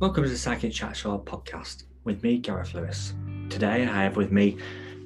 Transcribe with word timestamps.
Welcome 0.00 0.24
to 0.24 0.30
the 0.30 0.38
Psychic 0.38 0.72
Chat 0.72 0.96
Show 0.96 1.18
podcast 1.18 1.84
with 2.04 2.22
me, 2.22 2.38
Gareth 2.38 2.72
Lewis. 2.72 3.12
Today 3.50 3.82
I 3.82 4.04
have 4.04 4.16
with 4.16 4.32
me 4.32 4.56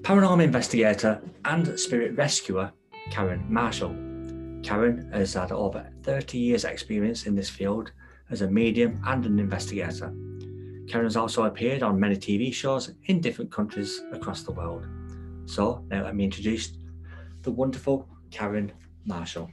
paranormal 0.02 0.44
investigator 0.44 1.20
and 1.44 1.76
spirit 1.80 2.16
rescuer 2.16 2.70
Karen 3.10 3.44
Marshall. 3.48 3.88
Karen 4.62 5.10
has 5.12 5.34
had 5.34 5.50
over 5.50 5.84
30 6.04 6.38
years' 6.38 6.64
experience 6.64 7.26
in 7.26 7.34
this 7.34 7.50
field 7.50 7.90
as 8.30 8.42
a 8.42 8.48
medium 8.48 9.02
and 9.04 9.26
an 9.26 9.40
investigator. 9.40 10.14
Karen 10.88 11.06
has 11.06 11.16
also 11.16 11.42
appeared 11.42 11.82
on 11.82 11.98
many 11.98 12.14
TV 12.14 12.54
shows 12.54 12.92
in 13.06 13.20
different 13.20 13.50
countries 13.50 14.00
across 14.12 14.44
the 14.44 14.52
world. 14.52 14.86
So 15.46 15.84
now 15.88 16.04
let 16.04 16.14
me 16.14 16.22
introduce 16.22 16.72
the 17.42 17.50
wonderful 17.50 18.08
Karen 18.30 18.70
Marshall. 19.04 19.50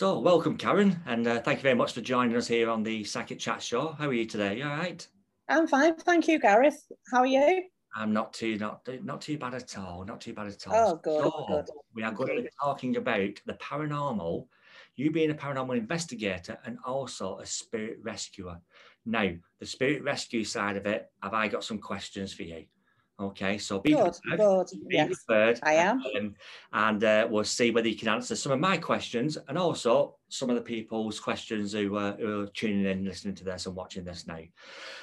So, 0.00 0.18
welcome, 0.18 0.56
Karen, 0.56 0.98
and 1.04 1.26
uh, 1.26 1.42
thank 1.42 1.58
you 1.58 1.62
very 1.62 1.74
much 1.74 1.92
for 1.92 2.00
joining 2.00 2.34
us 2.34 2.48
here 2.48 2.70
on 2.70 2.82
the 2.82 3.04
Psychic 3.04 3.38
Chat 3.38 3.62
Show. 3.62 3.88
How 3.98 4.08
are 4.08 4.14
you 4.14 4.24
today? 4.24 4.56
You 4.56 4.64
all 4.64 4.70
right? 4.70 5.06
I'm 5.46 5.66
fine, 5.66 5.94
thank 5.94 6.26
you, 6.26 6.40
Gareth. 6.40 6.90
How 7.12 7.18
are 7.18 7.26
you? 7.26 7.64
I'm 7.94 8.10
not 8.14 8.32
too 8.32 8.56
not 8.56 8.88
not 9.02 9.20
too 9.20 9.36
bad 9.36 9.52
at 9.52 9.76
all. 9.76 10.06
Not 10.06 10.22
too 10.22 10.32
bad 10.32 10.46
at 10.46 10.66
all. 10.66 10.74
Oh, 10.74 11.00
good. 11.04 11.22
So, 11.22 11.44
good. 11.48 11.66
We 11.94 12.02
are 12.02 12.12
going 12.12 12.34
to 12.34 12.42
be 12.44 12.48
talking 12.58 12.96
about 12.96 13.42
the 13.44 13.52
paranormal. 13.60 14.46
You 14.96 15.10
being 15.10 15.32
a 15.32 15.34
paranormal 15.34 15.76
investigator 15.76 16.56
and 16.64 16.78
also 16.86 17.36
a 17.36 17.44
spirit 17.44 17.98
rescuer. 18.00 18.58
Now, 19.04 19.32
the 19.58 19.66
spirit 19.66 20.02
rescue 20.02 20.44
side 20.44 20.78
of 20.78 20.86
it, 20.86 21.10
have 21.22 21.34
I 21.34 21.48
got 21.48 21.62
some 21.62 21.78
questions 21.78 22.32
for 22.32 22.44
you? 22.44 22.64
Okay, 23.20 23.58
so 23.58 23.78
be 23.80 23.92
good, 23.92 24.14
prepared. 24.22 24.68
Good. 24.68 24.88
Be 24.88 24.96
yes, 24.96 25.24
prepared. 25.24 25.60
I 25.62 25.74
am. 25.74 26.02
Um, 26.16 26.34
and 26.72 27.04
uh, 27.04 27.28
we'll 27.30 27.44
see 27.44 27.70
whether 27.70 27.88
you 27.88 27.96
can 27.96 28.08
answer 28.08 28.34
some 28.34 28.50
of 28.50 28.60
my 28.60 28.78
questions 28.78 29.36
and 29.48 29.58
also 29.58 30.16
some 30.28 30.48
of 30.48 30.56
the 30.56 30.62
people's 30.62 31.20
questions 31.20 31.72
who, 31.72 31.96
uh, 31.96 32.16
who 32.16 32.42
are 32.42 32.46
tuning 32.46 32.86
in, 32.86 33.04
listening 33.04 33.34
to 33.34 33.44
this 33.44 33.66
and 33.66 33.76
watching 33.76 34.04
this 34.04 34.26
now. 34.26 34.38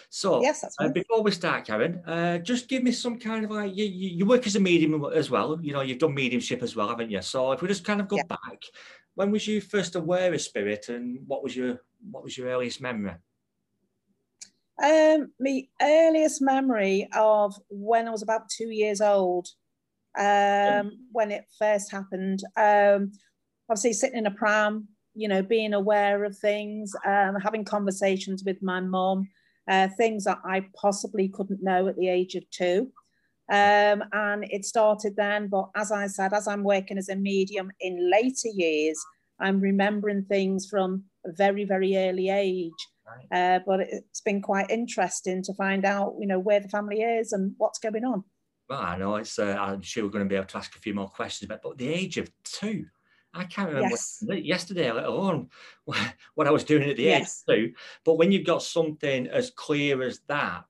So, 0.09 0.41
yes, 0.41 0.61
that's 0.61 0.75
uh, 0.79 0.89
before 0.89 1.21
we 1.21 1.29
start, 1.29 1.65
Karen, 1.65 2.01
uh, 2.07 2.39
just 2.39 2.67
give 2.67 2.81
me 2.81 2.91
some 2.91 3.19
kind 3.19 3.45
of 3.45 3.51
like 3.51 3.75
you, 3.75 3.85
you, 3.85 4.25
work 4.25 4.47
as 4.47 4.55
a 4.55 4.59
medium 4.59 5.05
as 5.13 5.29
well. 5.29 5.59
You 5.61 5.73
know, 5.73 5.81
you've 5.81 5.99
done 5.99 6.15
mediumship 6.15 6.63
as 6.63 6.75
well, 6.75 6.89
haven't 6.89 7.11
you? 7.11 7.21
So, 7.21 7.51
if 7.51 7.61
we 7.61 7.67
just 7.67 7.85
kind 7.85 8.01
of 8.01 8.07
go 8.07 8.15
yeah. 8.15 8.23
back, 8.23 8.63
when 9.13 9.29
was 9.29 9.45
you 9.45 9.61
first 9.61 9.95
aware 9.95 10.33
of 10.33 10.41
spirit, 10.41 10.89
and 10.89 11.19
what 11.27 11.43
was 11.43 11.55
your 11.55 11.81
what 12.09 12.23
was 12.23 12.35
your 12.35 12.47
earliest 12.47 12.81
memory? 12.81 13.13
Um, 14.83 15.31
my 15.39 15.63
earliest 15.81 16.41
memory 16.41 17.07
of 17.15 17.55
when 17.69 18.07
I 18.07 18.11
was 18.11 18.21
about 18.21 18.49
two 18.49 18.69
years 18.69 19.01
old, 19.01 19.47
um, 20.17 20.91
when 21.11 21.31
it 21.31 21.45
first 21.57 21.91
happened. 21.91 22.43
Um, 22.55 23.11
obviously, 23.69 23.93
sitting 23.93 24.19
in 24.19 24.27
a 24.27 24.31
pram, 24.31 24.87
you 25.13 25.27
know, 25.27 25.41
being 25.41 25.73
aware 25.73 26.23
of 26.23 26.37
things, 26.37 26.93
um, 27.05 27.35
having 27.35 27.65
conversations 27.65 28.43
with 28.45 28.61
my 28.61 28.79
mum, 28.79 29.27
uh, 29.67 29.87
things 29.97 30.23
that 30.25 30.39
I 30.45 30.65
possibly 30.79 31.29
couldn't 31.29 31.63
know 31.63 31.87
at 31.87 31.97
the 31.97 32.09
age 32.09 32.35
of 32.35 32.49
two. 32.51 32.91
Um, 33.49 34.03
and 34.11 34.45
it 34.49 34.65
started 34.65 35.15
then. 35.15 35.47
But 35.47 35.69
as 35.75 35.91
I 35.91 36.07
said, 36.07 36.33
as 36.33 36.47
I'm 36.47 36.63
working 36.63 36.97
as 36.97 37.09
a 37.09 37.15
medium 37.15 37.71
in 37.79 38.11
later 38.11 38.49
years, 38.53 38.99
I'm 39.39 39.59
remembering 39.59 40.25
things 40.25 40.67
from 40.69 41.03
a 41.25 41.31
very, 41.31 41.63
very 41.63 41.95
early 41.95 42.29
age. 42.29 42.71
Uh, 43.31 43.59
but 43.65 43.81
it's 43.81 44.21
been 44.21 44.41
quite 44.41 44.69
interesting 44.69 45.43
to 45.43 45.53
find 45.53 45.85
out, 45.85 46.15
you 46.19 46.27
know, 46.27 46.39
where 46.39 46.59
the 46.59 46.69
family 46.69 47.01
is 47.01 47.31
and 47.31 47.53
what's 47.57 47.79
going 47.79 48.05
on. 48.05 48.23
Well, 48.69 48.81
I 48.81 48.97
know 48.97 49.15
it's. 49.15 49.39
Uh, 49.39 49.55
I'm 49.59 49.81
sure 49.81 50.03
we're 50.03 50.09
going 50.09 50.25
to 50.25 50.29
be 50.29 50.35
able 50.35 50.47
to 50.47 50.57
ask 50.57 50.75
a 50.75 50.79
few 50.79 50.93
more 50.93 51.07
questions, 51.07 51.47
but 51.47 51.61
but 51.61 51.77
the 51.77 51.87
age 51.87 52.17
of 52.17 52.29
two, 52.43 52.85
I 53.33 53.45
can't 53.45 53.69
remember 53.69 53.91
yes. 53.91 54.23
yesterday, 54.27 54.91
let 54.91 55.05
alone 55.05 55.49
what 55.85 56.47
I 56.47 56.51
was 56.51 56.65
doing 56.65 56.89
at 56.89 56.97
the 56.97 57.03
yes. 57.03 57.43
age 57.47 57.55
of 57.55 57.55
two. 57.55 57.73
But 58.03 58.15
when 58.15 58.31
you've 58.31 58.45
got 58.45 58.61
something 58.61 59.27
as 59.27 59.51
clear 59.51 60.03
as 60.03 60.19
that, 60.27 60.65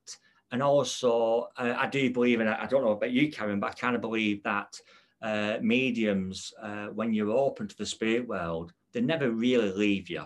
and 0.52 0.62
also 0.62 1.48
uh, 1.56 1.74
I 1.76 1.88
do 1.88 2.12
believe, 2.12 2.40
and 2.40 2.48
I, 2.48 2.62
I, 2.62 2.66
don't 2.66 2.84
know 2.84 2.92
about 2.92 3.10
you, 3.10 3.30
Karen, 3.30 3.60
but 3.60 3.70
I 3.70 3.74
kind 3.74 3.96
of 3.96 4.00
believe 4.00 4.42
that 4.44 4.80
uh, 5.20 5.58
mediums, 5.60 6.52
uh, 6.62 6.86
when 6.86 7.12
you're 7.12 7.36
open 7.36 7.66
to 7.66 7.76
the 7.76 7.84
spirit 7.84 8.28
world, 8.28 8.72
they 8.92 9.00
never 9.00 9.30
really 9.30 9.72
leave 9.72 10.08
you 10.08 10.22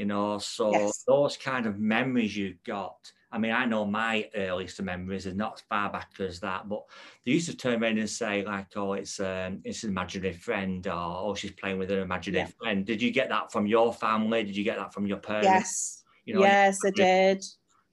you 0.00 0.06
know 0.06 0.38
so 0.38 0.72
yes. 0.72 1.04
those 1.06 1.36
kind 1.36 1.66
of 1.66 1.78
memories 1.78 2.34
you've 2.34 2.62
got 2.64 2.96
i 3.30 3.36
mean 3.36 3.52
i 3.52 3.66
know 3.66 3.84
my 3.84 4.26
earliest 4.34 4.80
memories 4.80 5.26
are 5.26 5.34
not 5.34 5.56
as 5.56 5.60
far 5.68 5.92
back 5.92 6.08
as 6.20 6.40
that 6.40 6.66
but 6.70 6.82
they 7.26 7.32
used 7.32 7.50
to 7.50 7.54
turn 7.54 7.82
around 7.82 7.98
and 7.98 8.08
say 8.08 8.42
like 8.42 8.68
oh 8.76 8.94
it's 8.94 9.20
um 9.20 9.60
it's 9.62 9.84
an 9.84 9.90
imaginary 9.90 10.32
friend 10.32 10.86
or 10.86 10.92
oh 10.94 11.34
she's 11.34 11.50
playing 11.50 11.78
with 11.78 11.90
an 11.90 11.98
imaginary 11.98 12.46
yeah. 12.46 12.52
friend 12.58 12.86
did 12.86 13.02
you 13.02 13.10
get 13.10 13.28
that 13.28 13.52
from 13.52 13.66
your 13.66 13.92
family 13.92 14.42
did 14.42 14.56
you 14.56 14.64
get 14.64 14.78
that 14.78 14.94
from 14.94 15.06
your 15.06 15.18
parents 15.18 15.44
yes 15.46 16.02
you 16.24 16.32
know, 16.32 16.40
yes 16.40 16.78
i 16.86 16.90
did 16.90 17.44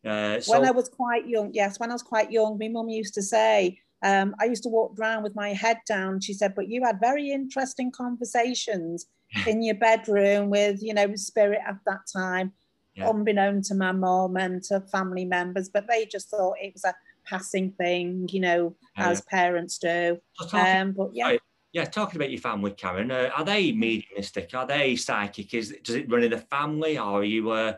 uh, 0.06 0.40
so, 0.40 0.58
when 0.58 0.66
i 0.66 0.72
was 0.72 0.88
quite 0.88 1.28
young 1.28 1.50
yes 1.54 1.78
when 1.78 1.90
i 1.90 1.94
was 1.94 2.04
quite 2.04 2.32
young 2.32 2.58
my 2.58 2.70
mum 2.70 2.88
used 2.88 3.14
to 3.14 3.22
say 3.22 3.78
um, 4.04 4.36
I 4.40 4.46
used 4.46 4.62
to 4.62 4.70
walk 4.70 4.94
around 5.00 5.24
with 5.24 5.36
my 5.36 5.54
head 5.54 5.80
down. 5.88 6.22
She 6.22 6.32
said, 6.32 6.54
but 6.54 6.70
you 6.70 6.84
had 6.86 7.00
very 7.02 7.32
interesting 7.32 7.92
conversations 7.92 9.08
in 9.46 9.62
your 9.62 9.76
bedroom 9.76 10.50
with, 10.50 10.82
you 10.82 10.94
know, 10.94 11.16
spirit 11.16 11.60
at 11.68 11.78
that 11.86 12.02
time, 12.12 12.54
yeah. 12.96 13.10
unbeknown 13.10 13.62
to 13.64 13.76
my 13.76 13.92
mom 13.92 14.38
and 14.38 14.64
to 14.64 14.82
family 14.82 15.26
members, 15.26 15.70
but 15.70 15.88
they 15.88 16.06
just 16.06 16.30
thought 16.30 16.56
it 16.62 16.74
was 16.74 16.86
a 16.86 16.96
passing 17.26 17.72
thing, 17.72 18.28
you 18.32 18.40
know, 18.40 18.76
yeah. 18.98 19.10
as 19.10 19.22
parents 19.22 19.78
do. 19.78 20.18
Um, 20.54 20.94
but 20.94 21.12
yeah. 21.14 21.38
Yeah, 21.74 21.84
talking 21.84 22.16
about 22.16 22.32
your 22.32 22.40
family, 22.40 22.72
Karen, 22.72 23.12
uh, 23.12 23.30
are 23.36 23.44
they 23.44 23.72
mediumistic? 23.74 24.56
Are 24.56 24.66
they 24.66 24.96
psychic? 24.96 25.54
Is 25.54 25.76
does 25.84 25.96
it 25.96 26.10
run 26.10 26.24
in 26.24 26.32
the 26.32 26.38
family, 26.38 26.98
or 26.98 27.20
are 27.20 27.24
you 27.24 27.52
uh, 27.52 27.74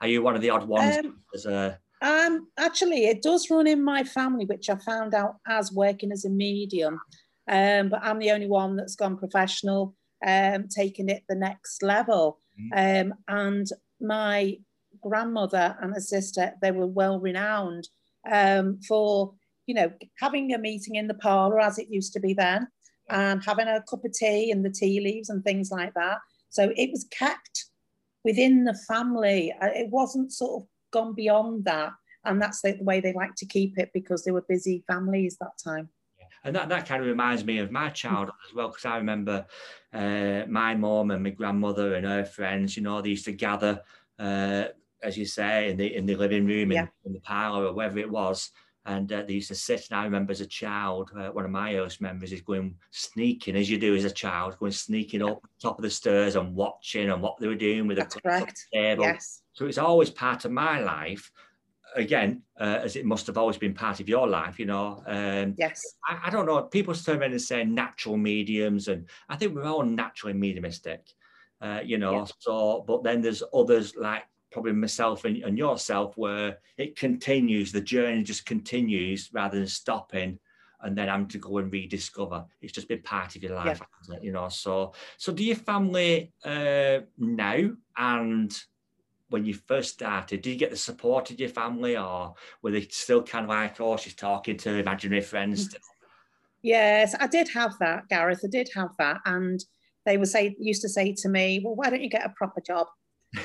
are 0.00 0.06
you 0.06 0.22
one 0.22 0.36
of 0.36 0.42
the 0.42 0.50
odd 0.50 0.68
ones? 0.68 0.98
Um, 0.98 1.16
as 1.34 1.46
a... 1.46 1.78
um, 2.02 2.48
actually, 2.58 3.06
it 3.06 3.22
does 3.22 3.50
run 3.50 3.66
in 3.66 3.82
my 3.82 4.04
family, 4.04 4.44
which 4.44 4.68
I 4.68 4.76
found 4.76 5.14
out 5.14 5.36
as 5.48 5.72
working 5.72 6.12
as 6.12 6.26
a 6.26 6.30
medium. 6.30 7.00
Um, 7.48 7.88
but 7.88 8.00
I'm 8.04 8.18
the 8.18 8.30
only 8.30 8.46
one 8.46 8.76
that's 8.76 8.94
gone 8.94 9.16
professional 9.16 9.96
um, 10.26 10.68
taking 10.68 11.08
it 11.08 11.24
the 11.28 11.34
next 11.34 11.82
level. 11.82 12.38
Mm-hmm. 12.74 13.10
Um, 13.10 13.14
and 13.28 13.66
my 14.00 14.58
grandmother 15.00 15.76
and 15.80 15.94
her 15.94 16.00
sister, 16.00 16.52
they 16.60 16.70
were 16.70 16.86
well 16.86 17.20
renowned 17.20 17.88
um, 18.30 18.80
for, 18.86 19.34
you 19.66 19.74
know, 19.74 19.92
having 20.18 20.52
a 20.52 20.58
meeting 20.58 20.96
in 20.96 21.06
the 21.06 21.14
parlour 21.14 21.60
as 21.60 21.78
it 21.78 21.88
used 21.90 22.12
to 22.12 22.20
be 22.20 22.34
then, 22.34 22.66
and 23.08 23.42
having 23.44 23.68
a 23.68 23.82
cup 23.88 24.04
of 24.04 24.12
tea 24.12 24.50
and 24.50 24.64
the 24.64 24.70
tea 24.70 25.00
leaves 25.00 25.30
and 25.30 25.42
things 25.42 25.70
like 25.70 25.94
that. 25.94 26.18
So 26.50 26.72
it 26.76 26.90
was 26.90 27.06
kept 27.10 27.66
within 28.24 28.64
the 28.64 28.78
family. 28.88 29.52
It 29.62 29.90
wasn't 29.90 30.32
sort 30.32 30.62
of 30.62 30.68
gone 30.92 31.14
beyond 31.14 31.64
that. 31.64 31.92
And 32.24 32.42
that's 32.42 32.60
the 32.60 32.76
way 32.80 33.00
they 33.00 33.14
like 33.14 33.34
to 33.36 33.46
keep 33.46 33.78
it 33.78 33.90
because 33.94 34.24
they 34.24 34.30
were 34.30 34.44
busy 34.46 34.84
families 34.86 35.38
that 35.40 35.52
time 35.62 35.88
and 36.44 36.56
that, 36.56 36.68
that 36.68 36.86
kind 36.86 37.02
of 37.02 37.08
reminds 37.08 37.44
me 37.44 37.58
of 37.58 37.70
my 37.70 37.90
childhood 37.90 38.34
as 38.48 38.54
well 38.54 38.68
because 38.68 38.84
I 38.84 38.96
remember 38.96 39.46
uh, 39.92 40.42
my 40.48 40.74
mom 40.74 41.10
and 41.10 41.22
my 41.22 41.30
grandmother 41.30 41.94
and 41.94 42.06
her 42.06 42.24
friends 42.24 42.76
you 42.76 42.82
know 42.82 43.00
they 43.00 43.10
used 43.10 43.24
to 43.26 43.32
gather 43.32 43.82
uh, 44.18 44.64
as 45.02 45.16
you 45.16 45.26
say 45.26 45.70
in 45.70 45.76
the 45.76 45.94
in 45.94 46.06
the 46.06 46.16
living 46.16 46.46
room 46.46 46.72
yeah. 46.72 46.82
in, 46.82 46.88
in, 47.06 47.12
the 47.12 47.20
parlor 47.20 47.66
or 47.66 47.72
wherever 47.72 47.98
it 47.98 48.10
was 48.10 48.50
and 48.86 49.12
uh, 49.12 49.22
they 49.22 49.34
used 49.34 49.48
to 49.48 49.54
sit 49.54 49.86
and 49.90 50.00
I 50.00 50.04
remember 50.04 50.32
as 50.32 50.40
a 50.40 50.46
child 50.46 51.10
uh, 51.18 51.28
one 51.28 51.44
of 51.44 51.50
my 51.50 51.74
earliest 51.74 52.00
memories 52.00 52.32
is 52.32 52.40
going 52.40 52.74
sneaking 52.90 53.56
as 53.56 53.68
you 53.68 53.78
do 53.78 53.94
as 53.94 54.04
a 54.04 54.10
child 54.10 54.58
going 54.58 54.72
sneaking 54.72 55.22
up 55.22 55.42
top 55.60 55.78
of 55.78 55.82
the 55.82 55.90
stairs 55.90 56.36
and 56.36 56.54
watching 56.54 57.10
and 57.10 57.22
what 57.22 57.38
they 57.38 57.48
were 57.48 57.54
doing 57.54 57.86
with 57.86 57.98
That's 57.98 58.14
the 58.14 58.22
correct. 58.22 58.66
table 58.72 59.04
yes. 59.04 59.42
so 59.52 59.66
it's 59.66 59.78
always 59.78 60.10
part 60.10 60.44
of 60.44 60.52
my 60.52 60.80
life 60.80 61.30
again, 61.96 62.42
uh, 62.60 62.80
as 62.82 62.96
it 62.96 63.04
must 63.04 63.26
have 63.26 63.38
always 63.38 63.58
been 63.58 63.74
part 63.74 64.00
of 64.00 64.08
your 64.08 64.26
life, 64.26 64.58
you 64.58 64.66
know. 64.66 65.02
Um, 65.06 65.54
yes. 65.58 65.82
I, 66.06 66.18
I, 66.26 66.30
don't 66.30 66.46
know. 66.46 66.62
People 66.62 66.94
turn 66.94 67.20
around 67.20 67.32
and 67.32 67.42
say 67.42 67.64
natural 67.64 68.16
mediums, 68.16 68.88
and 68.88 69.08
I 69.28 69.36
think 69.36 69.54
we're 69.54 69.64
all 69.64 69.82
naturally 69.82 70.34
mediumistic, 70.34 71.06
uh, 71.60 71.80
you 71.84 71.98
know. 71.98 72.12
Yeah. 72.12 72.26
So, 72.38 72.84
but 72.86 73.02
then 73.02 73.22
there's 73.22 73.42
others 73.52 73.94
like 73.96 74.24
probably 74.50 74.72
myself 74.72 75.24
and, 75.24 75.42
and 75.42 75.56
yourself 75.56 76.16
where 76.16 76.58
it 76.76 76.96
continues, 76.96 77.72
the 77.72 77.80
journey 77.80 78.22
just 78.22 78.46
continues 78.46 79.30
rather 79.32 79.58
than 79.58 79.68
stopping 79.68 80.38
and 80.82 80.96
then 80.96 81.08
having 81.08 81.28
to 81.28 81.38
go 81.38 81.58
and 81.58 81.72
rediscover. 81.72 82.44
It's 82.60 82.72
just 82.72 82.88
been 82.88 83.02
part 83.02 83.36
of 83.36 83.42
your 83.42 83.54
life, 83.54 83.80
yeah. 84.08 84.16
you 84.22 84.32
know. 84.32 84.48
So, 84.48 84.92
so 85.18 85.32
do 85.32 85.44
your 85.44 85.56
family 85.56 86.32
uh, 86.44 87.00
now 87.18 87.70
and 87.96 88.62
when 89.30 89.44
you 89.44 89.54
first 89.54 89.94
started, 89.94 90.42
did 90.42 90.50
you 90.50 90.56
get 90.56 90.70
the 90.70 90.76
support 90.76 91.30
of 91.30 91.40
your 91.40 91.48
family 91.48 91.96
or 91.96 92.34
were 92.62 92.72
they 92.72 92.82
still 92.82 93.22
kind 93.22 93.44
of 93.44 93.48
like, 93.48 93.80
oh, 93.80 93.96
she's 93.96 94.14
talking 94.14 94.56
to 94.58 94.76
imaginary 94.76 95.22
friends? 95.22 95.64
Still? 95.64 95.80
Yes, 96.62 97.14
I 97.18 97.26
did 97.26 97.48
have 97.48 97.78
that, 97.80 98.08
Gareth. 98.08 98.42
I 98.44 98.48
did 98.48 98.68
have 98.74 98.90
that. 98.98 99.18
And 99.24 99.64
they 100.04 100.18
would 100.18 100.28
say, 100.28 100.54
used 100.58 100.82
to 100.82 100.88
say 100.88 101.14
to 101.18 101.28
me, 101.28 101.62
well, 101.64 101.76
why 101.76 101.88
don't 101.88 102.02
you 102.02 102.10
get 102.10 102.26
a 102.26 102.34
proper 102.36 102.60
job? 102.60 102.88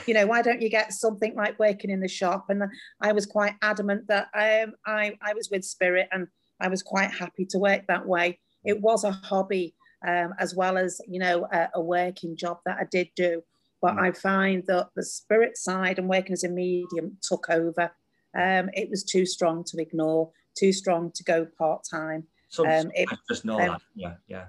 you 0.07 0.13
know, 0.15 0.25
why 0.25 0.41
don't 0.41 0.61
you 0.61 0.69
get 0.69 0.91
something 0.91 1.35
like 1.35 1.59
working 1.59 1.91
in 1.91 1.99
the 1.99 2.07
shop? 2.07 2.45
And 2.49 2.63
I 3.01 3.11
was 3.11 3.25
quite 3.25 3.53
adamant 3.61 4.07
that 4.07 4.27
um, 4.33 4.73
I, 4.85 5.15
I 5.21 5.33
was 5.33 5.49
with 5.51 5.63
Spirit 5.63 6.09
and 6.11 6.27
I 6.59 6.67
was 6.67 6.81
quite 6.81 7.11
happy 7.11 7.45
to 7.51 7.59
work 7.59 7.83
that 7.87 8.05
way. 8.05 8.39
It 8.63 8.81
was 8.81 9.03
a 9.03 9.11
hobby 9.11 9.75
um, 10.05 10.33
as 10.39 10.55
well 10.55 10.77
as, 10.77 10.99
you 11.07 11.19
know, 11.19 11.47
a, 11.51 11.69
a 11.75 11.81
working 11.81 12.35
job 12.35 12.59
that 12.65 12.77
I 12.79 12.85
did 12.89 13.09
do 13.15 13.43
But 13.85 13.97
mm. 13.97 14.01
I 14.01 14.11
find 14.13 14.63
that 14.65 14.89
the 14.95 15.03
spirit 15.05 15.57
side 15.57 15.99
and 15.99 16.09
working 16.09 16.33
as 16.33 16.43
a 16.43 16.49
medium 16.49 17.17
took 17.21 17.51
over. 17.51 17.91
Um, 18.35 18.71
it 18.73 18.89
was 18.89 19.03
too 19.03 19.27
strong 19.27 19.63
to 19.65 19.79
ignore, 19.79 20.31
too 20.57 20.73
strong 20.73 21.11
to 21.11 21.23
go 21.23 21.45
part 21.55 21.83
time. 21.87 22.23
So 22.49 22.67
um, 22.67 22.89
it, 22.95 23.07
I 23.11 23.15
just 23.29 23.45
know 23.45 23.59
um, 23.59 23.67
that. 23.67 23.81
Yeah, 23.93 24.13
yeah. 24.27 24.45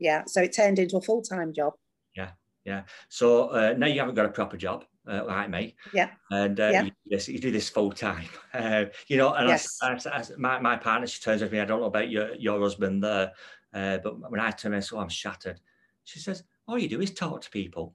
Yeah. 0.00 0.24
So 0.26 0.42
it 0.42 0.52
turned 0.52 0.80
into 0.80 0.96
a 0.96 1.00
full 1.00 1.22
time 1.22 1.54
job. 1.54 1.74
Yeah, 2.16 2.30
yeah. 2.64 2.82
So 3.08 3.50
uh, 3.50 3.74
now 3.78 3.86
you 3.86 4.00
haven't 4.00 4.16
got 4.16 4.26
a 4.26 4.30
proper 4.30 4.56
job. 4.56 4.84
Uh, 5.06 5.22
like 5.24 5.50
me, 5.50 5.76
yeah, 5.92 6.08
and 6.30 6.58
uh, 6.58 6.70
yeah. 6.72 6.82
You, 6.84 6.90
do 6.90 6.96
this, 7.10 7.28
you 7.28 7.38
do 7.38 7.50
this 7.50 7.68
full 7.68 7.92
time, 7.92 8.26
uh, 8.54 8.86
you 9.06 9.18
know. 9.18 9.34
And 9.34 9.50
yes. 9.50 9.78
I, 9.82 9.92
I, 9.92 10.18
I, 10.18 10.24
my, 10.38 10.58
my 10.58 10.76
partner, 10.78 11.06
she 11.06 11.20
turns 11.20 11.42
to 11.42 11.50
me. 11.50 11.60
I 11.60 11.66
don't 11.66 11.80
know 11.80 11.86
about 11.86 12.08
your 12.08 12.34
your 12.36 12.58
husband 12.58 13.04
there, 13.04 13.32
uh, 13.74 13.98
but 13.98 14.30
when 14.30 14.40
I 14.40 14.50
turn 14.50 14.72
around, 14.72 14.82
so 14.82 14.98
I'm 14.98 15.10
shattered. 15.10 15.60
She 16.04 16.20
says, 16.20 16.42
"All 16.66 16.78
you 16.78 16.88
do 16.88 17.02
is 17.02 17.12
talk 17.12 17.42
to 17.42 17.50
people." 17.50 17.94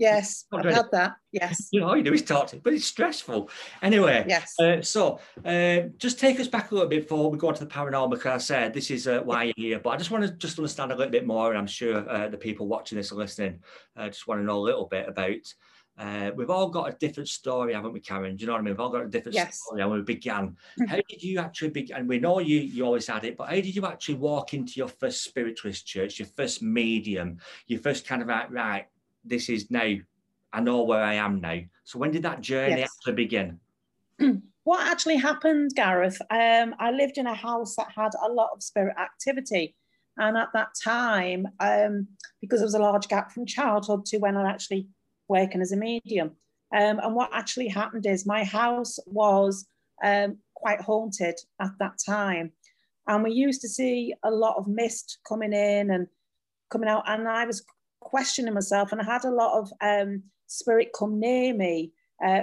Yes, 0.00 0.46
I've 0.50 0.64
had 0.64 0.86
that. 0.92 1.16
Yes. 1.30 1.68
You 1.72 1.80
know, 1.80 1.88
all 1.88 1.96
you 1.96 2.02
do 2.02 2.14
is 2.14 2.22
talk 2.22 2.48
to, 2.48 2.56
but 2.56 2.72
it's 2.72 2.86
stressful. 2.86 3.50
Anyway, 3.82 4.24
yes. 4.26 4.58
Uh, 4.58 4.80
so 4.80 5.20
uh, 5.44 5.88
just 5.98 6.18
take 6.18 6.40
us 6.40 6.48
back 6.48 6.70
a 6.70 6.74
little 6.74 6.88
bit 6.88 7.02
before 7.02 7.30
we 7.30 7.36
go 7.36 7.48
on 7.48 7.54
to 7.54 7.64
the 7.64 7.70
paranormal, 7.70 8.10
because 8.10 8.32
I 8.32 8.38
said 8.38 8.72
this 8.72 8.90
is 8.90 9.06
uh, 9.06 9.20
why 9.20 9.44
you're 9.44 9.54
here, 9.56 9.78
but 9.78 9.90
I 9.90 9.96
just 9.98 10.10
want 10.10 10.24
to 10.24 10.30
just 10.32 10.58
understand 10.58 10.90
a 10.90 10.96
little 10.96 11.12
bit 11.12 11.26
more, 11.26 11.50
and 11.50 11.58
I'm 11.58 11.66
sure 11.66 12.08
uh, 12.08 12.28
the 12.28 12.38
people 12.38 12.66
watching 12.66 12.96
this 12.96 13.10
and 13.10 13.20
listening 13.20 13.60
uh, 13.96 14.06
just 14.06 14.26
want 14.26 14.40
to 14.40 14.44
know 14.44 14.58
a 14.58 14.68
little 14.68 14.86
bit 14.86 15.06
about. 15.06 15.54
Uh, 15.98 16.30
we've 16.34 16.48
all 16.48 16.70
got 16.70 16.88
a 16.88 16.96
different 16.96 17.28
story, 17.28 17.74
haven't 17.74 17.92
we, 17.92 18.00
Karen? 18.00 18.34
Do 18.34 18.40
you 18.40 18.46
know 18.46 18.54
what 18.54 18.60
I 18.60 18.62
mean? 18.62 18.72
We've 18.72 18.80
all 18.80 18.88
got 18.88 19.04
a 19.04 19.08
different 19.08 19.34
yes. 19.34 19.60
story 19.60 19.84
when 19.84 19.98
we 19.98 20.02
began. 20.02 20.56
how 20.88 20.96
did 20.96 21.22
you 21.22 21.38
actually 21.40 21.70
begin? 21.70 21.96
And 21.98 22.08
we 22.08 22.18
know 22.18 22.38
you 22.38 22.58
you 22.58 22.86
always 22.86 23.06
had 23.06 23.24
it, 23.24 23.36
but 23.36 23.50
how 23.50 23.56
did 23.56 23.76
you 23.76 23.84
actually 23.84 24.14
walk 24.14 24.54
into 24.54 24.72
your 24.76 24.88
first 24.88 25.22
spiritualist 25.24 25.86
church, 25.86 26.18
your 26.18 26.28
first 26.36 26.62
medium, 26.62 27.36
your 27.66 27.80
first 27.80 28.06
kind 28.06 28.22
of 28.22 28.28
like, 28.28 28.50
right, 28.50 28.86
this 29.24 29.48
is 29.48 29.70
now 29.70 29.94
I 30.52 30.60
know 30.60 30.82
where 30.82 31.02
I 31.02 31.14
am 31.14 31.40
now. 31.40 31.60
So 31.84 31.98
when 31.98 32.10
did 32.10 32.22
that 32.22 32.40
journey 32.40 32.80
yes. 32.80 32.90
actually 32.98 33.14
begin? 33.14 33.60
what 34.64 34.86
actually 34.86 35.16
happened, 35.16 35.72
Gareth? 35.74 36.20
Um, 36.30 36.74
I 36.78 36.90
lived 36.90 37.18
in 37.18 37.26
a 37.26 37.34
house 37.34 37.76
that 37.76 37.88
had 37.94 38.12
a 38.22 38.28
lot 38.28 38.50
of 38.54 38.62
spirit 38.62 38.96
activity. 38.98 39.74
And 40.16 40.36
at 40.36 40.48
that 40.52 40.68
time, 40.82 41.46
um, 41.60 42.08
because 42.40 42.60
there 42.60 42.66
was 42.66 42.74
a 42.74 42.80
large 42.80 43.08
gap 43.08 43.30
from 43.30 43.46
childhood 43.46 44.04
to 44.06 44.18
when 44.18 44.36
I 44.36 44.50
actually 44.50 44.88
working 45.28 45.62
as 45.62 45.72
a 45.72 45.76
medium. 45.76 46.32
Um, 46.74 46.98
and 46.98 47.14
what 47.14 47.30
actually 47.32 47.68
happened 47.68 48.06
is 48.06 48.26
my 48.26 48.44
house 48.44 48.98
was 49.06 49.66
um, 50.04 50.38
quite 50.54 50.80
haunted 50.80 51.36
at 51.60 51.70
that 51.78 51.94
time. 52.04 52.52
And 53.06 53.22
we 53.22 53.32
used 53.32 53.60
to 53.62 53.68
see 53.68 54.14
a 54.22 54.30
lot 54.30 54.56
of 54.56 54.68
mist 54.68 55.18
coming 55.26 55.52
in 55.52 55.90
and 55.90 56.06
coming 56.70 56.88
out. 56.88 57.04
And 57.06 57.26
I 57.28 57.46
was 57.46 57.64
questioning 58.00 58.54
myself, 58.54 58.92
and 58.92 59.00
I 59.00 59.04
had 59.04 59.24
a 59.24 59.30
lot 59.30 59.58
of 59.58 59.72
um, 59.80 60.22
spirit 60.46 60.90
come 60.98 61.20
near 61.20 61.54
me. 61.54 61.92
Uh, 62.24 62.42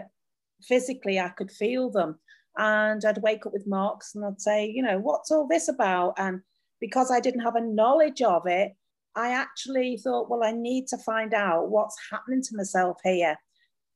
physically, 0.63 1.19
I 1.19 1.29
could 1.29 1.51
feel 1.51 1.89
them. 1.89 2.19
And 2.57 3.03
I'd 3.05 3.21
wake 3.21 3.45
up 3.45 3.53
with 3.53 3.67
marks 3.67 4.15
and 4.15 4.25
I'd 4.25 4.41
say, 4.41 4.65
you 4.65 4.81
know, 4.81 4.97
what's 4.97 5.29
all 5.29 5.47
this 5.47 5.67
about? 5.67 6.15
And 6.17 6.41
because 6.79 7.11
I 7.11 7.19
didn't 7.19 7.41
have 7.41 7.55
a 7.55 7.61
knowledge 7.61 8.21
of 8.21 8.47
it, 8.47 8.73
I 9.15 9.31
actually 9.31 9.97
thought, 9.97 10.29
well, 10.29 10.43
I 10.43 10.51
need 10.51 10.87
to 10.87 10.97
find 10.97 11.33
out 11.33 11.69
what's 11.69 11.97
happening 12.11 12.41
to 12.43 12.55
myself 12.55 12.97
here. 13.03 13.37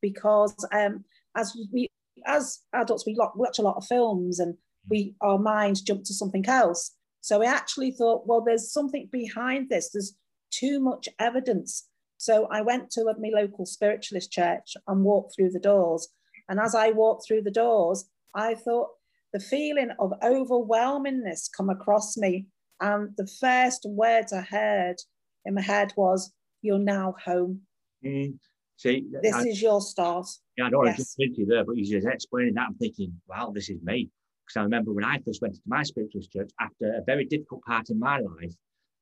Because 0.02 0.56
um, 0.72 1.06
as 1.36 1.56
we 1.72 1.90
as 2.26 2.60
adults, 2.74 3.06
we 3.06 3.18
watch 3.36 3.58
a 3.58 3.64
lot 3.64 3.78
of 3.78 3.86
films 3.86 4.40
and 4.40 4.56
we 4.90 5.16
our 5.22 5.40
minds 5.40 5.82
jump 5.82 6.04
to 6.06 6.14
something 6.14 6.48
else. 6.48 6.92
So 7.22 7.42
I 7.42 7.46
actually 7.46 7.92
thought, 7.92 8.28
well, 8.28 8.42
there's 8.42 8.72
something 8.72 9.10
behind 9.12 9.70
this. 9.70 9.90
There's 9.92 10.16
too 10.52 10.80
much 10.80 11.08
evidence 11.20 11.88
so 12.22 12.48
I 12.52 12.62
went 12.62 12.92
to 12.92 13.04
my 13.04 13.32
local 13.34 13.66
spiritualist 13.66 14.32
church 14.32 14.78
and 14.88 15.04
walked 15.04 15.36
through 15.36 15.50
the 15.50 15.60
doors. 15.60 16.08
And 16.48 16.60
as 16.60 16.76
I 16.76 16.92
walked 16.92 17.26
through 17.26 17.42
the 17.42 17.50
doors, 17.50 18.06
I 18.36 18.54
thought 18.54 18.90
the 19.34 19.40
feeling 19.40 19.90
of 19.98 20.14
overwhelmingness 20.22 21.50
come 21.58 21.72
across 21.72 22.18
me. 22.18 22.46
And 22.80 23.10
the 23.18 23.26
first 23.26 23.88
words 23.90 24.34
I 24.34 24.42
heard 24.42 24.98
in 25.46 25.56
my 25.56 25.62
head 25.62 25.94
was, 25.98 26.32
You're 26.62 26.78
now 26.78 27.16
home. 27.26 27.62
Mm. 28.06 28.38
See, 28.78 29.04
this 29.24 29.34
I, 29.34 29.42
is 29.42 29.60
your 29.60 29.82
start. 29.82 30.28
Yeah, 30.60 30.66
I 30.66 30.70
know 30.70 30.86
yes. 30.86 30.94
I 30.94 30.98
just 30.98 31.18
think 31.18 31.40
you 31.40 31.48
there, 31.48 31.66
but 31.66 31.76
you're 31.76 32.02
just 32.02 32.14
explaining 32.14 32.54
that. 32.54 32.68
I'm 32.68 32.76
thinking, 32.76 33.20
wow, 33.28 33.52
this 33.52 33.68
is 33.72 33.82
me. 33.82 34.12
Because 34.46 34.60
I 34.60 34.64
remember 34.64 34.94
when 34.94 35.06
I 35.06 35.18
first 35.26 35.42
went 35.42 35.56
to 35.56 35.62
my 35.66 35.82
spiritualist 35.82 36.32
church 36.32 36.52
after 36.60 36.86
a 36.86 37.04
very 37.04 37.26
difficult 37.26 37.64
part 37.64 37.90
in 37.90 37.98
my 37.98 38.20
life, 38.20 38.54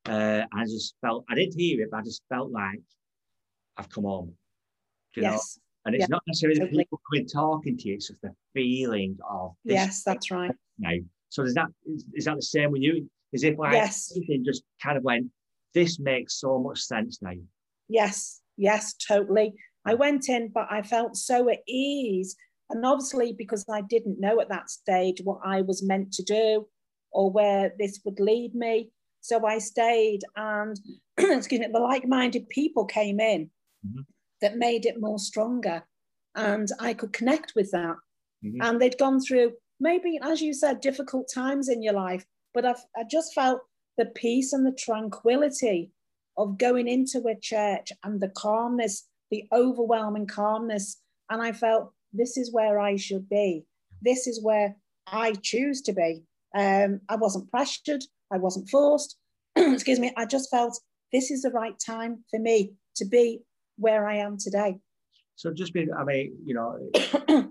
uh, 0.09 0.45
I 0.53 0.63
just 0.63 0.95
felt, 1.01 1.25
I 1.29 1.35
didn't 1.35 1.59
hear 1.59 1.81
it, 1.81 1.89
but 1.91 1.97
I 1.97 2.03
just 2.03 2.23
felt 2.29 2.51
like 2.51 2.81
I've 3.77 3.89
come 3.89 4.05
home. 4.05 4.33
Do 5.13 5.21
you 5.21 5.27
yes. 5.27 5.57
know? 5.57 5.61
And 5.85 5.95
it's 5.95 6.03
yeah, 6.03 6.07
not 6.09 6.23
necessarily 6.27 6.59
totally. 6.59 6.83
people 6.83 7.01
coming 7.09 7.27
talking 7.27 7.77
to 7.77 7.87
you, 7.87 7.93
it's 7.95 8.07
just 8.07 8.21
the 8.21 8.33
feeling 8.53 9.17
of 9.29 9.53
Yes, 9.63 10.03
that's 10.03 10.29
right. 10.29 10.51
Now. 10.77 10.91
So 11.29 11.43
is 11.43 11.53
that 11.53 11.67
is, 11.85 12.05
is 12.13 12.25
that 12.25 12.35
the 12.35 12.41
same 12.41 12.71
with 12.71 12.81
you? 12.81 13.09
Is 13.31 13.43
it 13.43 13.57
like 13.57 13.73
yes. 13.73 14.11
just 14.43 14.63
kind 14.83 14.97
of 14.97 15.03
went, 15.03 15.27
this 15.73 15.99
makes 15.99 16.39
so 16.39 16.59
much 16.59 16.79
sense 16.79 17.21
now? 17.21 17.33
Yes, 17.87 18.41
yes, 18.57 18.93
totally. 18.95 19.53
I 19.85 19.93
went 19.93 20.27
in, 20.27 20.49
but 20.53 20.67
I 20.69 20.81
felt 20.81 21.15
so 21.15 21.49
at 21.49 21.59
ease. 21.67 22.35
And 22.69 22.85
obviously, 22.85 23.33
because 23.33 23.65
I 23.71 23.81
didn't 23.81 24.19
know 24.19 24.39
at 24.41 24.49
that 24.49 24.69
stage 24.69 25.21
what 25.23 25.39
I 25.43 25.61
was 25.61 25.83
meant 25.83 26.11
to 26.13 26.23
do 26.23 26.67
or 27.11 27.31
where 27.31 27.71
this 27.79 27.99
would 28.05 28.19
lead 28.19 28.53
me. 28.53 28.91
So 29.21 29.45
I 29.45 29.59
stayed, 29.59 30.21
and 30.35 30.79
excuse 31.17 31.59
me, 31.59 31.67
the 31.71 31.79
like 31.79 32.07
minded 32.07 32.49
people 32.49 32.85
came 32.85 33.19
in 33.19 33.49
mm-hmm. 33.85 34.01
that 34.41 34.57
made 34.57 34.85
it 34.85 34.99
more 34.99 35.19
stronger. 35.19 35.83
And 36.35 36.69
I 36.79 36.93
could 36.93 37.13
connect 37.13 37.53
with 37.55 37.71
that. 37.71 37.95
Mm-hmm. 38.45 38.61
And 38.61 38.81
they'd 38.81 38.97
gone 38.97 39.19
through 39.19 39.53
maybe, 39.79 40.19
as 40.21 40.41
you 40.41 40.53
said, 40.53 40.81
difficult 40.81 41.29
times 41.33 41.69
in 41.69 41.81
your 41.81 41.93
life, 41.93 42.25
but 42.53 42.65
I've, 42.65 42.83
I 42.95 43.03
just 43.09 43.33
felt 43.33 43.61
the 43.97 44.05
peace 44.05 44.53
and 44.53 44.65
the 44.65 44.71
tranquility 44.71 45.91
of 46.37 46.57
going 46.57 46.87
into 46.87 47.19
a 47.27 47.39
church 47.39 47.91
and 48.03 48.21
the 48.21 48.29
calmness, 48.29 49.07
the 49.29 49.45
overwhelming 49.51 50.27
calmness. 50.27 51.01
And 51.29 51.41
I 51.41 51.51
felt 51.51 51.91
this 52.13 52.37
is 52.37 52.51
where 52.53 52.79
I 52.79 52.95
should 52.95 53.29
be. 53.29 53.65
This 54.01 54.25
is 54.25 54.41
where 54.41 54.75
I 55.07 55.33
choose 55.33 55.81
to 55.83 55.93
be. 55.93 56.23
Um, 56.55 57.01
I 57.09 57.17
wasn't 57.17 57.51
pressured. 57.51 58.03
I 58.31 58.37
wasn't 58.37 58.69
forced. 58.69 59.17
Excuse 59.55 59.99
me. 59.99 60.13
I 60.17 60.25
just 60.25 60.49
felt 60.49 60.79
this 61.11 61.31
is 61.31 61.41
the 61.41 61.51
right 61.51 61.75
time 61.83 62.23
for 62.29 62.39
me 62.39 62.73
to 62.97 63.05
be 63.05 63.39
where 63.77 64.07
I 64.07 64.17
am 64.17 64.37
today. 64.37 64.77
So 65.35 65.53
just 65.53 65.73
be, 65.73 65.87
I 65.97 66.03
mean, 66.03 66.35
you 66.45 66.53
know, 66.53 66.77
yeah. 67.29 67.43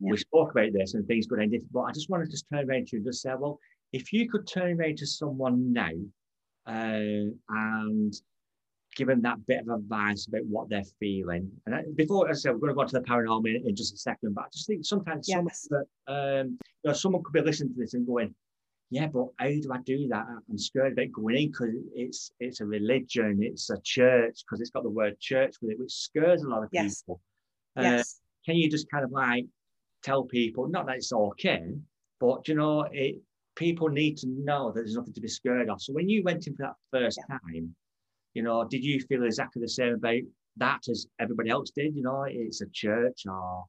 we 0.00 0.16
spoke 0.16 0.52
about 0.52 0.72
this 0.72 0.94
and 0.94 1.06
things 1.06 1.26
could 1.26 1.40
end 1.40 1.54
but 1.70 1.82
I 1.82 1.92
just 1.92 2.08
wanted 2.08 2.30
to 2.30 2.42
turn 2.52 2.68
around 2.68 2.88
to 2.88 2.96
you 2.96 2.98
and 2.98 3.06
just 3.06 3.22
say, 3.22 3.32
well, 3.38 3.58
if 3.92 4.12
you 4.12 4.28
could 4.28 4.46
turn 4.46 4.80
around 4.80 4.98
to 4.98 5.06
someone 5.06 5.72
now 5.72 5.90
uh, 6.66 7.30
and 7.48 8.14
give 8.96 9.08
them 9.08 9.22
that 9.22 9.44
bit 9.46 9.60
of 9.60 9.68
advice 9.68 10.26
about 10.26 10.44
what 10.46 10.68
they're 10.68 10.82
feeling. 10.98 11.50
And 11.66 11.74
I, 11.74 11.82
before 11.94 12.28
I 12.28 12.32
said, 12.32 12.52
we're 12.52 12.58
going 12.58 12.70
to 12.70 12.74
go 12.74 12.84
to 12.84 12.98
the 12.98 13.00
paranormal 13.00 13.48
in, 13.48 13.68
in 13.68 13.76
just 13.76 13.94
a 13.94 13.98
second, 13.98 14.34
but 14.34 14.44
I 14.44 14.48
just 14.52 14.66
think 14.66 14.84
sometimes 14.84 15.28
yes. 15.28 15.68
that, 15.70 15.84
um, 16.08 16.58
you 16.82 16.88
know, 16.88 16.92
someone 16.92 17.22
could 17.22 17.32
be 17.32 17.40
listening 17.40 17.74
to 17.74 17.80
this 17.80 17.94
and 17.94 18.06
going, 18.06 18.34
yeah, 18.90 19.06
but 19.06 19.28
how 19.38 19.46
do 19.46 19.70
I 19.72 19.78
do 19.78 20.08
that? 20.08 20.26
I'm 20.48 20.58
scared 20.58 20.92
about 20.94 21.12
going 21.12 21.36
in 21.36 21.50
because 21.50 21.74
it's 21.94 22.32
it's 22.40 22.60
a 22.60 22.66
religion, 22.66 23.38
it's 23.40 23.70
a 23.70 23.80
church 23.84 24.42
because 24.44 24.60
it's 24.60 24.70
got 24.70 24.82
the 24.82 24.90
word 24.90 25.18
church 25.20 25.54
with 25.62 25.70
it, 25.70 25.78
which 25.78 25.92
scares 25.92 26.42
a 26.42 26.48
lot 26.48 26.64
of 26.64 26.70
yes. 26.72 27.02
people. 27.02 27.20
Uh, 27.78 27.82
yes. 27.82 28.20
Can 28.44 28.56
you 28.56 28.68
just 28.68 28.90
kind 28.90 29.04
of 29.04 29.12
like 29.12 29.46
tell 30.02 30.24
people, 30.24 30.66
not 30.68 30.86
that 30.86 30.96
it's 30.96 31.12
okay, 31.12 31.74
but 32.18 32.48
you 32.48 32.56
know, 32.56 32.86
it 32.90 33.16
people 33.54 33.88
need 33.88 34.16
to 34.16 34.26
know 34.28 34.72
that 34.72 34.80
there's 34.80 34.96
nothing 34.96 35.12
to 35.12 35.20
be 35.20 35.28
scared 35.28 35.68
of. 35.68 35.80
So 35.80 35.92
when 35.92 36.08
you 36.08 36.24
went 36.24 36.46
in 36.48 36.56
for 36.56 36.62
that 36.62 36.76
first 36.90 37.20
yeah. 37.28 37.38
time, 37.38 37.74
you 38.34 38.42
know, 38.42 38.64
did 38.64 38.82
you 38.82 39.00
feel 39.00 39.24
exactly 39.24 39.62
the 39.62 39.68
same 39.68 39.94
about 39.94 40.20
that 40.56 40.80
as 40.88 41.06
everybody 41.20 41.50
else 41.50 41.70
did? 41.70 41.94
You 41.94 42.02
know, 42.02 42.24
it's 42.28 42.60
a 42.60 42.68
church 42.72 43.22
or 43.28 43.64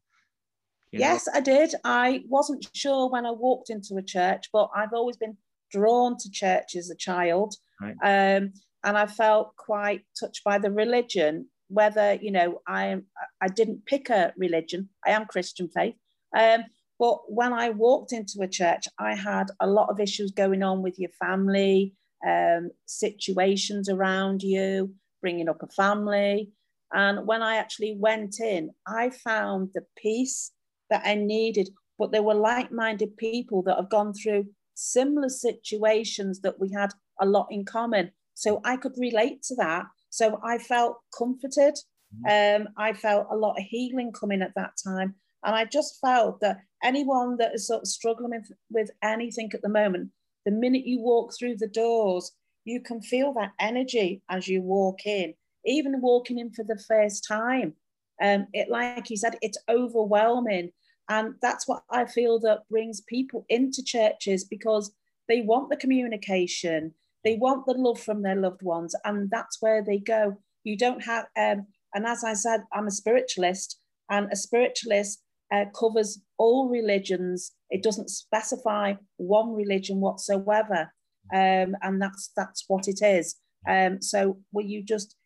Yes, 0.91 1.27
know? 1.27 1.33
I 1.35 1.41
did. 1.41 1.75
I 1.83 2.23
wasn't 2.27 2.67
sure 2.73 3.09
when 3.09 3.25
I 3.25 3.31
walked 3.31 3.69
into 3.69 3.95
a 3.95 4.03
church, 4.03 4.49
but 4.51 4.69
I've 4.75 4.93
always 4.93 5.17
been 5.17 5.37
drawn 5.71 6.17
to 6.17 6.31
church 6.31 6.75
as 6.75 6.89
a 6.89 6.95
child. 6.95 7.55
Right. 7.79 7.95
Um, 8.03 8.53
and 8.83 8.97
I 8.97 9.05
felt 9.05 9.55
quite 9.55 10.01
touched 10.19 10.43
by 10.43 10.57
the 10.57 10.71
religion, 10.71 11.47
whether, 11.69 12.15
you 12.15 12.31
know, 12.31 12.61
I, 12.67 12.97
I 13.41 13.47
didn't 13.47 13.85
pick 13.85 14.09
a 14.09 14.33
religion, 14.37 14.89
I 15.05 15.11
am 15.11 15.25
Christian 15.25 15.69
faith. 15.69 15.95
Um, 16.37 16.63
but 16.99 17.19
when 17.31 17.53
I 17.53 17.69
walked 17.69 18.11
into 18.11 18.41
a 18.41 18.47
church, 18.47 18.85
I 18.99 19.15
had 19.15 19.47
a 19.59 19.67
lot 19.67 19.89
of 19.89 19.99
issues 19.99 20.31
going 20.31 20.61
on 20.61 20.81
with 20.81 20.99
your 20.99 21.09
family, 21.19 21.95
um, 22.27 22.69
situations 22.85 23.89
around 23.89 24.43
you, 24.43 24.93
bringing 25.21 25.49
up 25.49 25.63
a 25.63 25.67
family. 25.67 26.51
And 26.93 27.25
when 27.25 27.41
I 27.41 27.55
actually 27.55 27.95
went 27.97 28.39
in, 28.39 28.71
I 28.85 29.09
found 29.09 29.69
the 29.73 29.81
peace 29.97 30.51
that 30.91 31.01
I 31.03 31.15
needed. 31.15 31.69
But 31.97 32.11
there 32.11 32.23
were 32.23 32.35
like 32.35 32.71
minded 32.71 33.17
people 33.17 33.63
that 33.63 33.77
have 33.77 33.89
gone 33.89 34.13
through 34.13 34.45
similar 34.75 35.29
situations 35.29 36.41
that 36.41 36.59
we 36.59 36.71
had 36.71 36.93
a 37.19 37.25
lot 37.25 37.47
in 37.49 37.65
common. 37.65 38.11
So 38.35 38.61
I 38.63 38.77
could 38.77 38.93
relate 38.97 39.41
to 39.43 39.55
that. 39.55 39.85
So 40.09 40.39
I 40.43 40.59
felt 40.59 40.97
comforted 41.17 41.75
Mm-hmm. 42.15 42.63
Um, 42.63 42.67
I 42.77 42.93
felt 42.93 43.27
a 43.31 43.35
lot 43.35 43.57
of 43.57 43.63
healing 43.63 44.11
coming 44.11 44.41
at 44.41 44.53
that 44.55 44.73
time. 44.83 45.15
And 45.43 45.55
I 45.55 45.65
just 45.65 45.99
felt 46.01 46.39
that 46.41 46.57
anyone 46.83 47.37
that 47.37 47.55
is 47.55 47.67
sort 47.67 47.81
of 47.81 47.87
struggling 47.87 48.31
with, 48.31 48.51
with 48.69 48.91
anything 49.01 49.49
at 49.53 49.61
the 49.61 49.69
moment, 49.69 50.09
the 50.45 50.51
minute 50.51 50.85
you 50.85 51.01
walk 51.01 51.33
through 51.37 51.57
the 51.57 51.67
doors, 51.67 52.31
you 52.63 52.81
can 52.81 53.01
feel 53.01 53.33
that 53.33 53.51
energy 53.59 54.21
as 54.29 54.47
you 54.47 54.61
walk 54.61 55.05
in, 55.05 55.33
even 55.65 56.01
walking 56.01 56.37
in 56.37 56.51
for 56.51 56.63
the 56.63 56.81
first 56.87 57.25
time. 57.27 57.73
Um, 58.21 58.47
it, 58.53 58.69
like 58.69 59.09
you 59.09 59.17
said, 59.17 59.37
it's 59.41 59.57
overwhelming. 59.67 60.71
And 61.11 61.35
that's 61.41 61.67
what 61.67 61.83
I 61.89 62.05
feel 62.05 62.39
that 62.39 62.69
brings 62.69 63.01
people 63.01 63.45
into 63.49 63.83
churches 63.83 64.45
because 64.45 64.93
they 65.27 65.41
want 65.41 65.69
the 65.69 65.75
communication, 65.75 66.93
they 67.25 67.35
want 67.35 67.65
the 67.65 67.73
love 67.73 67.99
from 67.99 68.21
their 68.21 68.37
loved 68.37 68.61
ones, 68.61 68.95
and 69.03 69.29
that's 69.29 69.57
where 69.61 69.83
they 69.83 69.99
go. 69.99 70.37
You 70.63 70.77
don't 70.77 71.03
have, 71.03 71.25
um, 71.37 71.67
and 71.93 72.05
as 72.05 72.23
I 72.23 72.33
said, 72.33 72.61
I'm 72.71 72.87
a 72.87 72.91
spiritualist, 72.91 73.77
and 74.09 74.31
a 74.31 74.37
spiritualist 74.37 75.21
uh, 75.53 75.65
covers 75.77 76.21
all 76.37 76.69
religions. 76.69 77.51
It 77.69 77.83
doesn't 77.83 78.09
specify 78.09 78.93
one 79.17 79.53
religion 79.53 79.99
whatsoever, 79.99 80.93
um, 81.33 81.75
and 81.81 82.01
that's 82.01 82.31
that's 82.37 82.63
what 82.69 82.87
it 82.87 83.01
is. 83.01 83.35
Um, 83.67 84.01
so, 84.01 84.39
will 84.53 84.65
you 84.65 84.81
just? 84.81 85.17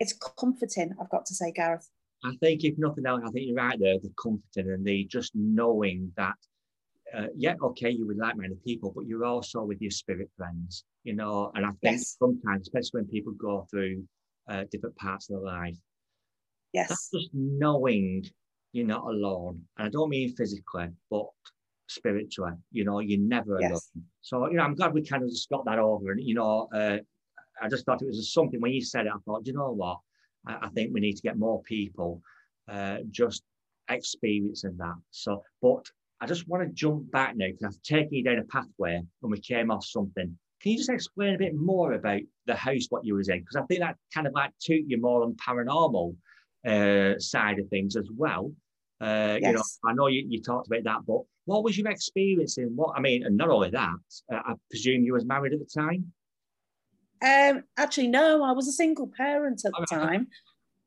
It's 0.00 0.18
comforting. 0.36 0.94
I've 1.00 1.10
got 1.10 1.26
to 1.26 1.34
say, 1.34 1.52
Gareth. 1.52 1.88
I 2.24 2.34
think 2.40 2.64
if 2.64 2.76
nothing 2.78 3.06
else, 3.06 3.22
I 3.24 3.30
think 3.30 3.46
you're 3.46 3.56
right 3.56 3.78
there. 3.78 3.98
The 3.98 4.10
comforting 4.20 4.72
and 4.72 4.84
the 4.84 5.04
just 5.04 5.32
knowing 5.34 6.12
that, 6.16 6.34
uh, 7.16 7.26
yeah, 7.36 7.54
okay, 7.62 7.90
you're 7.90 8.08
with 8.08 8.18
like-minded 8.18 8.62
people, 8.64 8.92
but 8.94 9.06
you're 9.06 9.24
also 9.24 9.62
with 9.62 9.80
your 9.80 9.90
spirit 9.92 10.28
friends, 10.36 10.84
you 11.04 11.14
know. 11.14 11.52
And 11.54 11.64
I 11.64 11.70
think 11.82 11.98
yes. 11.98 12.16
sometimes, 12.18 12.62
especially 12.62 13.02
when 13.02 13.08
people 13.08 13.32
go 13.32 13.66
through 13.70 14.04
uh, 14.48 14.64
different 14.70 14.96
parts 14.96 15.30
of 15.30 15.36
their 15.36 15.44
life, 15.44 15.76
yes, 16.72 16.88
that's 16.88 17.10
just 17.12 17.30
knowing 17.32 18.26
you're 18.72 18.86
not 18.86 19.04
alone. 19.04 19.62
And 19.78 19.86
I 19.86 19.90
don't 19.90 20.10
mean 20.10 20.34
physically, 20.34 20.88
but 21.10 21.26
spiritually. 21.86 22.52
You 22.72 22.84
know, 22.84 22.98
you're 22.98 23.20
never 23.20 23.58
yes. 23.60 23.70
alone. 23.70 24.06
So, 24.20 24.50
you 24.50 24.56
know, 24.56 24.64
I'm 24.64 24.74
glad 24.74 24.92
we 24.92 25.02
kind 25.02 25.22
of 25.22 25.30
just 25.30 25.48
got 25.48 25.64
that 25.66 25.78
over. 25.78 26.12
And, 26.12 26.20
you 26.22 26.34
know, 26.34 26.68
uh, 26.74 26.98
I 27.62 27.68
just 27.68 27.86
thought 27.86 28.02
it 28.02 28.06
was 28.06 28.32
something 28.32 28.60
when 28.60 28.72
you 28.72 28.82
said 28.82 29.06
it, 29.06 29.12
I 29.14 29.18
thought, 29.24 29.46
you 29.46 29.52
know 29.52 29.72
what? 29.72 29.98
I, 30.48 30.68
think 30.68 30.92
we 30.92 31.00
need 31.00 31.16
to 31.16 31.22
get 31.22 31.38
more 31.38 31.62
people 31.62 32.22
uh, 32.70 32.98
just 33.10 33.42
experiencing 33.88 34.76
that. 34.78 34.96
So, 35.10 35.42
but 35.62 35.84
I 36.20 36.26
just 36.26 36.48
want 36.48 36.66
to 36.66 36.74
jump 36.74 37.10
back 37.10 37.36
now 37.36 37.46
because 37.46 37.64
I've 37.64 37.82
taken 37.82 38.14
you 38.14 38.24
down 38.24 38.38
a 38.38 38.44
pathway 38.44 38.96
and 38.96 39.30
we 39.30 39.40
came 39.40 39.70
off 39.70 39.84
something. 39.84 40.36
Can 40.60 40.72
you 40.72 40.78
just 40.78 40.90
explain 40.90 41.34
a 41.34 41.38
bit 41.38 41.54
more 41.54 41.92
about 41.92 42.20
the 42.46 42.56
house, 42.56 42.86
what 42.88 43.04
you 43.04 43.14
was 43.14 43.28
in? 43.28 43.40
Because 43.40 43.56
I 43.56 43.62
think 43.66 43.80
that 43.80 43.96
kind 44.12 44.26
of 44.26 44.32
like 44.32 44.50
took 44.60 44.80
you 44.86 45.00
more 45.00 45.22
on 45.22 45.36
paranormal 45.36 46.16
uh, 46.66 47.18
side 47.18 47.58
of 47.58 47.68
things 47.68 47.96
as 47.96 48.08
well. 48.14 48.52
Uh, 49.00 49.38
yes. 49.40 49.42
You 49.42 49.52
know, 49.52 49.62
I 49.86 49.92
know 49.92 50.06
you, 50.08 50.24
you 50.28 50.42
talked 50.42 50.66
about 50.66 50.82
that, 50.84 51.06
but 51.06 51.20
what 51.44 51.62
was 51.62 51.78
your 51.78 51.88
experience 51.88 52.58
in 52.58 52.74
what? 52.74 52.96
I 52.96 53.00
mean, 53.00 53.24
and 53.24 53.36
not 53.36 53.48
only 53.48 53.70
that, 53.70 53.94
uh, 54.32 54.40
I 54.44 54.54
presume 54.70 55.04
you 55.04 55.12
was 55.12 55.24
married 55.24 55.52
at 55.52 55.60
the 55.60 55.80
time. 55.80 56.12
Um, 57.22 57.64
actually, 57.76 58.08
no, 58.08 58.42
I 58.42 58.52
was 58.52 58.68
a 58.68 58.72
single 58.72 59.10
parent 59.16 59.62
at 59.64 59.72
the 59.72 59.86
time. 59.86 60.28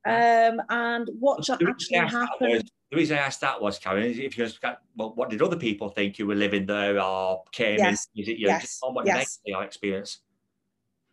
Um, 0.04 0.60
and 0.70 1.08
what 1.20 1.48
actually 1.48 1.98
happened? 1.98 2.54
Was, 2.54 2.64
the 2.90 2.98
reason 2.98 3.18
I 3.18 3.22
asked 3.22 3.42
that 3.42 3.62
was, 3.62 3.78
Karen, 3.78 4.04
is 4.04 4.18
if 4.18 4.38
you 4.38 4.46
just 4.46 4.60
got, 4.62 4.80
well, 4.96 5.14
what 5.16 5.30
did 5.30 5.42
other 5.42 5.56
people 5.56 5.90
think 5.90 6.18
you 6.18 6.26
were 6.26 6.36
living 6.36 6.66
there 6.66 7.00
or 7.00 7.44
came 7.52 7.78
yes. 7.78 8.08
in? 8.16 8.24
Is 8.24 8.30
it 8.30 8.40
your, 8.40 8.50
yes. 8.50 8.80
what 8.82 9.06
yes. 9.06 9.40
your 9.46 9.64
experience? 9.64 10.22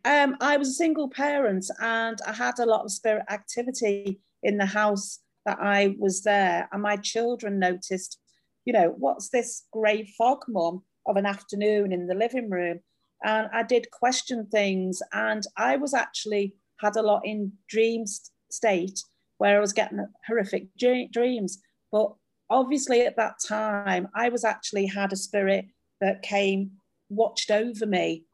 Um, 0.05 0.37
I 0.41 0.57
was 0.57 0.69
a 0.69 0.73
single 0.73 1.09
parent 1.09 1.67
and 1.81 2.19
I 2.27 2.33
had 2.33 2.59
a 2.59 2.67
lot 2.67 2.85
of 2.85 2.91
spirit 2.91 3.25
activity 3.29 4.21
in 4.43 4.57
the 4.57 4.67
house 4.67 5.21
that 5.45 5.59
I 5.61 5.97
was 5.99 6.23
there. 6.23 6.69
And 6.73 6.83
my 6.83 6.97
children 6.97 7.59
noticed, 7.59 8.19
you 8.65 8.73
know, 8.73 8.95
what's 8.97 9.29
this 9.29 9.65
grey 9.73 10.13
fog, 10.17 10.45
mum, 10.49 10.83
of 11.07 11.17
an 11.17 11.27
afternoon 11.27 11.93
in 11.93 12.07
the 12.07 12.15
living 12.15 12.49
room? 12.51 12.81
And 13.25 13.49
I 13.53 13.63
did 13.63 13.91
question 13.91 14.47
things. 14.47 15.03
And 15.13 15.45
I 15.57 15.77
was 15.77 15.95
actually 15.95 16.55
had 16.81 16.97
a 16.97 17.03
lot 17.03 17.23
in 17.25 17.53
dream 17.69 18.05
state 18.51 19.01
where 19.39 19.57
I 19.57 19.61
was 19.61 19.73
getting 19.73 20.05
horrific 20.27 20.69
dreams. 20.77 21.59
But 21.91 22.13
obviously 22.51 23.03
at 23.03 23.17
that 23.17 23.35
time, 23.47 24.09
I 24.15 24.29
was 24.29 24.45
actually 24.45 24.87
had 24.87 25.13
a 25.13 25.17
spirit 25.17 25.67
that 26.01 26.23
came, 26.23 26.73
watched 27.09 27.51
over 27.51 27.87
me. 27.87 28.25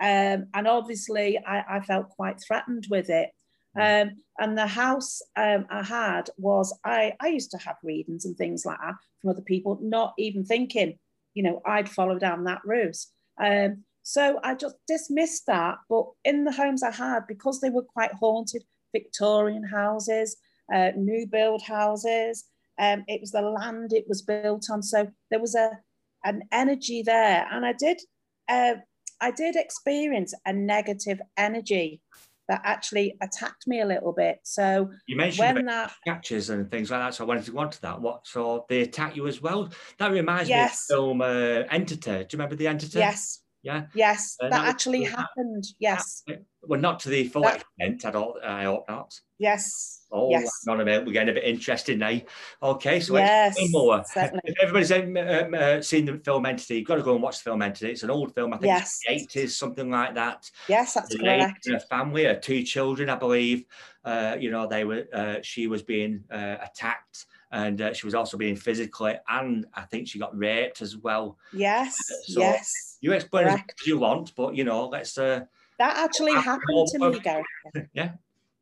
Um, 0.00 0.46
and 0.54 0.66
obviously 0.66 1.38
I, 1.38 1.76
I 1.76 1.80
felt 1.80 2.08
quite 2.10 2.40
threatened 2.40 2.86
with 2.90 3.10
it. 3.10 3.30
Mm. 3.76 4.02
Um, 4.02 4.16
and 4.38 4.58
the 4.58 4.66
house 4.66 5.20
um, 5.36 5.66
I 5.70 5.82
had 5.82 6.30
was 6.38 6.76
I, 6.84 7.12
I 7.20 7.28
used 7.28 7.50
to 7.52 7.58
have 7.58 7.76
readings 7.82 8.24
and 8.24 8.36
things 8.36 8.64
like 8.64 8.78
that 8.82 8.94
from 9.20 9.30
other 9.30 9.42
people, 9.42 9.78
not 9.82 10.14
even 10.18 10.44
thinking, 10.44 10.98
you 11.34 11.42
know, 11.42 11.60
I'd 11.66 11.88
follow 11.88 12.18
down 12.18 12.44
that 12.44 12.62
route. 12.64 12.96
Um, 13.38 13.84
so 14.02 14.38
I 14.42 14.54
just 14.54 14.76
dismissed 14.86 15.46
that. 15.46 15.78
But 15.88 16.06
in 16.24 16.44
the 16.44 16.52
homes 16.52 16.82
I 16.82 16.90
had, 16.90 17.26
because 17.26 17.60
they 17.60 17.70
were 17.70 17.82
quite 17.82 18.12
haunted, 18.12 18.62
Victorian 18.92 19.64
houses, 19.64 20.36
uh, 20.72 20.90
new 20.96 21.26
build 21.26 21.62
houses, 21.62 22.44
um, 22.78 23.04
it 23.08 23.20
was 23.20 23.32
the 23.32 23.42
land 23.42 23.92
it 23.92 24.06
was 24.08 24.22
built 24.22 24.66
on. 24.70 24.82
So 24.82 25.08
there 25.30 25.40
was 25.40 25.54
a 25.54 25.78
an 26.24 26.42
energy 26.52 27.02
there, 27.02 27.46
and 27.50 27.64
I 27.64 27.72
did 27.72 28.00
uh, 28.48 28.74
I 29.20 29.30
did 29.30 29.56
experience 29.56 30.34
a 30.46 30.52
negative 30.52 31.20
energy 31.36 32.00
that 32.48 32.62
actually 32.64 33.16
attacked 33.20 33.66
me 33.68 33.80
a 33.80 33.86
little 33.86 34.12
bit. 34.12 34.40
So 34.42 34.90
you 35.06 35.16
mentioned 35.16 35.56
when 35.56 35.66
that 35.66 35.92
catches 36.04 36.50
and 36.50 36.68
things 36.70 36.90
like 36.90 37.00
that. 37.00 37.14
So 37.14 37.24
I 37.24 37.28
wanted 37.28 37.44
to 37.44 37.52
go 37.52 37.58
on 37.58 37.70
to 37.70 37.82
that. 37.82 38.00
What 38.00 38.26
so 38.26 38.64
they 38.68 38.80
attack 38.80 39.14
you 39.14 39.28
as 39.28 39.40
well? 39.40 39.70
That 39.98 40.10
reminds 40.10 40.48
yes. 40.48 40.86
me 40.90 40.96
of 40.96 40.98
film 40.98 41.20
uh, 41.20 41.64
Entity. 41.70 42.10
Do 42.10 42.16
you 42.16 42.26
remember 42.32 42.56
the 42.56 42.66
Entity? 42.66 42.98
Yes. 42.98 43.40
Yeah. 43.62 43.86
Yes, 43.94 44.36
uh, 44.40 44.48
that, 44.48 44.62
that, 44.62 44.68
actually 44.68 45.04
happened. 45.04 45.64
Yes. 45.78 46.22
That, 46.26 46.42
well, 46.62 46.80
not 46.80 47.00
to 47.00 47.08
the 47.10 47.28
full 47.28 47.42
that, 47.42 47.64
extent. 47.78 48.04
I 48.06 48.10
don't. 48.10 48.42
I 48.42 48.64
hope 48.64 48.86
not. 48.88 49.18
Yes. 49.38 50.06
Oh, 50.12 50.30
yes. 50.30 50.50
on 50.68 50.80
a 50.80 50.84
minute. 50.84 51.06
We're 51.06 51.12
getting 51.12 51.30
a 51.30 51.34
bit 51.34 51.44
interested 51.44 51.98
now. 51.98 52.18
Okay, 52.62 53.00
so 53.00 53.16
yes, 53.16 53.56
more. 53.70 54.02
Certainly. 54.06 54.40
If 54.44 54.56
everybody's 54.60 54.92
um, 54.92 55.54
uh, 55.54 55.82
seen 55.82 56.04
the 56.04 56.18
film 56.24 56.46
Entity, 56.46 56.76
you've 56.76 56.86
got 56.86 56.96
to 56.96 57.02
go 57.02 57.14
and 57.14 57.22
watch 57.22 57.38
the 57.38 57.44
film 57.44 57.62
Entity. 57.62 57.92
It's 57.92 58.02
an 58.02 58.10
old 58.10 58.34
film. 58.34 58.52
I 58.52 58.56
think 58.58 58.66
yes. 58.66 58.98
it's 59.04 59.32
the 59.32 59.40
80s, 59.40 59.50
something 59.50 59.90
like 59.90 60.14
that. 60.14 60.50
Yes, 60.68 60.94
that's 60.94 61.16
correct. 61.16 61.66
A 61.68 61.80
family, 61.80 62.24
her 62.24 62.34
two 62.34 62.62
children, 62.62 63.08
I 63.08 63.16
believe. 63.16 63.64
Uh, 64.04 64.36
you 64.38 64.50
know, 64.50 64.66
they 64.66 64.84
were. 64.84 65.04
Uh, 65.12 65.36
she 65.42 65.66
was 65.66 65.82
being 65.82 66.24
uh, 66.30 66.56
attacked 66.62 67.26
and 67.52 67.80
uh, 67.80 67.92
she 67.92 68.06
was 68.06 68.14
also 68.14 68.36
being 68.36 68.56
physically 68.56 69.14
and 69.28 69.66
I 69.74 69.82
think 69.82 70.08
she 70.08 70.18
got 70.18 70.36
raped 70.36 70.82
as 70.82 70.96
well. 70.96 71.36
Yes, 71.52 71.96
so 72.26 72.40
yes. 72.40 72.98
You 73.00 73.12
explain 73.12 73.44
Correct. 73.44 73.74
as 73.80 73.86
you 73.86 73.98
want, 73.98 74.34
but 74.36 74.54
you 74.54 74.64
know, 74.64 74.88
let's. 74.88 75.16
Uh, 75.16 75.40
that 75.78 75.96
actually 75.96 76.34
happened 76.34 76.88
to 76.88 76.98
me, 76.98 77.18
Gary. 77.20 77.42
yeah, 77.94 78.12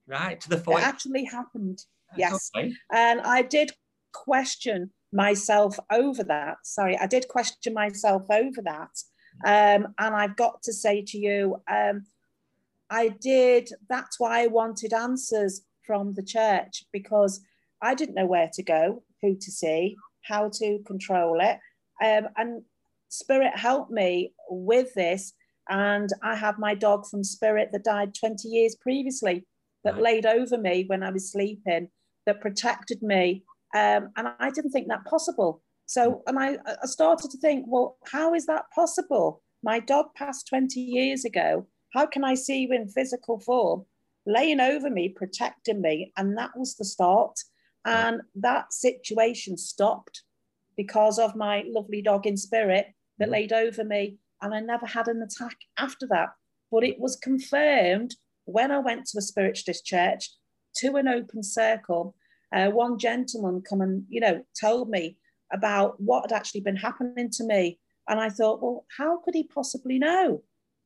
right 0.07 0.41
to 0.41 0.49
the 0.49 0.59
point. 0.59 0.81
It 0.81 0.87
actually 0.87 1.25
happened. 1.25 1.85
Yes, 2.17 2.51
okay. 2.57 2.73
and 2.93 3.21
I 3.21 3.43
did 3.43 3.73
question 4.13 4.91
myself 5.13 5.79
over 5.91 6.23
that. 6.25 6.59
Sorry, 6.63 6.97
I 6.97 7.07
did 7.07 7.29
question 7.29 7.75
myself 7.75 8.31
over 8.31 8.63
that, 8.63 8.97
um, 9.45 9.95
and 9.99 10.15
I've 10.15 10.37
got 10.37 10.63
to 10.63 10.73
say 10.73 11.03
to 11.09 11.19
you, 11.19 11.61
um, 11.71 12.07
I 12.89 13.09
did. 13.09 13.71
That's 13.89 14.19
why 14.19 14.45
I 14.45 14.47
wanted 14.47 14.93
answers 14.93 15.63
from 15.85 16.15
the 16.15 16.23
church 16.23 16.85
because 16.93 17.41
I 17.83 17.95
didn't 17.95 18.15
know 18.15 18.27
where 18.27 18.51
to 18.53 18.63
go, 18.63 19.03
who 19.23 19.37
to 19.37 19.51
see, 19.51 19.97
how 20.25 20.51
to 20.55 20.79
control 20.87 21.39
it. 21.41 21.59
Um, 22.05 22.29
and 22.37 22.63
Spirit 23.09 23.57
helped 23.57 23.91
me 23.91 24.33
with 24.49 24.95
this. 24.95 25.33
And 25.69 26.09
I 26.23 26.35
had 26.35 26.59
my 26.59 26.75
dog 26.75 27.07
from 27.07 27.25
Spirit 27.25 27.71
that 27.73 27.85
died 27.85 28.15
20 28.15 28.49
years 28.49 28.77
previously 28.81 29.47
that 29.85 29.95
right. 29.95 30.03
laid 30.03 30.27
over 30.27 30.59
me 30.59 30.85
when 30.87 31.03
I 31.03 31.11
was 31.11 31.31
sleeping, 31.31 31.89
that 32.27 32.41
protected 32.41 33.03
me. 33.03 33.45
Um, 33.75 34.11
and 34.17 34.29
I 34.41 34.51
didn't 34.51 34.71
think 34.71 34.89
that 34.89 35.05
possible. 35.05 35.63
So, 35.87 36.23
and 36.27 36.39
I, 36.39 36.59
I 36.67 36.87
started 36.87 37.31
to 37.31 37.39
think, 37.39 37.65
well, 37.69 37.97
how 38.11 38.35
is 38.35 38.47
that 38.47 38.65
possible? 38.75 39.43
My 39.63 39.81
dog 39.81 40.07
passed 40.15 40.47
20 40.49 40.81
years 40.81 41.25
ago. 41.25 41.67
How 41.95 42.07
can 42.07 42.25
I 42.25 42.35
see 42.35 42.61
you 42.61 42.73
in 42.73 42.89
physical 42.89 43.41
form, 43.41 43.87
laying 44.27 44.61
over 44.61 44.91
me, 44.91 45.09
protecting 45.09 45.81
me? 45.81 46.13
And 46.17 46.37
that 46.37 46.51
was 46.57 46.77
the 46.77 46.85
start. 46.85 47.39
And 47.89 48.21
that 48.37 48.73
situation 48.73 49.57
stopped 49.57 50.23
because 50.77 51.19
of 51.19 51.37
my 51.37 51.65
lovely 51.67 52.03
dog 52.03 52.27
in 52.27 52.37
spirit 52.37 52.89
that 53.19 53.27
mm-hmm. 53.27 53.33
laid 53.33 53.53
over 53.53 53.85
me. 53.85 54.19
And 54.43 54.55
I 54.55 54.61
never 54.61 54.87
had 54.87 55.09
an 55.09 55.23
attack 55.23 55.57
after 55.79 56.07
that. 56.09 56.29
But 56.71 56.85
it 56.85 57.01
was 57.01 57.17
confirmed 57.17 58.15
when 58.45 58.71
I 58.71 58.79
went 58.79 59.07
to 59.07 59.19
a 59.19 59.23
spiritualist 59.23 59.85
church 59.85 60.31
to 60.77 60.97
an 60.97 61.09
open 61.09 61.43
circle. 61.43 62.15
Uh, 62.55 62.69
one 62.69 62.99
gentleman 62.99 63.63
come 63.63 63.81
and, 63.81 64.05
you 64.09 64.21
know, 64.21 64.43
told 64.61 64.91
me 64.91 65.17
about 65.53 66.01
what 66.01 66.31
had 66.31 66.37
actually 66.37 66.61
been 66.61 66.77
happening 66.77 67.31
to 67.31 67.45
me. 67.45 67.79
And 68.09 68.21
I 68.21 68.29
thought, 68.29 68.63
well, 68.63 68.87
how 68.97 69.21
could 69.25 69.35
he 69.35 69.45
possibly 69.45 69.99
know? 69.99 70.43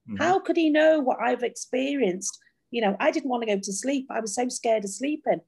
Mm-hmm. 0.09 0.17
How 0.17 0.39
could 0.39 0.57
he 0.57 0.71
know 0.71 1.01
what 1.01 1.19
I've 1.21 1.43
experienced? 1.43 2.39
You 2.71 2.81
know, 2.81 2.97
I 3.01 3.11
didn't 3.11 3.31
want 3.31 3.43
to 3.43 3.55
go 3.55 3.61
to 3.61 3.73
sleep. 3.73 4.07
I 4.11 4.21
was 4.21 4.35
so 4.35 4.49
scared 4.49 4.85
of 4.85 4.91
sleeping. 4.91 5.41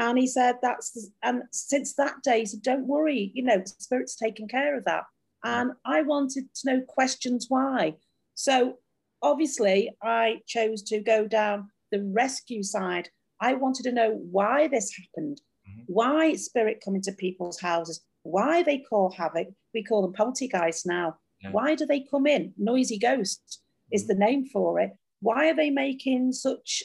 And 0.00 0.18
he 0.18 0.26
said, 0.26 0.56
that's, 0.62 1.10
and 1.22 1.42
since 1.52 1.94
that 1.96 2.22
day, 2.24 2.40
he 2.40 2.46
said, 2.46 2.62
don't 2.62 2.86
worry, 2.86 3.30
you 3.34 3.42
know, 3.42 3.62
Spirit's 3.66 4.16
taking 4.16 4.48
care 4.48 4.78
of 4.78 4.86
that. 4.86 5.04
And 5.44 5.72
I 5.84 6.00
wanted 6.00 6.44
to 6.54 6.70
know 6.70 6.80
questions 6.88 7.46
why. 7.50 7.96
So 8.34 8.78
obviously, 9.20 9.90
I 10.02 10.40
chose 10.46 10.82
to 10.84 11.00
go 11.00 11.28
down 11.28 11.68
the 11.92 12.02
rescue 12.14 12.62
side. 12.62 13.10
I 13.42 13.52
wanted 13.54 13.82
to 13.82 13.92
know 13.92 14.12
why 14.30 14.68
this 14.68 14.90
happened, 14.96 15.42
mm-hmm. 15.68 15.82
why 15.86 16.34
spirit 16.34 16.80
come 16.82 16.94
into 16.94 17.12
people's 17.12 17.60
houses, 17.60 18.00
why 18.22 18.62
they 18.62 18.78
call 18.78 19.10
havoc. 19.10 19.48
We 19.74 19.84
call 19.84 20.00
them 20.00 20.14
poltergeists 20.14 20.86
now. 20.86 21.16
Yeah. 21.42 21.50
Why 21.50 21.74
do 21.74 21.84
they 21.84 22.06
come 22.10 22.26
in? 22.26 22.54
Noisy 22.56 22.98
ghosts 22.98 23.60
is 23.92 24.06
the 24.06 24.14
name 24.14 24.46
for 24.46 24.80
it. 24.80 24.92
Why 25.20 25.50
are 25.50 25.56
they 25.56 25.68
making 25.68 26.32
such 26.32 26.82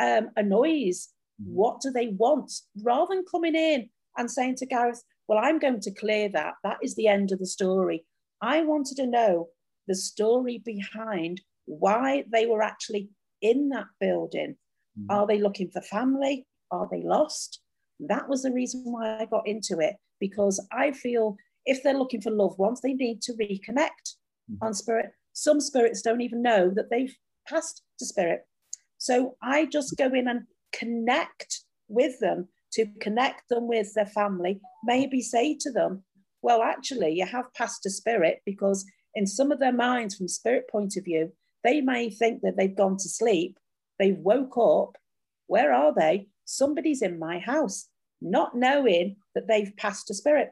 um, 0.00 0.30
a 0.36 0.42
noise? 0.42 1.12
Mm-hmm. 1.42 1.54
What 1.54 1.80
do 1.80 1.90
they 1.90 2.08
want? 2.08 2.52
Rather 2.82 3.14
than 3.14 3.24
coming 3.30 3.54
in 3.54 3.88
and 4.16 4.30
saying 4.30 4.56
to 4.56 4.66
Gareth, 4.66 5.02
Well, 5.28 5.38
I'm 5.42 5.58
going 5.58 5.80
to 5.80 5.94
clear 5.94 6.28
that, 6.30 6.54
that 6.64 6.78
is 6.82 6.94
the 6.94 7.08
end 7.08 7.32
of 7.32 7.38
the 7.38 7.46
story. 7.46 8.04
I 8.40 8.62
wanted 8.62 8.96
to 8.96 9.06
know 9.06 9.48
the 9.86 9.94
story 9.94 10.62
behind 10.64 11.40
why 11.66 12.24
they 12.32 12.46
were 12.46 12.62
actually 12.62 13.10
in 13.42 13.68
that 13.70 13.86
building. 14.00 14.56
Mm-hmm. 14.98 15.10
Are 15.10 15.26
they 15.26 15.38
looking 15.38 15.70
for 15.70 15.80
family? 15.82 16.46
Are 16.70 16.88
they 16.90 17.02
lost? 17.02 17.60
That 18.00 18.28
was 18.28 18.42
the 18.42 18.52
reason 18.52 18.82
why 18.84 19.18
I 19.18 19.24
got 19.26 19.46
into 19.46 19.78
it 19.78 19.96
because 20.20 20.64
I 20.72 20.92
feel 20.92 21.36
if 21.64 21.82
they're 21.82 21.98
looking 21.98 22.20
for 22.20 22.30
loved 22.30 22.58
ones, 22.58 22.80
they 22.80 22.94
need 22.94 23.22
to 23.22 23.32
reconnect 23.34 24.14
mm-hmm. 24.50 24.62
on 24.62 24.74
spirit. 24.74 25.10
Some 25.32 25.60
spirits 25.60 26.02
don't 26.02 26.20
even 26.20 26.42
know 26.42 26.70
that 26.74 26.90
they've 26.90 27.14
passed 27.48 27.82
to 27.98 28.06
spirit. 28.06 28.46
So 28.98 29.36
I 29.42 29.66
just 29.66 29.96
go 29.96 30.06
in 30.06 30.28
and 30.28 30.42
connect 30.78 31.60
with 31.88 32.18
them 32.20 32.48
to 32.72 32.86
connect 33.00 33.48
them 33.48 33.68
with 33.68 33.94
their 33.94 34.06
family, 34.06 34.60
maybe 34.84 35.20
say 35.22 35.56
to 35.60 35.70
them, 35.70 36.02
well, 36.42 36.62
actually, 36.62 37.12
you 37.12 37.26
have 37.26 37.52
passed 37.54 37.82
to 37.82 37.90
spirit 37.90 38.40
because 38.44 38.84
in 39.14 39.26
some 39.26 39.50
of 39.50 39.58
their 39.58 39.72
minds, 39.72 40.14
from 40.14 40.28
spirit 40.28 40.68
point 40.70 40.96
of 40.96 41.04
view, 41.04 41.32
they 41.64 41.80
may 41.80 42.10
think 42.10 42.42
that 42.42 42.56
they've 42.56 42.76
gone 42.76 42.96
to 42.98 43.08
sleep, 43.08 43.58
they've 43.98 44.18
woke 44.18 44.56
up. 44.58 44.96
Where 45.48 45.72
are 45.72 45.94
they? 45.94 46.28
Somebody's 46.44 47.02
in 47.02 47.18
my 47.18 47.38
house, 47.38 47.88
not 48.20 48.56
knowing 48.56 49.16
that 49.34 49.48
they've 49.48 49.74
passed 49.76 50.10
a 50.10 50.14
spirit. 50.14 50.50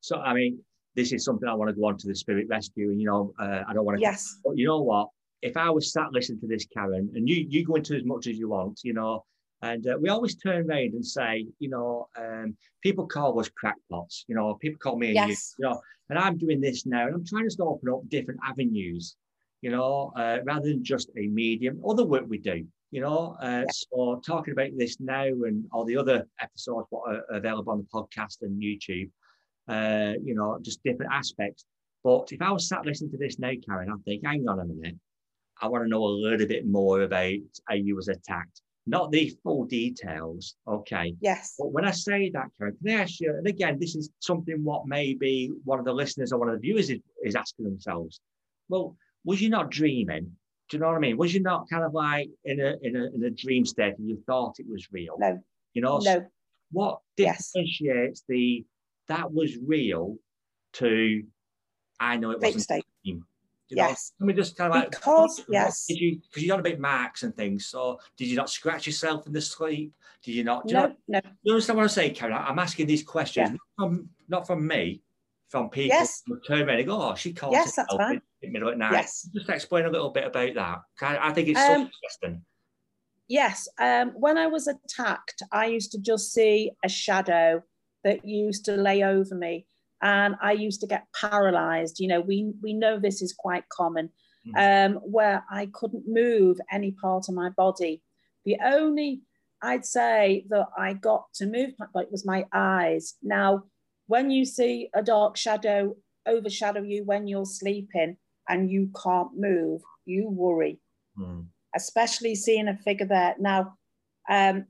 So, 0.00 0.18
I 0.18 0.34
mean, 0.34 0.60
this 0.96 1.12
is 1.12 1.24
something 1.24 1.48
I 1.48 1.54
want 1.54 1.68
to 1.68 1.80
go 1.80 1.86
on 1.86 1.98
to 1.98 2.08
the 2.08 2.14
spirit 2.14 2.46
rescue, 2.48 2.90
and 2.90 3.00
you 3.00 3.06
know, 3.06 3.32
uh, 3.40 3.62
I 3.68 3.72
don't 3.74 3.84
want 3.84 3.98
to. 3.98 4.02
Yes. 4.02 4.36
But 4.44 4.56
you 4.56 4.66
know 4.66 4.80
what? 4.80 5.08
If 5.42 5.56
I 5.56 5.70
was 5.70 5.92
sat 5.92 6.12
listening 6.12 6.40
to 6.40 6.46
this, 6.46 6.66
Karen, 6.66 7.10
and 7.14 7.28
you 7.28 7.46
you 7.48 7.64
go 7.64 7.76
into 7.76 7.96
as 7.96 8.04
much 8.04 8.26
as 8.26 8.38
you 8.38 8.48
want, 8.48 8.80
you 8.82 8.92
know, 8.92 9.24
and 9.62 9.86
uh, 9.86 9.96
we 10.00 10.08
always 10.08 10.36
turn 10.36 10.68
around 10.68 10.94
and 10.94 11.04
say, 11.04 11.46
you 11.58 11.68
know, 11.68 12.08
um, 12.16 12.56
people 12.82 13.06
call 13.06 13.38
us 13.40 13.48
crackpots. 13.48 14.24
You 14.28 14.36
know, 14.36 14.54
people 14.54 14.78
call 14.78 14.96
me, 14.96 15.12
yes. 15.12 15.54
you, 15.58 15.64
you 15.64 15.70
know, 15.70 15.80
and 16.10 16.18
I'm 16.18 16.38
doing 16.38 16.60
this 16.60 16.86
now, 16.86 17.06
and 17.06 17.14
I'm 17.14 17.26
trying 17.26 17.48
to 17.48 17.64
open 17.64 17.88
up 17.88 18.08
different 18.08 18.40
avenues. 18.44 19.16
You 19.60 19.70
know, 19.70 20.12
uh, 20.16 20.38
rather 20.44 20.68
than 20.68 20.84
just 20.84 21.10
a 21.16 21.26
medium, 21.26 21.82
other 21.88 22.04
work 22.04 22.24
we 22.28 22.38
do. 22.38 22.64
You 22.90 23.00
know, 23.02 23.36
uh, 23.42 23.64
yes. 23.66 23.84
so 23.92 24.20
talking 24.24 24.52
about 24.52 24.70
this 24.76 24.98
now 25.00 25.24
and 25.24 25.64
all 25.72 25.84
the 25.84 25.96
other 25.96 26.26
episodes 26.40 26.86
what 26.90 27.12
are 27.12 27.36
available 27.36 27.72
on 27.72 27.78
the 27.78 27.84
podcast 27.92 28.42
and 28.42 28.62
YouTube. 28.62 29.10
Uh, 29.66 30.14
you 30.24 30.34
know, 30.34 30.58
just 30.62 30.82
different 30.84 31.12
aspects. 31.12 31.64
But 32.04 32.32
if 32.32 32.40
I 32.40 32.52
was 32.52 32.68
sat 32.68 32.86
listening 32.86 33.10
to 33.10 33.18
this 33.18 33.38
now, 33.38 33.52
Karen, 33.66 33.90
I 33.90 33.96
think, 34.04 34.24
hang 34.24 34.48
on 34.48 34.60
a 34.60 34.64
minute, 34.64 34.96
I 35.60 35.68
want 35.68 35.84
to 35.84 35.88
know 35.88 36.04
a 36.04 36.06
little 36.06 36.46
bit 36.46 36.66
more 36.66 37.02
about 37.02 37.38
how 37.68 37.74
you 37.74 37.96
was 37.96 38.08
attacked 38.08 38.62
not 38.88 39.12
the 39.12 39.36
full 39.42 39.66
details. 39.66 40.56
Okay. 40.66 41.14
Yes. 41.20 41.54
But 41.58 41.72
when 41.72 41.84
I 41.84 41.90
say 41.90 42.30
that, 42.32 42.46
Karen, 42.58 42.76
can 42.82 42.96
I 42.96 43.02
ask 43.02 43.20
you, 43.20 43.34
and 43.36 43.46
again, 43.46 43.78
this 43.78 43.94
is 43.94 44.10
something 44.20 44.64
what 44.64 44.86
maybe 44.86 45.52
one 45.64 45.78
of 45.78 45.84
the 45.84 45.92
listeners 45.92 46.32
or 46.32 46.38
one 46.38 46.48
of 46.48 46.54
the 46.54 46.60
viewers 46.60 46.88
is, 46.88 47.00
is 47.22 47.36
asking 47.36 47.66
themselves. 47.66 48.20
Well, 48.68 48.96
was 49.24 49.42
you 49.42 49.50
not 49.50 49.70
dreaming? 49.70 50.32
Do 50.70 50.76
you 50.76 50.80
know 50.80 50.88
what 50.88 50.96
I 50.96 51.00
mean? 51.00 51.18
Was 51.18 51.34
you 51.34 51.40
not 51.40 51.68
kind 51.68 51.84
of 51.84 51.92
like 51.92 52.30
in 52.44 52.60
a 52.60 52.76
in 52.82 52.96
a, 52.96 53.06
in 53.14 53.24
a 53.24 53.30
dream 53.30 53.64
state 53.64 53.94
and 53.98 54.08
you 54.08 54.22
thought 54.26 54.56
it 54.58 54.66
was 54.68 54.88
real? 54.90 55.16
No. 55.18 55.38
You 55.74 55.82
know, 55.82 55.98
no. 55.98 56.26
what 56.72 56.98
differentiates 57.16 57.80
yes. 57.80 58.22
the 58.28 58.64
that 59.08 59.32
was 59.32 59.56
real 59.66 60.16
to 60.74 61.22
I 62.00 62.16
know 62.16 62.30
it 62.32 62.40
wasn't 62.40 62.64
state. 62.64 62.84
You 63.68 63.76
yes. 63.76 64.12
Know, 64.18 64.24
let 64.24 64.28
me 64.28 64.40
just 64.40 64.56
kind 64.56 64.72
of 64.72 64.80
like 64.80 64.90
because 64.92 65.44
yes, 65.48 65.84
did 65.86 65.98
you 65.98 66.20
because 66.22 66.42
you 66.42 66.48
got 66.48 66.60
a 66.60 66.62
bit 66.62 66.80
marks 66.80 67.22
and 67.22 67.36
things. 67.36 67.66
So 67.66 68.00
did 68.16 68.28
you 68.28 68.36
not 68.36 68.48
scratch 68.48 68.86
yourself 68.86 69.26
in 69.26 69.32
the 69.32 69.40
sleep? 69.40 69.92
Did 70.22 70.32
you 70.32 70.44
not? 70.44 70.64
no, 70.66 70.70
you 70.70 70.88
know, 70.88 70.94
no. 71.08 71.20
You 71.42 71.52
understand 71.52 71.76
what 71.76 71.82
I'm 71.82 71.90
saying, 71.90 72.14
Karen? 72.14 72.34
I'm 72.34 72.58
asking 72.58 72.86
these 72.86 73.02
questions 73.02 73.50
yeah. 73.50 73.56
not 73.78 73.90
from 73.90 74.08
not 74.28 74.46
from 74.46 74.66
me, 74.66 75.02
from 75.50 75.68
people 75.68 75.96
yes. 75.98 76.22
who 76.26 76.40
turn 76.40 76.66
around 76.66 76.78
and 76.78 76.88
go, 76.88 77.00
"Oh, 77.00 77.14
she 77.14 77.32
called 77.32 77.52
yes, 77.52 77.76
that's 77.76 77.94
fine. 77.94 78.14
in 78.14 78.22
the 78.40 78.48
middle 78.48 78.70
at 78.70 78.78
night." 78.78 78.92
Yes. 78.92 79.28
Just 79.34 79.50
explain 79.50 79.84
a 79.84 79.90
little 79.90 80.10
bit 80.10 80.26
about 80.26 80.54
that. 80.54 80.80
I, 81.02 81.28
I 81.28 81.32
think 81.32 81.48
it's 81.48 81.60
um, 81.60 81.66
so 81.66 81.74
interesting. 81.74 82.44
Yes. 83.28 83.68
Um, 83.78 84.12
when 84.14 84.38
I 84.38 84.46
was 84.46 84.66
attacked, 84.66 85.42
I 85.52 85.66
used 85.66 85.92
to 85.92 85.98
just 85.98 86.32
see 86.32 86.72
a 86.82 86.88
shadow 86.88 87.62
that 88.04 88.24
used 88.24 88.64
to 88.64 88.76
lay 88.76 89.02
over 89.02 89.34
me 89.34 89.66
and 90.02 90.36
I 90.42 90.52
used 90.52 90.80
to 90.80 90.86
get 90.86 91.06
paralyzed. 91.18 92.00
You 92.00 92.08
know, 92.08 92.20
we 92.20 92.52
we 92.62 92.72
know 92.72 92.98
this 92.98 93.22
is 93.22 93.32
quite 93.32 93.68
common, 93.68 94.10
mm. 94.46 94.86
um, 94.86 94.94
where 94.96 95.44
I 95.50 95.66
couldn't 95.72 96.04
move 96.06 96.58
any 96.72 96.92
part 96.92 97.28
of 97.28 97.34
my 97.34 97.50
body. 97.50 98.02
The 98.44 98.56
only 98.64 99.22
I'd 99.62 99.84
say 99.84 100.46
that 100.50 100.68
I 100.76 100.92
got 100.94 101.24
to 101.34 101.46
move 101.46 101.70
like 101.94 102.10
was 102.10 102.26
my 102.26 102.46
eyes. 102.52 103.14
Now, 103.22 103.64
when 104.06 104.30
you 104.30 104.44
see 104.44 104.88
a 104.94 105.02
dark 105.02 105.36
shadow 105.36 105.96
overshadow 106.26 106.82
you 106.82 107.04
when 107.04 107.26
you're 107.26 107.46
sleeping 107.46 108.16
and 108.48 108.70
you 108.70 108.90
can't 109.02 109.30
move, 109.36 109.80
you 110.04 110.28
worry. 110.28 110.78
Mm. 111.18 111.46
Especially 111.74 112.34
seeing 112.34 112.68
a 112.68 112.76
figure 112.76 113.06
there. 113.06 113.34
Now, 113.38 113.74
um, 114.30 114.66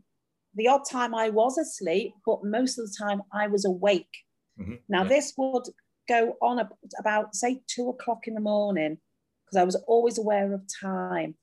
the 0.54 0.68
odd 0.68 0.82
time 0.88 1.14
I 1.14 1.30
was 1.30 1.58
asleep, 1.58 2.14
but 2.24 2.44
most 2.44 2.78
of 2.78 2.86
the 2.86 2.96
time 2.98 3.22
I 3.32 3.48
was 3.48 3.64
awake. 3.64 4.24
Mm-hmm. 4.58 4.74
Now, 4.88 5.02
yeah. 5.02 5.08
this 5.08 5.34
would 5.36 5.64
go 6.08 6.36
on 6.40 6.68
about, 6.98 7.34
say, 7.34 7.60
two 7.66 7.90
o'clock 7.90 8.26
in 8.26 8.34
the 8.34 8.40
morning, 8.40 8.98
because 9.44 9.60
I 9.60 9.64
was 9.64 9.76
always 9.86 10.18
aware 10.18 10.52
of 10.52 10.62
time. 10.80 11.34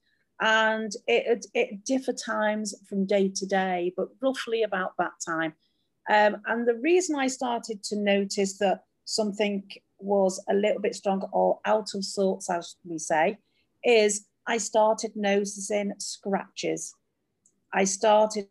And 0.41 0.91
it, 1.07 1.45
it 1.53 1.85
differ 1.85 2.13
times 2.13 2.75
from 2.89 3.05
day 3.05 3.31
to 3.35 3.45
day, 3.45 3.93
but 3.95 4.09
roughly 4.21 4.63
about 4.63 4.93
that 4.97 5.13
time. 5.25 5.53
Um, 6.09 6.37
and 6.45 6.67
the 6.67 6.75
reason 6.75 7.15
I 7.15 7.27
started 7.27 7.81
to 7.83 7.95
notice 7.95 8.57
that 8.57 8.81
something 9.05 9.63
was 9.99 10.43
a 10.49 10.53
little 10.53 10.81
bit 10.81 10.93
stronger 10.93 11.27
or 11.31 11.59
out 11.65 11.89
of 11.95 12.03
sorts, 12.03 12.49
as 12.49 12.75
we 12.83 12.97
say, 12.97 13.37
is 13.83 14.25
I 14.45 14.57
started 14.57 15.13
noticing 15.15 15.93
scratches. 15.99 16.93
I 17.73 17.85
started 17.85 18.47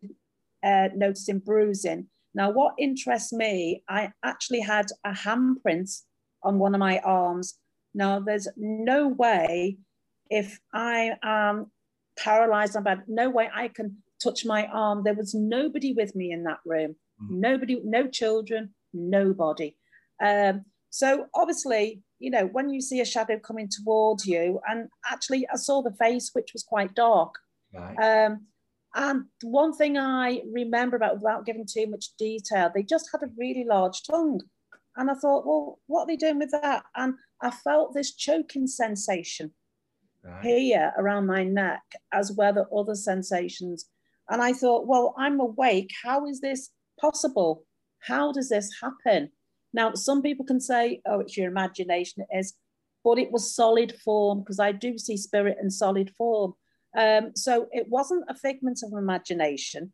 uh, 0.63 0.89
noticing 0.95 1.39
bruising. 1.39 2.07
Now, 2.35 2.51
what 2.51 2.75
interests 2.77 3.31
me, 3.31 3.81
I 3.87 4.11
actually 4.23 4.59
had 4.59 4.87
a 5.05 5.11
handprint 5.11 6.01
on 6.43 6.59
one 6.59 6.75
of 6.75 6.79
my 6.79 6.99
arms. 6.99 7.57
Now, 7.93 8.19
there's 8.19 8.47
no 8.57 9.07
way 9.07 9.77
if 10.29 10.59
I 10.73 11.13
am 11.23 11.71
paralyzed 12.19 12.75
on 12.75 12.83
bed, 12.83 13.03
no 13.07 13.29
way 13.29 13.49
I 13.53 13.69
can 13.69 13.97
touch 14.21 14.45
my 14.45 14.67
arm. 14.67 15.03
There 15.03 15.13
was 15.13 15.33
nobody 15.33 15.93
with 15.93 16.13
me 16.13 16.31
in 16.31 16.43
that 16.43 16.59
room. 16.65 16.97
Mm. 17.23 17.39
Nobody, 17.39 17.81
no 17.85 18.07
children, 18.07 18.73
nobody. 18.93 19.77
Um, 20.21 20.65
so 20.89 21.27
obviously, 21.33 22.01
you 22.19 22.31
know, 22.31 22.47
when 22.47 22.69
you 22.69 22.81
see 22.81 22.99
a 22.99 23.05
shadow 23.05 23.39
coming 23.39 23.69
towards 23.69 24.25
you, 24.25 24.59
and 24.67 24.89
actually 25.09 25.47
I 25.53 25.55
saw 25.55 25.81
the 25.81 25.91
face, 25.91 26.31
which 26.33 26.51
was 26.53 26.63
quite 26.63 26.95
dark. 26.95 27.35
Right. 27.73 28.25
Um, 28.25 28.47
and 28.95 29.25
one 29.43 29.73
thing 29.73 29.97
I 29.97 30.41
remember 30.51 30.95
about, 30.95 31.15
without 31.15 31.45
giving 31.45 31.65
too 31.65 31.85
much 31.87 32.15
detail, 32.17 32.71
they 32.73 32.81
just 32.81 33.09
had 33.11 33.21
a 33.23 33.31
really 33.37 33.65
large 33.67 34.03
tongue. 34.03 34.41
And 34.95 35.11
I 35.11 35.15
thought, 35.15 35.45
well, 35.45 35.79
what 35.87 36.03
are 36.03 36.07
they 36.07 36.15
doing 36.15 36.39
with 36.39 36.51
that? 36.51 36.85
And 36.95 37.15
I 37.41 37.51
felt 37.51 37.93
this 37.93 38.15
choking 38.15 38.67
sensation 38.67 39.51
right. 40.23 40.41
here 40.41 40.93
around 40.97 41.25
my 41.25 41.43
neck, 41.43 41.81
as 42.13 42.31
well 42.31 42.57
as 42.57 42.65
other 42.75 42.95
sensations. 42.95 43.85
And 44.29 44.41
I 44.41 44.53
thought, 44.53 44.87
well, 44.87 45.13
I'm 45.17 45.41
awake. 45.41 45.91
How 46.01 46.25
is 46.25 46.39
this 46.39 46.69
possible? 46.99 47.65
How 47.99 48.31
does 48.31 48.47
this 48.47 48.69
happen? 48.81 49.29
Now, 49.73 49.93
some 49.93 50.21
people 50.21 50.45
can 50.45 50.61
say, 50.61 51.01
oh, 51.05 51.19
it's 51.19 51.35
your 51.35 51.49
imagination. 51.49 52.23
It 52.29 52.39
is, 52.39 52.53
but 53.03 53.19
it 53.19 53.33
was 53.33 53.53
solid 53.53 53.93
form 54.05 54.39
because 54.39 54.59
I 54.61 54.71
do 54.71 54.97
see 54.97 55.17
spirit 55.17 55.57
in 55.61 55.69
solid 55.69 56.11
form. 56.17 56.53
Um, 56.95 57.31
so 57.35 57.67
it 57.71 57.87
wasn't 57.89 58.25
a 58.29 58.35
figment 58.35 58.79
of 58.83 58.97
imagination. 58.97 59.93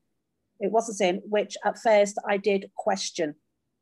It 0.59 0.71
wasn't 0.71 0.97
saying, 0.97 1.21
which 1.25 1.57
at 1.65 1.79
first 1.79 2.17
I 2.27 2.37
did 2.37 2.69
question. 2.77 3.35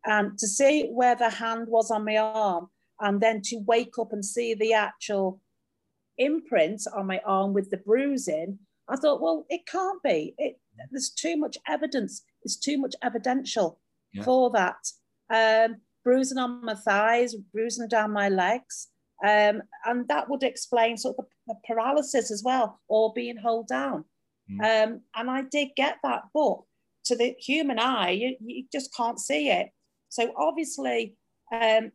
And 0.05 0.37
to 0.37 0.47
see 0.47 0.87
where 0.87 1.15
the 1.15 1.29
hand 1.29 1.67
was 1.67 1.91
on 1.91 2.05
my 2.05 2.17
arm, 2.17 2.67
and 3.01 3.21
then 3.21 3.41
to 3.45 3.57
wake 3.65 3.97
up 3.99 4.13
and 4.13 4.23
see 4.23 4.53
the 4.53 4.73
actual 4.73 5.41
imprint 6.17 6.81
on 6.95 7.07
my 7.07 7.21
arm 7.25 7.53
with 7.53 7.69
the 7.69 7.77
bruising, 7.77 8.59
I 8.87 8.95
thought, 8.95 9.21
well, 9.21 9.45
it 9.49 9.65
can't 9.67 10.01
be. 10.03 10.33
It, 10.37 10.59
there's 10.91 11.09
too 11.09 11.37
much 11.37 11.57
evidence. 11.67 12.23
It's 12.43 12.57
too 12.57 12.77
much 12.77 12.95
evidential 13.01 13.79
yeah. 14.13 14.23
for 14.23 14.49
that. 14.51 14.77
Um, 15.29 15.77
bruising 16.03 16.37
on 16.37 16.63
my 16.63 16.75
thighs, 16.75 17.35
bruising 17.35 17.87
down 17.87 18.11
my 18.11 18.29
legs. 18.29 18.87
Um, 19.23 19.61
and 19.85 20.07
that 20.07 20.29
would 20.29 20.43
explain 20.43 20.97
sort 20.97 21.15
of 21.19 21.25
the, 21.25 21.53
the 21.53 21.59
paralysis 21.67 22.31
as 22.31 22.41
well, 22.43 22.79
or 22.87 23.13
being 23.13 23.37
held 23.37 23.67
down. 23.67 24.05
Mm. 24.49 24.59
Um, 24.59 25.01
and 25.15 25.29
I 25.29 25.43
did 25.43 25.69
get 25.75 25.97
that, 26.03 26.23
but 26.33 26.59
to 27.05 27.15
the 27.15 27.35
human 27.39 27.79
eye, 27.79 28.11
you, 28.11 28.35
you 28.39 28.65
just 28.71 28.95
can't 28.95 29.19
see 29.19 29.49
it. 29.49 29.69
So 30.09 30.33
obviously, 30.37 31.15
um, 31.51 31.91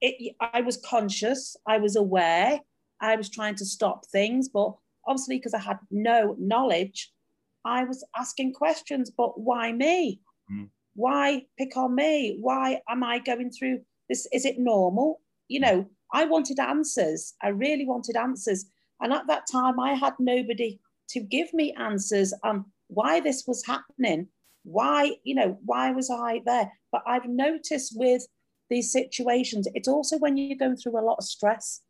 it, 0.00 0.34
I 0.40 0.60
was 0.60 0.76
conscious, 0.78 1.56
I 1.66 1.78
was 1.78 1.96
aware, 1.96 2.60
I 3.00 3.16
was 3.16 3.28
trying 3.28 3.54
to 3.56 3.64
stop 3.64 4.06
things, 4.06 4.48
but 4.48 4.74
obviously, 5.06 5.38
because 5.38 5.54
I 5.54 5.60
had 5.60 5.78
no 5.90 6.36
knowledge, 6.38 7.12
I 7.64 7.84
was 7.84 8.04
asking 8.16 8.52
questions. 8.54 9.10
But 9.10 9.40
why 9.40 9.72
me? 9.72 10.20
Mm. 10.52 10.68
Why 10.94 11.46
pick 11.58 11.76
on 11.76 11.94
me? 11.94 12.36
Why 12.40 12.80
am 12.88 13.02
I 13.02 13.18
going 13.18 13.50
through 13.50 13.80
this? 14.08 14.26
Is 14.32 14.44
it 14.44 14.58
normal? 14.58 15.20
You 15.48 15.60
know, 15.60 15.86
I 16.14 16.24
wanted 16.24 16.58
answers. 16.60 17.34
I 17.42 17.48
really 17.48 17.84
wanted 17.84 18.16
answers. 18.16 18.64
And 19.00 19.12
at 19.12 19.26
that 19.26 19.44
time, 19.50 19.78
I 19.80 19.94
had 19.94 20.14
nobody 20.18 20.78
to 21.10 21.20
give 21.20 21.52
me 21.52 21.74
answers 21.74 22.32
on 22.42 22.64
why 22.86 23.20
this 23.20 23.44
was 23.46 23.66
happening. 23.66 24.28
Why, 24.62 25.16
you 25.24 25.34
know, 25.34 25.58
why 25.64 25.90
was 25.90 26.08
I 26.10 26.40
there? 26.46 26.70
But 26.92 27.02
I've 27.06 27.26
noticed 27.26 27.94
with 27.96 28.26
these 28.70 28.92
situations, 28.92 29.68
it's 29.74 29.88
also 29.88 30.16
when 30.18 30.36
you're 30.36 30.56
going 30.56 30.76
through 30.76 30.98
a 30.98 31.04
lot 31.04 31.18
of 31.18 31.24
stress. 31.24 31.82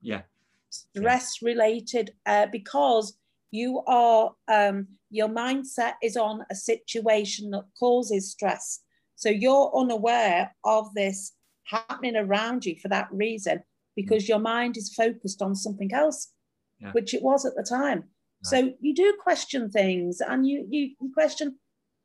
Yeah. 0.00 0.22
Stress 0.70 1.42
related, 1.42 2.12
uh, 2.26 2.46
because 2.52 3.18
you 3.50 3.82
are, 3.86 4.32
um, 4.46 4.86
your 5.10 5.28
mindset 5.28 5.94
is 6.02 6.16
on 6.16 6.44
a 6.50 6.54
situation 6.54 7.50
that 7.50 7.64
causes 7.78 8.30
stress. 8.30 8.80
So 9.16 9.28
you're 9.28 9.72
unaware 9.74 10.54
of 10.64 10.94
this 10.94 11.32
happening 11.68 12.16
around 12.16 12.64
you 12.64 12.76
for 12.80 12.88
that 12.88 13.08
reason 13.12 13.62
because 13.96 14.24
mm. 14.24 14.28
your 14.28 14.38
mind 14.38 14.76
is 14.76 14.94
focused 14.94 15.42
on 15.42 15.54
something 15.54 15.92
else, 15.92 16.32
yeah. 16.80 16.92
which 16.92 17.14
it 17.14 17.22
was 17.22 17.44
at 17.44 17.54
the 17.56 17.62
time. 17.62 18.04
So 18.44 18.72
you 18.80 18.94
do 18.94 19.16
question 19.20 19.68
things 19.68 20.20
and 20.20 20.46
you, 20.46 20.66
you, 20.70 20.90
you 21.00 21.10
question, 21.12 21.58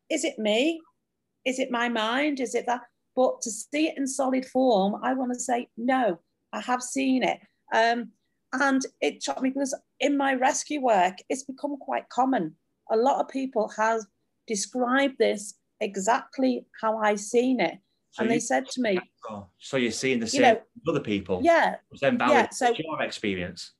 is 0.10 0.24
it 0.24 0.40
me? 0.40 0.82
Is 1.46 1.60
it 1.60 1.70
my 1.70 1.90
mind? 1.90 2.40
Is 2.40 2.56
it 2.56 2.66
that? 2.66 2.82
But 3.16 3.42
to 3.42 3.52
see 3.52 3.90
it 3.90 3.98
in 3.98 4.08
solid 4.08 4.46
form, 4.46 5.00
I 5.04 5.14
want 5.14 5.32
to 5.34 5.40
say, 5.40 5.68
no, 5.78 6.20
I 6.52 6.62
have 6.62 6.82
seen 6.82 7.24
it. 7.24 7.40
Um, 7.74 8.12
and 8.54 8.82
it 9.02 9.22
shocked 9.22 9.42
me 9.42 9.50
because 9.50 9.76
in 10.00 10.18
my 10.18 10.34
rescue 10.34 10.82
work, 10.82 11.18
it's 11.30 11.44
become 11.44 11.78
quite 11.78 12.10
common. 12.10 12.56
A 12.92 12.98
lot 12.98 13.20
of 13.22 13.28
people 13.30 13.72
have 13.78 14.02
described 14.48 15.18
this 15.20 15.56
exactly 15.80 16.66
how 16.82 16.98
I 16.98 17.16
seen 17.16 17.60
it. 17.60 17.78
So 18.14 18.22
and 18.22 18.32
they 18.32 18.40
said 18.40 18.70
to 18.70 18.82
me, 18.82 19.00
So 19.58 19.78
you're 19.78 19.92
seeing 19.92 20.20
the 20.20 20.28
same 20.28 20.42
you 20.42 20.48
know, 20.54 20.62
other 20.88 21.00
people? 21.00 21.42
Yeah. 21.44 21.78
Then 22.00 22.20
validate 22.20 22.44
yeah, 22.44 22.50
so 22.52 22.76
your 22.78 23.02
experience. 23.02 23.72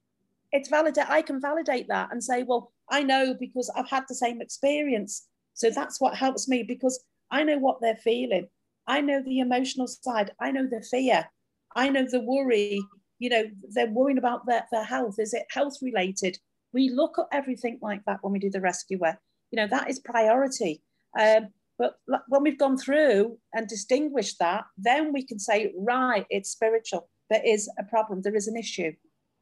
It's 0.52 0.70
validate. 0.70 1.08
I 1.08 1.22
can 1.22 1.40
validate 1.40 1.88
that 1.90 2.10
and 2.12 2.24
say, 2.24 2.42
well, 2.42 2.72
I 2.90 3.04
know 3.04 3.36
because 3.40 3.72
I've 3.76 3.90
had 3.90 4.06
the 4.08 4.16
same 4.16 4.42
experience. 4.42 5.28
So 5.54 5.70
that's 5.70 6.02
what 6.02 6.16
helps 6.16 6.48
me 6.48 6.64
because 6.64 7.04
I 7.30 7.44
know 7.44 7.60
what 7.60 7.80
they're 7.80 7.96
feeling. 7.96 8.48
I 8.88 9.02
know 9.02 9.22
the 9.22 9.40
emotional 9.40 9.86
side. 9.86 10.32
I 10.40 10.52
know 10.52 10.66
the 10.66 10.82
fear. 10.82 11.30
I 11.76 11.90
know 11.90 12.08
the 12.10 12.22
worry. 12.22 12.82
You 13.20 13.30
know, 13.30 13.44
they're 13.70 13.86
worrying 13.86 14.18
about 14.18 14.48
their, 14.48 14.66
their 14.72 14.84
health. 14.84 15.20
Is 15.20 15.36
it 15.36 15.46
health 15.52 15.78
related? 15.84 16.40
We 16.74 16.90
look 16.90 17.20
at 17.20 17.28
everything 17.32 17.78
like 17.84 18.04
that 18.06 18.24
when 18.24 18.34
we 18.34 18.40
do 18.40 18.50
the 18.50 18.62
rescue 18.62 18.98
work. 18.98 19.18
You 19.52 19.58
know, 19.58 19.68
that 19.68 19.92
is 19.92 20.00
priority. 20.00 20.82
Um, 21.20 21.50
but 21.84 22.22
when 22.30 22.44
we've 22.44 22.58
gone 22.58 22.78
through 22.78 23.38
and 23.54 23.68
distinguished 23.68 24.40
that, 24.40 24.64
then 24.78 25.12
we 25.12 25.26
can 25.26 25.38
say, 25.38 25.74
right, 25.78 26.26
it's 26.30 26.50
spiritual. 26.50 27.10
There 27.30 27.44
is 27.46 27.70
a 27.78 27.84
problem. 27.84 28.22
There 28.22 28.36
is 28.36 28.48
an 28.48 28.56
issue 28.56 28.92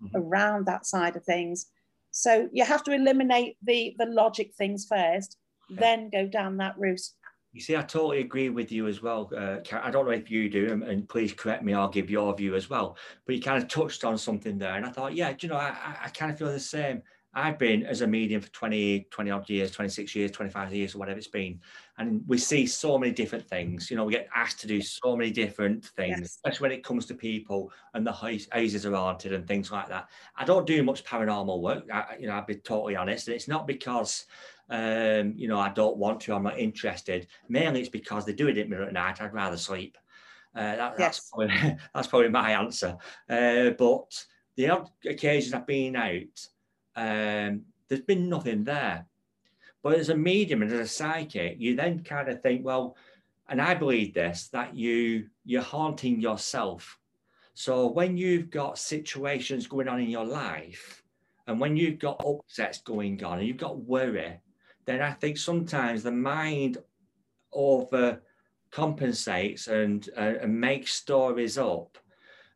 mm-hmm. 0.01 0.15
around 0.15 0.65
that 0.65 0.87
side 0.87 1.15
of 1.15 1.23
things. 1.23 1.67
So 2.09 2.49
you 2.51 2.65
have 2.65 2.83
to 2.85 2.93
eliminate 2.93 3.57
the 3.63 3.95
the 3.97 4.07
logic 4.07 4.51
things 4.57 4.87
first, 4.89 5.37
yeah. 5.69 5.79
then 5.79 6.09
go 6.09 6.27
down 6.27 6.57
that 6.57 6.77
route. 6.77 7.01
You 7.53 7.61
see, 7.61 7.75
I 7.75 7.81
totally 7.81 8.21
agree 8.21 8.49
with 8.49 8.71
you 8.71 8.87
as 8.87 9.01
well. 9.01 9.29
Uh, 9.35 9.57
I 9.73 9.91
don't 9.91 10.05
know 10.05 10.11
if 10.11 10.31
you 10.31 10.49
do, 10.49 10.71
and, 10.71 10.83
and, 10.83 11.07
please 11.07 11.33
correct 11.33 11.63
me. 11.63 11.73
I'll 11.73 11.89
give 11.89 12.09
your 12.09 12.33
view 12.33 12.55
as 12.55 12.69
well. 12.69 12.97
But 13.25 13.35
you 13.35 13.41
kind 13.41 13.61
of 13.61 13.69
touched 13.69 14.05
on 14.05 14.17
something 14.17 14.57
there, 14.57 14.75
and 14.75 14.85
I 14.85 14.89
thought, 14.89 15.15
yeah, 15.15 15.33
you 15.39 15.49
know, 15.49 15.57
I, 15.57 15.75
I 16.05 16.09
kind 16.09 16.31
of 16.31 16.37
feel 16.37 16.47
the 16.47 16.59
same. 16.59 17.03
I've 17.33 17.57
been 17.57 17.85
as 17.85 18.01
a 18.01 18.07
medium 18.07 18.41
for 18.41 18.49
20, 18.49 19.07
20 19.09 19.31
odd 19.31 19.49
years, 19.49 19.71
26 19.71 20.15
years, 20.15 20.31
25 20.31 20.73
years, 20.73 20.93
or 20.93 20.97
whatever 20.97 21.17
it's 21.17 21.27
been. 21.27 21.61
And 21.97 22.23
we 22.27 22.37
see 22.37 22.65
so 22.65 22.97
many 22.97 23.13
different 23.13 23.47
things. 23.47 23.89
You 23.89 23.95
know, 23.95 24.03
we 24.03 24.13
get 24.13 24.27
asked 24.35 24.59
to 24.61 24.67
do 24.67 24.81
so 24.81 25.15
many 25.15 25.31
different 25.31 25.85
things, 25.85 26.19
yes. 26.19 26.29
especially 26.35 26.63
when 26.63 26.77
it 26.77 26.83
comes 26.83 27.05
to 27.05 27.13
people 27.13 27.71
and 27.93 28.05
the 28.05 28.11
houses 28.11 28.85
are 28.85 28.95
haunted 28.95 29.31
and 29.31 29.47
things 29.47 29.71
like 29.71 29.87
that. 29.87 30.09
I 30.35 30.43
don't 30.43 30.67
do 30.67 30.83
much 30.83 31.05
paranormal 31.05 31.61
work. 31.61 31.85
I, 31.91 32.17
you 32.19 32.27
know, 32.27 32.33
I'll 32.33 32.45
be 32.45 32.55
totally 32.55 32.97
honest. 32.97 33.27
And 33.27 33.35
it's 33.35 33.47
not 33.47 33.65
because, 33.65 34.25
um, 34.69 35.33
you 35.37 35.47
know, 35.47 35.59
I 35.59 35.69
don't 35.69 35.97
want 35.97 36.19
to, 36.21 36.33
I'm 36.33 36.43
not 36.43 36.59
interested. 36.59 37.27
Mainly 37.47 37.79
it's 37.79 37.89
because 37.89 38.25
they 38.25 38.33
do 38.33 38.49
it 38.49 38.57
at 38.57 38.67
middle 38.67 38.87
at 38.87 38.93
night. 38.93 39.21
I'd 39.21 39.33
rather 39.33 39.57
sleep. 39.57 39.97
Uh, 40.53 40.75
that, 40.75 40.95
yes. 40.97 40.97
that's, 40.97 41.29
probably, 41.29 41.77
that's 41.95 42.07
probably 42.07 42.29
my 42.29 42.51
answer. 42.51 42.97
Uh, 43.29 43.69
but 43.69 44.25
the 44.57 44.69
odd 44.69 44.89
occasions 45.05 45.53
I've 45.53 45.65
been 45.65 45.95
out, 45.95 46.47
um, 47.01 47.63
there's 47.87 48.01
been 48.01 48.29
nothing 48.29 48.63
there. 48.63 49.05
But 49.81 49.95
as 49.95 50.09
a 50.09 50.15
medium 50.15 50.61
and 50.61 50.71
as 50.71 50.79
a 50.79 50.87
psychic, 50.87 51.55
you 51.59 51.75
then 51.75 52.03
kind 52.03 52.29
of 52.29 52.41
think, 52.41 52.63
well, 52.63 52.95
and 53.49 53.59
I 53.59 53.73
believe 53.73 54.13
this 54.13 54.49
that 54.49 54.75
you 54.75 55.27
you're 55.43 55.63
haunting 55.63 56.21
yourself. 56.21 56.99
So 57.53 57.87
when 57.87 58.15
you've 58.17 58.49
got 58.49 58.77
situations 58.77 59.67
going 59.67 59.87
on 59.87 59.99
in 59.99 60.09
your 60.09 60.25
life, 60.25 61.03
and 61.47 61.59
when 61.59 61.75
you've 61.75 61.99
got 61.99 62.23
upsets 62.25 62.81
going 62.81 63.23
on, 63.23 63.39
and 63.39 63.47
you've 63.47 63.57
got 63.57 63.81
worry, 63.81 64.39
then 64.85 65.01
I 65.01 65.11
think 65.11 65.37
sometimes 65.37 66.03
the 66.03 66.11
mind 66.11 66.77
over 67.51 68.21
compensates 68.69 69.67
and 69.67 70.07
uh, 70.15 70.35
and 70.41 70.61
makes 70.61 70.93
stories 70.93 71.57
up, 71.57 71.97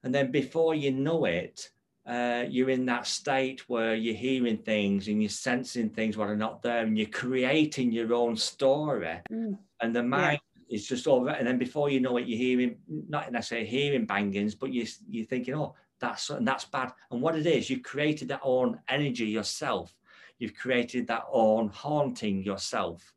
and 0.03 0.13
then 0.13 0.31
before 0.31 0.75
you 0.75 0.91
know 0.91 1.25
it, 1.25 1.71
uh, 2.07 2.43
you're 2.47 2.69
in 2.69 2.85
that 2.85 3.07
state 3.07 3.67
where 3.67 3.95
you're 3.95 4.15
hearing 4.15 4.57
things 4.57 5.07
and 5.07 5.21
you're 5.21 5.29
sensing 5.29 5.89
things 5.89 6.15
what 6.15 6.29
are 6.29 6.35
not 6.35 6.61
there 6.61 6.83
and 6.83 6.97
you're 6.97 7.07
creating 7.07 7.91
your 7.91 8.13
own 8.13 8.35
story 8.35 9.19
mm. 9.31 9.57
and 9.81 9.95
the 9.95 10.03
mind 10.03 10.39
yeah. 10.67 10.75
is 10.75 10.87
just 10.87 11.07
over 11.07 11.29
and 11.29 11.47
then 11.47 11.57
before 11.57 11.89
you 11.89 11.99
know 11.99 12.17
it 12.17 12.27
you're 12.27 12.37
hearing 12.37 12.75
not 12.87 13.31
necessarily 13.31 13.67
hearing 13.67 14.05
bangings 14.05 14.53
but 14.53 14.71
you, 14.71 14.85
you're 15.09 15.25
thinking 15.25 15.55
oh 15.55 15.73
that's 15.99 16.29
and 16.29 16.47
that's 16.47 16.65
bad 16.65 16.91
and 17.09 17.21
what 17.21 17.35
it 17.35 17.47
is 17.47 17.69
you 17.69 17.81
created 17.81 18.27
that 18.27 18.41
own 18.43 18.79
energy 18.87 19.25
yourself 19.25 19.91
you've 20.37 20.55
created 20.55 21.07
that 21.07 21.23
own 21.31 21.69
haunting 21.69 22.43
yourself 22.43 23.13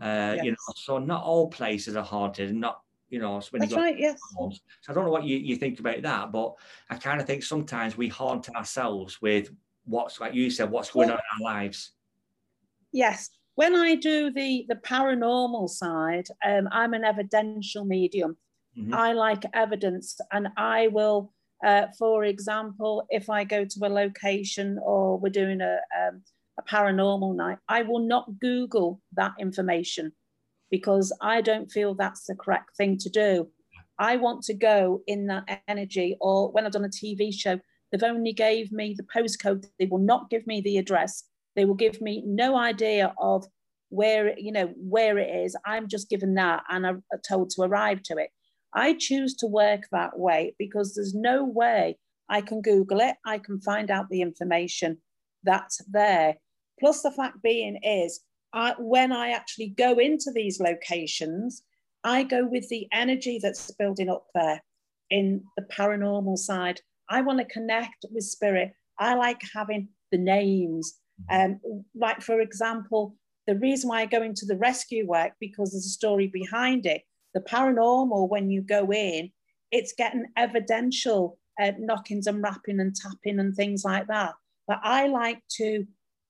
uh, 0.00 0.32
yes. 0.36 0.44
you 0.44 0.50
know 0.52 0.56
so 0.74 0.98
not 0.98 1.22
all 1.22 1.50
places 1.50 1.96
are 1.96 2.04
haunted 2.04 2.48
and 2.48 2.60
not 2.60 2.80
you 3.12 3.18
know, 3.18 3.38
when 3.50 3.60
That's 3.60 3.72
you 3.72 3.76
go 3.76 3.82
right, 3.82 3.98
yes. 3.98 4.18
So 4.38 4.50
I 4.88 4.92
don't 4.94 5.04
know 5.04 5.10
what 5.10 5.24
you, 5.24 5.36
you 5.36 5.56
think 5.56 5.78
about 5.80 6.00
that, 6.00 6.32
but 6.32 6.54
I 6.88 6.96
kind 6.96 7.20
of 7.20 7.26
think 7.26 7.42
sometimes 7.42 7.94
we 7.94 8.08
haunt 8.08 8.48
ourselves 8.56 9.20
with 9.20 9.50
what's 9.84 10.18
like 10.18 10.32
you 10.32 10.48
said, 10.48 10.70
what's 10.70 10.90
going 10.90 11.08
well, 11.08 11.18
on 11.18 11.22
in 11.40 11.46
our 11.46 11.54
lives. 11.54 11.92
Yes. 12.90 13.28
When 13.54 13.76
I 13.76 13.96
do 13.96 14.32
the 14.32 14.64
the 14.66 14.76
paranormal 14.76 15.68
side, 15.68 16.26
um, 16.42 16.68
I'm 16.72 16.94
an 16.94 17.04
evidential 17.04 17.84
medium. 17.84 18.38
Mm-hmm. 18.78 18.94
I 18.94 19.12
like 19.12 19.44
evidence, 19.52 20.18
and 20.32 20.48
I 20.56 20.88
will, 20.88 21.34
uh, 21.62 21.88
for 21.98 22.24
example, 22.24 23.04
if 23.10 23.28
I 23.28 23.44
go 23.44 23.66
to 23.66 23.78
a 23.82 23.90
location 23.90 24.78
or 24.82 25.18
we're 25.18 25.28
doing 25.28 25.60
a 25.60 25.76
um, 26.00 26.22
a 26.58 26.62
paranormal 26.62 27.36
night, 27.36 27.58
I 27.68 27.82
will 27.82 27.98
not 27.98 28.40
Google 28.40 29.02
that 29.12 29.32
information 29.38 30.12
because 30.72 31.16
I 31.20 31.42
don't 31.42 31.70
feel 31.70 31.94
that's 31.94 32.24
the 32.24 32.34
correct 32.34 32.76
thing 32.76 32.96
to 32.98 33.10
do. 33.10 33.48
I 33.98 34.16
want 34.16 34.42
to 34.44 34.54
go 34.54 35.02
in 35.06 35.26
that 35.26 35.62
energy. 35.68 36.16
Or 36.20 36.50
when 36.50 36.64
I've 36.66 36.72
done 36.72 36.86
a 36.86 36.88
TV 36.88 37.32
show, 37.32 37.60
they've 37.92 38.02
only 38.02 38.32
gave 38.32 38.72
me 38.72 38.96
the 38.96 39.04
postcode. 39.04 39.66
They 39.78 39.86
will 39.86 39.98
not 39.98 40.30
give 40.30 40.46
me 40.46 40.62
the 40.62 40.78
address. 40.78 41.24
They 41.54 41.66
will 41.66 41.74
give 41.74 42.00
me 42.00 42.24
no 42.26 42.56
idea 42.56 43.12
of 43.20 43.44
where 43.90 44.36
you 44.38 44.50
know 44.50 44.72
where 44.76 45.18
it 45.18 45.44
is. 45.44 45.54
I'm 45.66 45.86
just 45.86 46.08
given 46.08 46.34
that 46.34 46.62
and 46.70 46.86
I'm 46.86 47.04
told 47.28 47.50
to 47.50 47.62
arrive 47.62 48.02
to 48.04 48.16
it. 48.16 48.30
I 48.74 48.94
choose 48.98 49.36
to 49.36 49.46
work 49.46 49.82
that 49.92 50.18
way 50.18 50.54
because 50.58 50.94
there's 50.94 51.14
no 51.14 51.44
way 51.44 51.98
I 52.30 52.40
can 52.40 52.62
Google 52.62 53.00
it. 53.00 53.16
I 53.26 53.36
can 53.36 53.60
find 53.60 53.90
out 53.90 54.08
the 54.08 54.22
information 54.22 54.96
that's 55.44 55.82
there. 55.90 56.36
Plus, 56.80 57.02
the 57.02 57.10
fact 57.10 57.42
being 57.42 57.78
is 57.82 58.20
I, 58.52 58.74
when 58.78 59.12
I 59.12 59.30
actually 59.30 59.68
go 59.68 59.98
into 59.98 60.30
these 60.32 60.60
locations, 60.60 61.62
I 62.04 62.24
go 62.24 62.46
with 62.46 62.68
the 62.68 62.88
energy 62.92 63.38
that's 63.42 63.70
building 63.72 64.08
up 64.08 64.26
there 64.34 64.62
in 65.10 65.44
the 65.56 65.62
paranormal 65.64 66.38
side. 66.38 66.80
I 67.08 67.20
want 67.20 67.38
to 67.38 67.44
connect 67.44 68.04
with 68.10 68.24
spirit. 68.24 68.72
I 68.98 69.14
like 69.14 69.40
having 69.54 69.88
the 70.10 70.18
names. 70.18 70.98
Mm-hmm. 71.30 71.52
Um, 71.52 71.84
like, 71.94 72.22
for 72.22 72.40
example, 72.40 73.16
the 73.46 73.56
reason 73.56 73.88
why 73.88 74.02
I 74.02 74.06
go 74.06 74.22
into 74.22 74.46
the 74.46 74.56
rescue 74.56 75.06
work 75.06 75.32
because 75.40 75.72
there's 75.72 75.86
a 75.86 75.90
story 75.90 76.28
behind 76.28 76.86
it. 76.86 77.02
The 77.34 77.40
paranormal, 77.40 78.28
when 78.28 78.50
you 78.50 78.62
go 78.62 78.92
in, 78.92 79.30
it's 79.70 79.94
getting 79.96 80.26
evidential 80.36 81.38
uh, 81.60 81.72
knockings 81.78 82.26
and 82.26 82.42
rapping 82.42 82.80
and 82.80 82.94
tapping 82.94 83.38
and 83.38 83.54
things 83.54 83.84
like 83.84 84.06
that. 84.08 84.34
But 84.68 84.80
I 84.82 85.08
like 85.08 85.40
to 85.56 85.86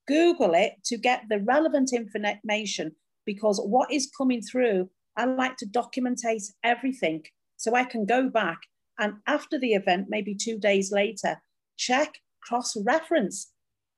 Google 0.07 0.55
it 0.55 0.75
to 0.87 0.97
get 0.97 1.25
the 1.29 1.41
relevant 1.41 1.93
information 1.93 2.93
because 3.25 3.61
what 3.65 3.93
is 3.93 4.11
coming 4.17 4.43
through, 4.43 4.91
I 5.17 5.27
like 5.27 5.57
to 5.59 5.67
documentate 5.67 6.45
everything 6.65 7.25
so 7.57 7.75
I 7.75 7.85
can 7.85 8.05
go 8.05 8.29
back 8.29 8.59
and 8.99 9.15
after 9.27 9.59
the 9.59 9.73
event, 9.73 10.07
maybe 10.09 10.35
two 10.35 10.59
days 10.59 10.93
later, 10.93 11.41
check, 11.77 12.19
cross 12.43 12.77
reference 12.77 13.51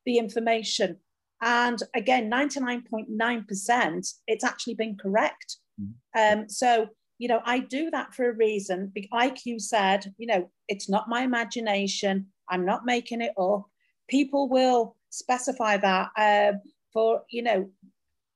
the 0.07 0.19
information. 0.19 0.99
And 1.43 1.79
again, 1.95 2.31
99.9%, 2.31 4.15
it's 4.27 4.45
actually 4.45 4.75
been 4.75 4.97
correct. 4.97 5.59
Mm-hmm. 5.81 6.41
Um, 6.41 6.49
so, 6.49 6.89
you 7.19 7.29
know, 7.29 7.41
I 7.45 7.59
do 7.59 7.91
that 7.91 8.15
for 8.15 8.31
a 8.31 8.35
reason. 8.35 8.93
IQ 9.13 9.61
said, 9.61 10.15
you 10.17 10.27
know, 10.27 10.51
it's 10.69 10.89
not 10.89 11.09
my 11.09 11.23
imagination. 11.23 12.29
I'm 12.49 12.65
not 12.65 12.87
making 12.87 13.21
it 13.21 13.33
up. 13.39 13.67
People 14.09 14.49
will 14.49 14.97
specify 15.15 15.77
that 15.77 16.09
uh, 16.17 16.53
for, 16.93 17.23
you 17.31 17.43
know, 17.43 17.71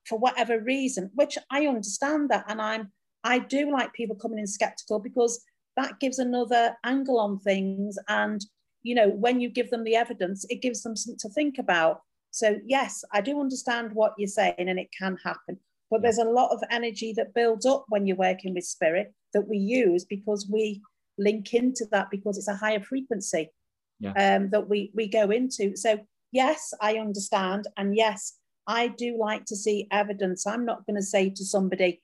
for 0.07 0.19
whatever 0.19 0.61
reason, 0.61 1.11
which 1.15 1.37
I 1.51 1.67
understand 1.67 2.31
that. 2.31 2.45
And 2.49 2.61
I'm, 2.63 2.93
I 3.25 3.41
do 3.41 3.71
like 3.71 3.93
people 3.93 4.17
coming 4.17 4.39
in 4.39 4.47
skeptical 4.47 4.99
because 5.01 5.43
that 5.77 6.01
gives 6.01 6.19
another 6.19 6.77
angle 6.85 7.19
on 7.19 7.39
things. 7.41 7.99
And, 8.09 8.41
you 8.83 8.95
know, 8.95 9.09
when 9.09 9.41
you 9.41 9.51
give 9.51 9.71
them 9.71 9.85
the 9.85 9.97
evidence, 9.97 10.47
it 10.49 10.63
gives 10.63 10.83
them 10.83 10.97
something 10.97 11.19
to 11.21 11.29
think 11.31 11.59
about. 11.59 12.01
So, 12.31 12.57
yes, 12.67 13.05
I 13.13 13.21
do 13.21 13.41
understand 13.41 13.93
what 13.93 14.15
you're 14.17 14.29
saying 14.29 14.55
and 14.59 14.79
it 14.79 14.89
can 14.97 15.17
happen. 15.25 15.59
But 15.91 16.03
there's 16.03 16.19
a 16.19 16.25
lot 16.25 16.53
of 16.53 16.63
energy 16.71 17.15
that 17.17 17.35
builds 17.35 17.65
up 17.65 17.87
when 17.89 18.07
you're 18.07 18.17
working 18.17 18.55
with 18.55 18.65
spirit 18.65 19.13
that 19.33 19.49
we 19.49 19.57
use 19.57 20.05
because 20.05 20.49
we 20.51 20.83
link 21.19 21.55
into 21.55 21.87
that 21.93 22.11
because 22.11 22.39
it's 22.39 22.49
a 22.49 22.55
higher 22.55 22.81
frequency 22.81 23.51
yeah. 23.99 24.13
um, 24.13 24.51
that 24.51 24.69
we, 24.69 24.93
we 24.95 25.09
go 25.09 25.31
into. 25.31 25.77
So, 25.77 25.99
yes, 26.33 26.73
I 26.81 26.99
understand. 26.99 27.67
And 27.77 27.97
yes, 27.97 28.35
I 28.67 28.89
do 28.89 29.17
like 29.19 29.45
to 29.47 29.57
see 29.57 29.89
evidence. 29.91 30.47
I'm 30.47 30.65
not 30.65 30.87
going 30.87 30.97
to 30.97 31.03
say 31.03 31.31
to 31.31 31.45
somebody, 31.45 32.03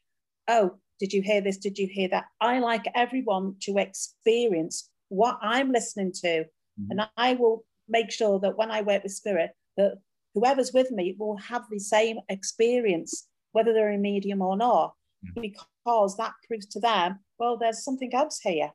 oh, 0.48 0.78
did 1.00 1.12
you 1.12 1.22
hear 1.22 1.40
this? 1.40 1.58
Did 1.58 1.78
you 1.78 1.88
hear 1.90 2.08
that? 2.08 2.24
I 2.40 2.60
like 2.60 2.84
everyone 2.94 3.56
to 3.62 3.78
experience 3.78 4.88
what 5.08 5.38
I'm 5.42 5.72
listening 5.72 6.12
to. 6.22 6.44
Mm-hmm. 6.44 6.90
And 6.90 7.08
I 7.16 7.34
will 7.34 7.64
make 7.88 8.10
sure 8.10 8.40
that 8.40 8.56
when 8.56 8.70
I 8.70 8.80
work 8.80 9.02
with 9.02 9.12
spirit, 9.12 9.50
that 9.76 9.98
whoever's 10.34 10.72
with 10.72 10.90
me 10.90 11.16
will 11.18 11.36
have 11.36 11.64
the 11.70 11.78
same 11.78 12.18
experience, 12.28 13.26
whether 13.52 13.72
they're 13.72 13.92
a 13.92 13.98
medium 13.98 14.40
or 14.40 14.56
not, 14.56 14.94
mm-hmm. 15.24 15.40
because 15.40 16.16
that 16.16 16.32
proves 16.48 16.66
to 16.66 16.80
them, 16.80 17.18
well, 17.38 17.56
there's 17.56 17.84
something 17.84 18.14
else 18.14 18.40
here. 18.42 18.70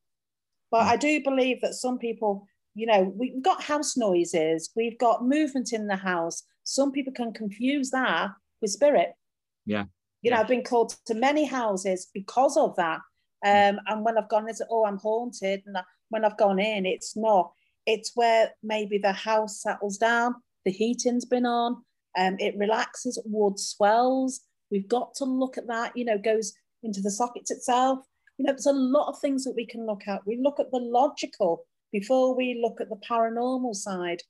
But 0.72 0.82
mm-hmm. 0.82 0.90
I 0.90 0.98
do 0.98 1.24
believe 1.24 1.62
that 1.62 1.74
some 1.74 1.98
people, 1.98 2.48
you 2.80 2.86
know, 2.86 3.14
we've 3.16 3.42
got 3.44 3.62
house 3.62 3.98
noises, 3.98 4.70
we've 4.74 4.98
got 4.98 5.26
movement 5.26 5.74
in 5.74 5.88
the 5.88 5.98
house. 5.98 6.44
Some 6.64 6.94
people 6.94 7.12
can 7.12 7.34
confuse 7.34 7.90
that 7.92 8.30
with 8.62 8.72
spirit. 8.72 9.10
Yeah. 9.66 9.86
You 10.22 10.32
know, 10.32 10.38
I've 10.38 10.48
been 10.48 10.64
called 10.64 10.96
to 11.08 11.14
many 11.14 11.44
houses 11.44 12.08
because 12.14 12.56
of 12.56 12.76
that. 12.78 13.00
Mm. 13.46 13.70
Um, 13.70 13.80
and 13.88 14.06
when 14.06 14.18
I've 14.18 14.30
gone, 14.30 14.48
it's 14.48 14.62
oh, 14.70 14.86
I'm 14.86 14.98
haunted. 14.98 15.64
And 15.66 15.78
when 16.08 16.24
I've 16.24 16.38
gone 16.38 16.60
in, 16.60 16.86
it's 16.86 17.18
not. 17.18 17.52
It's 17.86 18.12
where 18.16 18.52
maybe 18.64 18.98
the 18.98 19.12
house 19.12 19.62
settles 19.62 19.98
down, 19.98 20.36
the 20.64 20.72
heating's 20.72 21.26
been 21.26 21.46
on, 21.46 21.84
um, 22.18 22.38
it 22.40 22.56
relaxes, 22.58 23.22
wood 23.26 23.60
swells. 23.60 24.42
We've 24.72 24.88
got 24.88 25.16
to 25.16 25.26
look 25.26 25.58
at 25.58 25.68
that, 25.68 25.98
you 25.98 26.06
know, 26.06 26.18
goes 26.18 26.54
into 26.84 27.02
the 27.02 27.12
sockets 27.12 27.52
itself. 27.52 28.00
You 28.38 28.46
know, 28.46 28.54
there's 28.54 28.68
a 28.68 28.72
lot 28.72 29.10
of 29.10 29.20
things 29.20 29.44
that 29.44 29.56
we 29.56 29.66
can 29.66 29.86
look 29.86 30.08
at. 30.08 30.26
We 30.26 30.40
look 30.42 30.60
at 30.62 30.72
the 30.72 30.80
logical 30.80 31.66
before 31.92 32.36
we 32.36 32.60
look 32.62 32.82
at 32.82 32.90
the 32.90 33.00
paranormal 33.10 33.76
side. 33.76 34.22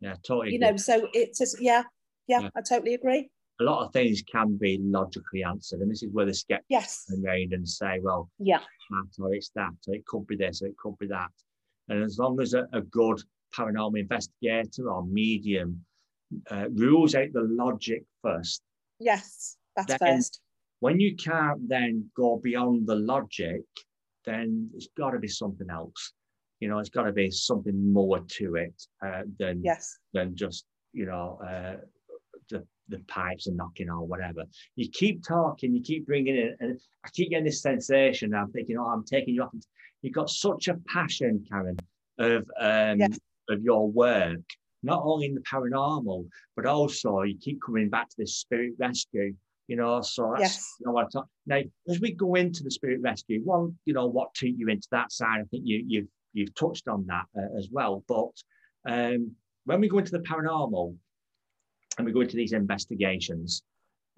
Yeah, 0.00 0.14
totally. 0.26 0.52
You 0.52 0.58
know, 0.58 0.76
so 0.76 1.08
it's 1.12 1.38
just, 1.38 1.60
yeah, 1.60 1.84
yeah, 2.26 2.40
yeah, 2.40 2.48
I 2.56 2.60
totally 2.60 2.94
agree 2.94 3.30
a 3.60 3.64
lot 3.64 3.86
of 3.86 3.92
things 3.92 4.22
can 4.30 4.56
be 4.56 4.78
logically 4.82 5.42
answered, 5.42 5.80
and 5.80 5.90
this 5.90 6.02
is 6.02 6.12
where 6.12 6.26
the 6.26 6.34
skeptics 6.34 6.66
yes. 6.68 7.06
remain 7.08 7.54
and 7.54 7.66
say, 7.66 7.98
"Well, 8.02 8.28
yeah, 8.38 8.60
that 8.90 9.22
or 9.22 9.34
it's 9.34 9.50
that, 9.54 9.72
or 9.88 9.94
it 9.94 10.06
could 10.06 10.26
be 10.26 10.36
this, 10.36 10.62
or 10.62 10.66
it 10.66 10.76
could 10.76 10.98
be 10.98 11.06
that." 11.06 11.30
And 11.88 12.02
as 12.02 12.18
long 12.18 12.40
as 12.40 12.54
a, 12.54 12.66
a 12.72 12.82
good 12.82 13.22
paranormal 13.54 13.98
investigator 13.98 14.90
or 14.90 15.06
medium 15.06 15.84
uh, 16.50 16.68
rules 16.70 17.14
out 17.14 17.32
the 17.32 17.48
logic 17.48 18.04
first, 18.22 18.62
yes, 18.98 19.56
that's 19.74 19.94
first. 19.96 20.40
When 20.80 21.00
you 21.00 21.16
can't 21.16 21.66
then 21.68 22.10
go 22.14 22.36
beyond 22.36 22.86
the 22.86 22.96
logic, 22.96 23.62
then 24.26 24.68
it's 24.74 24.88
got 24.98 25.12
to 25.12 25.18
be 25.18 25.28
something 25.28 25.70
else. 25.70 26.12
You 26.60 26.68
know, 26.68 26.78
it's 26.78 26.88
got 26.88 27.02
to 27.02 27.12
be 27.12 27.30
something 27.30 27.92
more 27.92 28.20
to 28.20 28.56
it 28.56 28.82
uh, 29.04 29.22
than 29.38 29.62
yes. 29.62 29.98
than 30.12 30.34
just 30.34 30.64
you 30.92 31.06
know 31.06 31.38
uh, 31.46 31.76
the 32.48 32.66
the 32.88 32.98
pipes 33.08 33.48
are 33.48 33.52
knocking 33.52 33.90
or 33.90 34.06
whatever. 34.06 34.44
You 34.76 34.88
keep 34.90 35.24
talking, 35.26 35.74
you 35.74 35.82
keep 35.82 36.06
bringing 36.06 36.36
it, 36.36 36.56
and 36.60 36.78
I 37.04 37.08
keep 37.12 37.30
getting 37.30 37.44
this 37.44 37.62
sensation. 37.62 38.34
I'm 38.34 38.52
thinking, 38.52 38.76
oh, 38.78 38.86
I'm 38.86 39.04
taking 39.04 39.34
you 39.34 39.42
off. 39.42 39.54
You've 40.02 40.14
got 40.14 40.30
such 40.30 40.68
a 40.68 40.78
passion, 40.88 41.44
Karen, 41.48 41.76
of 42.18 42.42
um, 42.60 42.98
yes. 42.98 43.18
of 43.48 43.62
your 43.62 43.90
work, 43.90 44.40
not 44.82 45.02
only 45.04 45.26
in 45.26 45.34
the 45.34 45.40
paranormal, 45.40 46.28
but 46.54 46.66
also 46.66 47.22
you 47.22 47.36
keep 47.38 47.60
coming 47.64 47.88
back 47.90 48.08
to 48.08 48.16
this 48.18 48.36
spirit 48.36 48.74
rescue. 48.78 49.34
You 49.66 49.74
know, 49.74 50.00
so 50.00 50.30
that's 50.38 50.54
yes. 50.54 50.74
you 50.78 50.86
know 50.86 50.92
what 50.92 51.06
I 51.06 51.08
talk. 51.10 51.26
Now, 51.46 51.60
as 51.88 52.00
we 52.00 52.12
go 52.12 52.36
into 52.36 52.62
the 52.62 52.70
spirit 52.70 53.00
rescue, 53.02 53.40
one, 53.42 53.76
you 53.84 53.94
know, 53.94 54.06
what 54.06 54.32
took 54.34 54.50
you 54.56 54.68
into 54.68 54.86
that 54.92 55.10
side? 55.10 55.40
I 55.40 55.44
think 55.50 55.64
you 55.66 55.84
you've 55.86 56.06
you've 56.36 56.54
touched 56.54 56.86
on 56.86 57.06
that 57.06 57.24
uh, 57.36 57.58
as 57.58 57.68
well. 57.72 58.04
But 58.06 58.34
um, 58.88 59.32
when 59.64 59.80
we 59.80 59.88
go 59.88 59.98
into 59.98 60.12
the 60.12 60.20
paranormal, 60.20 60.94
and 61.98 62.06
we 62.06 62.12
go 62.12 62.20
into 62.20 62.36
these 62.36 62.52
investigations, 62.52 63.62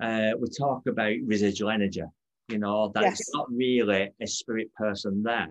uh, 0.02 0.32
we 0.40 0.48
talk 0.48 0.82
about 0.86 1.14
residual 1.24 1.70
energy. 1.70 2.02
You 2.48 2.58
know, 2.58 2.90
that 2.94 3.02
yes. 3.02 3.20
it's 3.20 3.34
not 3.34 3.46
really 3.50 4.10
a 4.20 4.26
spirit 4.26 4.72
person 4.74 5.22
there. 5.22 5.48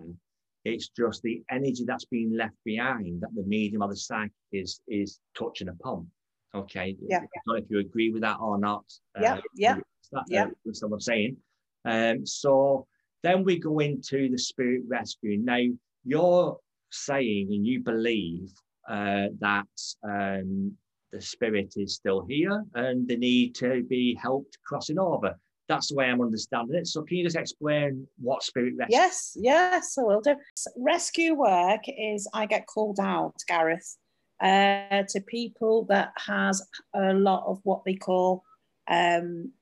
It's 0.64 0.88
just 0.88 1.22
the 1.22 1.42
energy 1.50 1.84
that's 1.86 2.04
being 2.04 2.36
left 2.36 2.56
behind 2.64 3.22
that 3.22 3.30
the 3.34 3.44
medium 3.44 3.82
or 3.82 3.88
the 3.88 3.96
psychic 3.96 4.32
is 4.52 4.80
is 4.88 5.20
touching 5.36 5.68
upon. 5.68 6.08
Okay. 6.54 6.96
Yeah. 7.00 7.18
I 7.18 7.20
don't 7.20 7.30
know 7.46 7.54
if 7.54 7.64
you 7.70 7.78
agree 7.78 8.10
with 8.10 8.22
that 8.22 8.38
or 8.40 8.58
not. 8.58 8.84
Yeah. 9.20 9.34
Uh, 9.34 9.40
yeah. 9.54 9.76
That, 10.12 10.24
yeah. 10.28 10.44
Uh, 10.44 10.50
that's 10.64 10.82
what 10.82 10.92
I'm 10.92 11.00
saying. 11.00 11.36
Um, 11.84 12.26
so 12.26 12.86
then 13.22 13.44
we 13.44 13.58
go 13.58 13.78
into 13.78 14.28
the 14.28 14.38
spirit 14.38 14.82
rescue. 14.86 15.38
Now 15.38 15.60
you're 16.04 16.58
saying 16.90 17.48
and 17.50 17.66
you 17.66 17.80
believe 17.80 18.50
uh, 18.88 19.26
that 19.40 19.66
um, 20.04 20.76
the 21.12 21.20
spirit 21.20 21.74
is 21.76 21.94
still 21.94 22.24
here 22.26 22.64
and 22.74 23.06
the 23.08 23.16
need 23.16 23.54
to 23.56 23.82
be 23.88 24.14
helped 24.20 24.58
crossing 24.66 24.98
over. 24.98 25.38
That's 25.68 25.88
the 25.88 25.96
way 25.96 26.06
I'm 26.06 26.22
understanding 26.22 26.76
it. 26.76 26.86
So, 26.86 27.02
can 27.02 27.18
you 27.18 27.24
just 27.24 27.36
explain 27.36 28.06
what 28.18 28.42
spirit 28.42 28.74
rescue? 28.78 28.96
Yes, 28.96 29.36
yes, 29.38 29.96
I 29.98 30.02
will 30.02 30.22
do. 30.22 30.34
Rescue 30.78 31.34
work 31.34 31.82
is 31.86 32.28
I 32.32 32.46
get 32.46 32.66
called 32.66 32.98
out, 32.98 33.34
Gareth, 33.46 33.98
uh, 34.40 35.02
to 35.08 35.20
people 35.26 35.84
that 35.90 36.12
has 36.26 36.66
a 36.94 37.12
lot 37.12 37.44
of 37.46 37.60
what 37.64 37.82
they 37.84 37.96
call 37.96 38.44
um, 38.88 39.52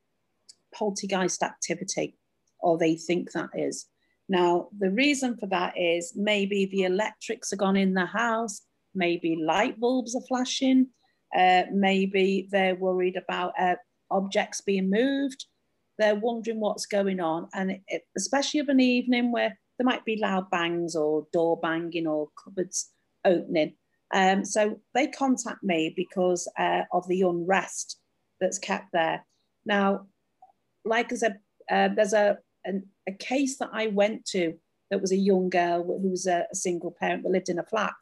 poltergeist 0.72 1.42
activity, 1.42 2.16
or 2.60 2.78
they 2.78 2.94
think 2.94 3.32
that 3.32 3.50
is. 3.54 3.88
Now, 4.28 4.68
the 4.76 4.90
reason 4.90 5.36
for 5.36 5.46
that 5.46 5.74
is 5.78 6.12
maybe 6.16 6.66
the 6.66 6.82
electrics 6.82 7.52
are 7.52 7.56
gone 7.56 7.76
in 7.76 7.94
the 7.94 8.06
house, 8.06 8.62
maybe 8.94 9.36
light 9.36 9.78
bulbs 9.78 10.16
are 10.16 10.26
flashing, 10.26 10.88
uh, 11.36 11.62
maybe 11.72 12.48
they're 12.50 12.74
worried 12.74 13.16
about 13.16 13.52
uh, 13.58 13.76
objects 14.10 14.60
being 14.60 14.90
moved. 14.90 15.46
They're 15.98 16.14
wondering 16.14 16.60
what's 16.60 16.86
going 16.86 17.20
on. 17.20 17.48
And 17.54 17.78
it, 17.88 18.02
especially 18.16 18.60
of 18.60 18.68
an 18.68 18.80
evening 18.80 19.32
where 19.32 19.58
there 19.78 19.84
might 19.84 20.04
be 20.04 20.18
loud 20.20 20.50
bangs 20.50 20.94
or 20.96 21.26
door 21.32 21.58
banging 21.60 22.06
or 22.06 22.28
cupboards 22.42 22.90
opening. 23.24 23.74
Um, 24.14 24.44
so 24.44 24.80
they 24.94 25.08
contact 25.08 25.62
me 25.62 25.92
because 25.96 26.48
uh, 26.58 26.82
of 26.92 27.06
the 27.08 27.22
unrest 27.22 27.98
that's 28.40 28.58
kept 28.58 28.92
there. 28.92 29.26
Now, 29.64 30.06
like 30.84 31.12
I 31.12 31.16
said, 31.16 31.38
uh, 31.70 31.88
there's 31.94 32.12
a, 32.12 32.38
an, 32.66 32.86
a 33.08 33.12
case 33.12 33.58
that 33.58 33.70
I 33.72 33.86
went 33.86 34.26
to 34.26 34.54
that 34.90 35.00
was 35.00 35.12
a 35.12 35.16
young 35.16 35.48
girl 35.48 35.82
who 35.84 36.10
was 36.10 36.26
a, 36.26 36.46
a 36.50 36.54
single 36.54 36.94
parent 37.00 37.22
that 37.22 37.30
lived 37.30 37.48
in 37.48 37.58
a 37.58 37.64
flat, 37.64 37.96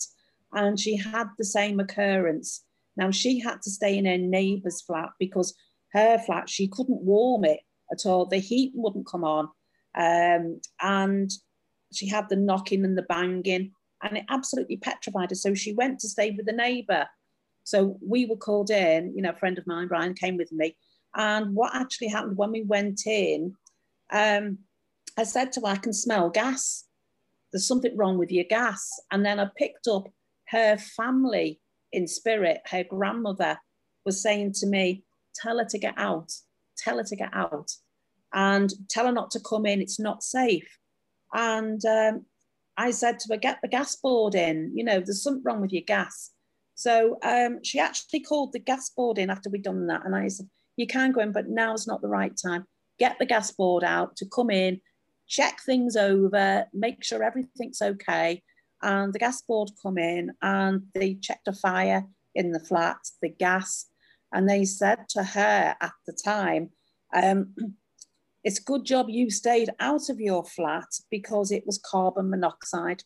and 0.52 0.78
she 0.78 0.96
had 0.96 1.28
the 1.38 1.44
same 1.44 1.78
occurrence 1.78 2.64
now 2.96 3.10
she 3.10 3.40
had 3.40 3.62
to 3.62 3.70
stay 3.70 3.96
in 3.96 4.06
her 4.06 4.18
neighbour's 4.18 4.80
flat 4.80 5.10
because 5.18 5.54
her 5.92 6.18
flat, 6.18 6.48
she 6.48 6.68
couldn't 6.68 7.02
warm 7.02 7.44
it 7.44 7.60
at 7.92 8.06
all. 8.06 8.26
The 8.26 8.38
heat 8.38 8.72
wouldn't 8.74 9.06
come 9.06 9.24
on. 9.24 9.48
Um, 9.96 10.60
and 10.80 11.30
she 11.92 12.08
had 12.08 12.28
the 12.28 12.36
knocking 12.36 12.84
and 12.84 12.98
the 12.98 13.02
banging, 13.02 13.72
and 14.02 14.16
it 14.18 14.24
absolutely 14.28 14.76
petrified 14.76 15.30
her. 15.30 15.36
So 15.36 15.54
she 15.54 15.72
went 15.72 16.00
to 16.00 16.08
stay 16.08 16.32
with 16.32 16.46
the 16.46 16.52
neighbour. 16.52 17.06
So 17.64 17.98
we 18.06 18.26
were 18.26 18.36
called 18.36 18.70
in, 18.70 19.12
you 19.14 19.22
know, 19.22 19.30
a 19.30 19.36
friend 19.36 19.58
of 19.58 19.66
mine, 19.66 19.88
Brian, 19.88 20.14
came 20.14 20.36
with 20.36 20.52
me, 20.52 20.76
And 21.14 21.54
what 21.54 21.74
actually 21.74 22.08
happened 22.08 22.36
when 22.36 22.52
we 22.52 22.62
went 22.62 23.06
in, 23.06 23.54
um, 24.12 24.58
I 25.16 25.24
said 25.24 25.52
to 25.52 25.60
her, 25.60 25.66
I 25.68 25.76
can 25.76 25.92
smell 25.92 26.30
gas. 26.30 26.84
There's 27.52 27.66
something 27.66 27.96
wrong 27.96 28.18
with 28.18 28.32
your 28.32 28.44
gas. 28.44 28.88
And 29.10 29.24
then 29.24 29.38
I 29.38 29.48
picked 29.56 29.86
up 29.86 30.08
her 30.48 30.76
family 30.76 31.60
in 31.92 32.06
spirit, 32.06 32.60
her 32.66 32.84
grandmother 32.84 33.58
was 34.04 34.22
saying 34.22 34.52
to 34.54 34.66
me, 34.66 35.04
Tell 35.36 35.58
her 35.58 35.64
to 35.64 35.78
get 35.78 35.94
out, 35.96 36.30
tell 36.76 36.98
her 36.98 37.04
to 37.04 37.16
get 37.16 37.30
out, 37.32 37.70
and 38.32 38.72
tell 38.88 39.06
her 39.06 39.12
not 39.12 39.30
to 39.32 39.40
come 39.40 39.66
in, 39.66 39.80
it's 39.80 39.98
not 39.98 40.22
safe. 40.22 40.78
And 41.32 41.84
um, 41.84 42.26
I 42.76 42.90
said 42.90 43.18
to 43.20 43.34
her, 43.34 43.38
Get 43.38 43.58
the 43.62 43.68
gas 43.68 43.96
board 43.96 44.34
in, 44.34 44.72
you 44.74 44.84
know, 44.84 45.00
there's 45.00 45.22
something 45.22 45.42
wrong 45.44 45.60
with 45.60 45.72
your 45.72 45.82
gas. 45.86 46.30
So 46.74 47.18
um, 47.22 47.60
she 47.62 47.78
actually 47.78 48.20
called 48.20 48.52
the 48.52 48.58
gas 48.58 48.90
board 48.90 49.18
in 49.18 49.30
after 49.30 49.48
we'd 49.48 49.62
done 49.62 49.86
that. 49.86 50.04
And 50.04 50.14
I 50.14 50.28
said, 50.28 50.48
You 50.76 50.86
can 50.86 51.12
go 51.12 51.20
in, 51.20 51.32
but 51.32 51.48
now's 51.48 51.86
not 51.86 52.02
the 52.02 52.08
right 52.08 52.32
time. 52.44 52.66
Get 52.98 53.18
the 53.18 53.26
gas 53.26 53.50
board 53.50 53.84
out 53.84 54.16
to 54.16 54.26
come 54.26 54.50
in, 54.50 54.80
check 55.26 55.60
things 55.64 55.96
over, 55.96 56.66
make 56.72 57.02
sure 57.02 57.22
everything's 57.22 57.82
okay 57.82 58.42
and 58.84 59.12
the 59.12 59.18
gas 59.18 59.40
board 59.40 59.70
come 59.82 59.98
in 59.98 60.30
and 60.42 60.82
they 60.94 61.14
checked 61.14 61.48
a 61.48 61.52
fire 61.52 62.04
in 62.34 62.52
the 62.52 62.60
flat, 62.60 62.98
the 63.22 63.30
gas, 63.30 63.86
and 64.32 64.48
they 64.48 64.64
said 64.64 65.08
to 65.08 65.24
her 65.24 65.74
at 65.80 65.92
the 66.06 66.12
time, 66.12 66.70
um, 67.14 67.54
it's 68.44 68.60
a 68.60 68.64
good 68.64 68.84
job 68.84 69.06
you 69.08 69.30
stayed 69.30 69.70
out 69.80 70.10
of 70.10 70.20
your 70.20 70.44
flat 70.44 70.88
because 71.10 71.50
it 71.50 71.64
was 71.66 71.80
carbon 71.84 72.28
monoxide 72.28 73.02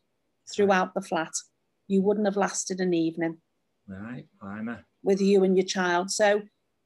throughout 0.53 0.95
the 0.95 1.01
flat. 1.01 1.33
You 1.87 2.03
wouldn't 2.03 2.27
have 2.27 2.37
lasted 2.37 2.81
an 2.81 2.93
evening. 2.93 3.39
Right, 3.87 4.27
I'm 4.43 4.69
a... 4.69 4.83
with 5.03 5.21
you 5.21 5.45
and 5.45 5.57
your 5.57 5.67
child. 5.67 6.11
So 6.11 6.43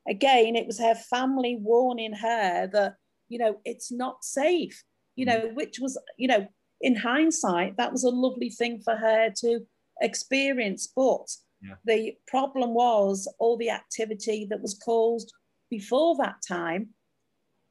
again, 0.09 0.57
it 0.57 0.67
was 0.67 0.79
her 0.79 0.95
family 0.95 1.57
warning 1.61 2.13
her 2.13 2.69
that, 2.73 2.95
you 3.29 3.39
know, 3.39 3.61
it's 3.65 3.91
not 3.93 4.25
safe, 4.25 4.83
you 5.17 5.27
mm. 5.27 5.29
know, 5.29 5.51
which 5.55 5.79
was, 5.81 5.99
you 6.19 6.29
know, 6.29 6.47
in 6.81 6.97
hindsight, 6.97 7.77
that 7.77 7.93
was 7.93 8.05
a 8.05 8.11
lovely 8.11 8.51
thing 8.51 8.81
for 8.83 8.97
her 8.97 9.31
to 9.37 9.61
experience. 10.01 10.93
But 10.95 11.29
yeah. 11.63 11.75
the 11.85 12.17
problem 12.27 12.75
was 12.75 13.33
all 13.39 13.57
the 13.57 13.71
activity 13.71 14.47
that 14.51 14.61
was 14.61 14.75
caused 14.85 15.33
before 15.71 16.17
that 16.19 16.37
time 16.47 16.89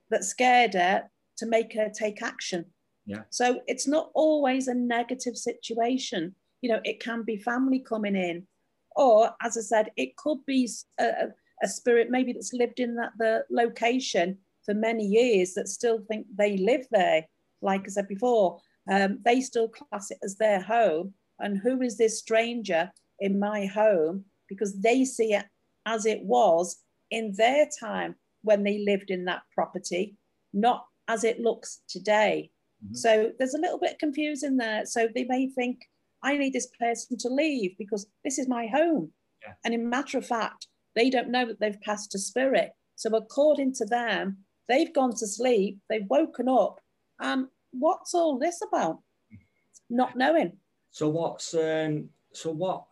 that 0.10 0.24
scared 0.24 0.74
her 0.74 1.10
to 1.38 1.46
make 1.46 1.74
her 1.74 1.90
take 1.90 2.22
action. 2.22 2.66
Yeah. 3.06 3.24
So 3.30 3.62
it's 3.68 3.88
not 3.88 4.12
always 4.14 4.68
a 4.68 4.74
negative 4.74 5.36
situation. 5.36 6.36
You 6.62 6.70
know, 6.70 6.82
it 6.84 7.00
can 7.00 7.24
be 7.24 7.38
family 7.38 7.80
coming 7.80 8.16
in, 8.16 8.48
or 8.96 9.32
as 9.42 9.58
I 9.58 9.62
said, 9.62 9.92
it 9.98 10.16
could 10.16 10.46
be 10.46 10.70
a, 11.00 11.30
a 11.64 11.68
spirit 11.68 12.10
maybe 12.10 12.34
that's 12.34 12.54
lived 12.54 12.80
in 12.80 12.96
that 12.96 13.12
the 13.18 13.44
location 13.50 14.38
for 14.66 14.74
many 14.74 15.06
years 15.06 15.54
that 15.54 15.68
still 15.68 16.00
think 16.08 16.28
they 16.36 16.58
live 16.58 16.86
there. 16.92 17.26
Like 17.62 17.82
I 17.86 17.90
said 17.90 18.08
before, 18.08 18.60
um, 18.92 19.20
they 19.24 19.42
still 19.42 19.70
class 19.70 20.12
it 20.12 20.18
as 20.24 20.38
their 20.38 20.62
home. 20.62 21.14
And 21.40 21.58
who 21.58 21.82
is 21.82 21.98
this 21.98 22.20
stranger 22.20 22.92
in 23.20 23.40
my 23.40 23.66
home? 23.66 24.26
Because 24.48 24.80
they 24.80 25.06
see 25.06 25.34
it 25.34 25.46
as 25.86 26.06
it 26.06 26.24
was 26.24 26.78
in 27.10 27.34
their 27.36 27.68
time 27.80 28.16
when 28.44 28.64
they 28.64 28.84
lived 28.86 29.10
in 29.10 29.26
that 29.26 29.42
property, 29.54 30.16
not 30.54 30.86
as 31.08 31.24
it 31.24 31.40
looks 31.40 31.82
today. 31.88 32.52
Mm-hmm. 32.84 32.96
So 32.96 33.32
there's 33.38 33.54
a 33.54 33.60
little 33.60 33.80
bit 33.80 34.00
confusing 34.00 34.58
there. 34.58 34.86
So 34.86 35.08
they 35.14 35.26
may 35.26 35.48
think, 35.48 35.82
I 36.24 36.38
need 36.38 36.54
this 36.54 36.70
person 36.80 37.18
to 37.20 37.30
leave 37.30 37.78
because 37.78 38.08
this 38.24 38.38
is 38.38 38.48
my 38.48 38.68
home. 38.68 39.12
Yeah. 39.42 39.54
And 39.66 39.74
in 39.74 39.90
matter 39.90 40.20
of 40.20 40.26
fact, 40.26 40.68
they 40.96 41.10
don't 41.10 41.30
know 41.30 41.46
that 41.46 41.60
they've 41.60 41.82
passed 41.82 42.16
a 42.16 42.20
spirit. 42.20 42.72
So 42.96 43.10
according 43.16 43.74
to 43.76 43.86
them, 43.86 44.38
they've 44.68 44.94
gone 44.94 45.12
to 45.16 45.28
sleep, 45.28 45.80
they've 45.90 46.10
woken 46.10 46.48
up, 46.48 46.80
and 47.20 47.48
what's 47.72 48.14
all 48.14 48.38
this 48.38 48.62
about? 48.62 49.00
Not 49.90 50.16
knowing. 50.16 50.58
So 50.92 51.10
what's 51.10 51.54
um, 51.54 52.10
so 52.34 52.52
what 52.52 52.84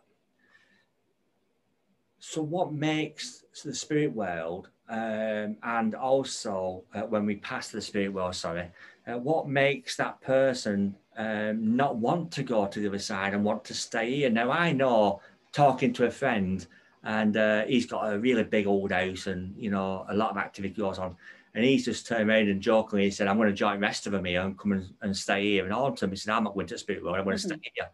so 2.20 2.42
what 2.42 2.74
makes 2.74 3.44
the 3.64 3.74
spirit 3.74 4.14
world 4.14 4.70
um, 4.90 5.58
and 5.64 5.96
also 5.96 6.84
uh, 6.94 7.02
when 7.02 7.26
we 7.26 7.36
pass 7.36 7.70
the 7.70 7.82
spirit 7.82 8.12
world, 8.12 8.36
sorry, 8.36 8.70
uh, 9.08 9.18
what 9.18 9.48
makes 9.48 9.96
that 9.98 10.20
person 10.22 10.96
um, 11.18 11.76
not 11.76 11.98
want 11.98 12.32
to 12.32 12.44
go 12.44 12.66
to 12.66 12.80
the 12.80 12.88
other 12.88 13.00
side 13.00 13.34
and 13.34 13.44
want 13.44 13.64
to 13.66 13.74
stay 13.74 14.16
here? 14.16 14.30
Now 14.30 14.52
I 14.52 14.72
know 14.72 15.22
talking 15.52 15.94
to 15.94 16.06
a 16.06 16.12
friend 16.12 16.66
and 17.04 17.38
uh, 17.38 17.66
he's 17.66 17.86
got 17.86 18.14
a 18.14 18.20
really 18.20 18.44
big 18.44 18.68
old 18.68 18.92
house 18.92 19.28
and 19.28 19.56
you 19.58 19.70
know 19.70 20.06
a 20.10 20.16
lot 20.16 20.32
of 20.32 20.38
activity 20.38 20.74
goes 20.74 21.00
on 21.00 21.16
and 21.56 21.66
he's 21.66 21.86
just 21.86 22.08
turned 22.08 22.30
around 22.30 22.48
and 22.48 22.62
jokingly 22.62 23.06
he 23.06 23.12
said, 23.12 23.28
I'm 23.28 23.38
going 23.38 23.50
to 23.50 23.56
join 23.56 23.80
the 23.80 23.88
rest 23.88 24.06
of 24.06 24.12
them 24.12 24.26
here 24.26 24.42
and 24.42 24.58
come 24.58 24.74
and, 24.74 24.94
and 25.02 25.16
stay 25.16 25.44
here. 25.44 25.64
And 25.64 25.74
all 25.74 25.92
to 25.92 26.06
him, 26.06 26.12
he 26.12 26.18
said, 26.18 26.34
I'm 26.34 26.44
not 26.44 26.54
going 26.54 26.68
to 26.68 26.78
Spirit 26.78 27.04
World, 27.04 27.18
I'm 27.18 27.24
going 27.24 27.38
to 27.38 27.48
mm-hmm. 27.48 27.58
stay 27.58 27.72
here. 27.74 27.90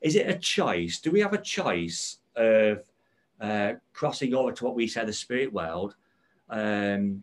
Is 0.00 0.16
it 0.16 0.28
a 0.28 0.38
choice? 0.38 1.00
Do 1.00 1.10
we 1.10 1.20
have 1.20 1.32
a 1.32 1.40
choice 1.40 2.18
of 2.36 2.82
uh, 3.40 3.74
crossing 3.92 4.34
over 4.34 4.52
to 4.52 4.64
what 4.64 4.74
we 4.74 4.86
say 4.86 5.04
the 5.04 5.12
spirit 5.12 5.52
world 5.52 5.96
um, 6.48 7.22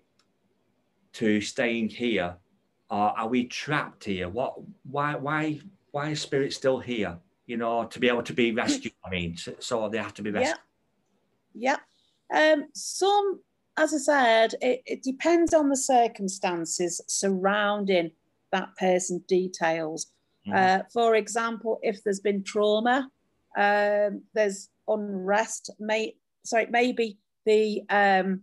to 1.14 1.42
staying 1.42 1.90
here? 1.90 2.36
Or 2.90 3.18
are 3.18 3.28
we 3.28 3.46
trapped 3.46 4.04
here? 4.04 4.30
What, 4.30 4.56
why, 4.90 5.16
why, 5.16 5.60
why 5.92 6.10
is 6.10 6.22
spirit 6.22 6.54
still 6.54 6.80
here? 6.80 7.18
You 7.48 7.58
know, 7.58 7.86
to 7.86 8.00
be 8.00 8.08
able 8.08 8.24
to 8.24 8.34
be 8.34 8.52
rescued. 8.52 8.94
I 9.06 9.10
mean, 9.10 9.38
so, 9.38 9.56
so 9.60 9.90
they 9.90 9.98
have 9.98 10.14
to 10.16 10.22
be 10.22 10.32
rescued. 10.32 10.58
Yeah. 10.58 10.75
Yeah. 11.56 11.78
Um, 12.34 12.66
some 12.74 13.42
as 13.78 13.94
I 13.94 13.98
said, 13.98 14.54
it, 14.62 14.82
it 14.86 15.04
depends 15.04 15.54
on 15.54 15.70
the 15.70 15.78
circumstances 15.78 17.02
surrounding 17.08 18.12
that 18.52 18.70
person's 18.78 19.24
details. 19.28 20.08
Mm-hmm. 20.48 20.58
Uh, 20.58 20.84
for 20.94 21.16
example, 21.16 21.80
if 21.82 22.04
there's 22.04 22.22
been 22.22 22.44
trauma, 22.44 23.10
um, 23.58 24.24
there's 24.34 24.70
unrest. 24.88 25.72
May 25.80 26.16
sorry, 26.46 26.68
maybe 26.70 27.18
the 27.46 27.82
um, 27.90 28.42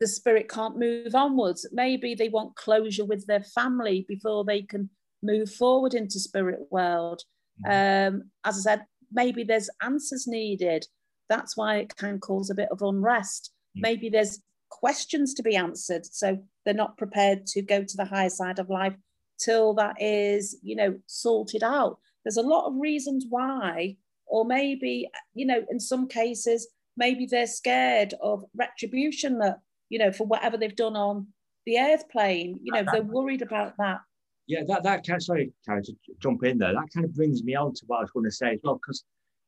the 0.00 0.06
spirit 0.06 0.48
can't 0.48 0.78
move 0.78 1.14
onwards. 1.14 1.66
Maybe 1.72 2.14
they 2.14 2.28
want 2.28 2.56
closure 2.56 3.04
with 3.04 3.26
their 3.26 3.42
family 3.42 4.04
before 4.08 4.44
they 4.44 4.62
can 4.62 4.90
move 5.22 5.50
forward 5.50 5.94
into 5.94 6.20
spirit 6.20 6.60
world. 6.70 7.22
Mm-hmm. 7.66 8.16
Um, 8.16 8.30
as 8.44 8.58
I 8.58 8.60
said, 8.60 8.86
maybe 9.12 9.44
there's 9.44 9.70
answers 9.82 10.26
needed. 10.26 10.86
That's 11.28 11.56
why 11.56 11.76
it 11.78 11.96
can 11.96 12.18
cause 12.18 12.50
a 12.50 12.54
bit 12.54 12.68
of 12.70 12.82
unrest. 12.82 13.52
Mm. 13.76 13.82
Maybe 13.82 14.08
there's 14.08 14.40
questions 14.70 15.34
to 15.34 15.42
be 15.42 15.56
answered. 15.56 16.04
So 16.06 16.38
they're 16.64 16.74
not 16.74 16.96
prepared 16.96 17.46
to 17.48 17.62
go 17.62 17.84
to 17.84 17.96
the 17.96 18.04
higher 18.04 18.30
side 18.30 18.58
of 18.58 18.70
life 18.70 18.96
till 19.38 19.74
that 19.74 19.96
is, 20.00 20.58
you 20.62 20.76
know, 20.76 20.98
sorted 21.06 21.62
out. 21.62 21.98
There's 22.24 22.36
a 22.36 22.42
lot 22.42 22.66
of 22.66 22.74
reasons 22.76 23.26
why, 23.28 23.96
or 24.26 24.44
maybe, 24.44 25.08
you 25.34 25.46
know, 25.46 25.64
in 25.70 25.78
some 25.78 26.08
cases, 26.08 26.68
maybe 26.96 27.26
they're 27.26 27.46
scared 27.46 28.14
of 28.22 28.44
retribution 28.56 29.38
that, 29.38 29.58
you 29.88 29.98
know, 29.98 30.12
for 30.12 30.26
whatever 30.26 30.56
they've 30.56 30.76
done 30.76 30.96
on 30.96 31.26
the 31.66 31.78
earth 31.78 32.08
plane, 32.08 32.58
you 32.62 32.72
know, 32.72 32.84
that, 32.84 32.92
they're 32.92 33.02
worried 33.02 33.42
about 33.42 33.74
that. 33.78 33.98
Yeah, 34.46 34.62
that, 34.68 34.82
that 34.82 35.06
kind 35.06 35.16
of, 35.16 35.22
sorry, 35.22 35.52
Karen, 35.64 35.82
to 35.84 35.94
jump 36.20 36.44
in 36.44 36.58
there, 36.58 36.72
that 36.72 36.88
kind 36.94 37.04
of 37.04 37.14
brings 37.14 37.42
me 37.42 37.54
on 37.54 37.74
to 37.74 37.82
what 37.86 37.98
I 37.98 38.02
was 38.02 38.10
going 38.10 38.24
to 38.24 38.30
say 38.30 38.52
as 38.52 38.60
well, 38.62 38.74
because 38.74 39.04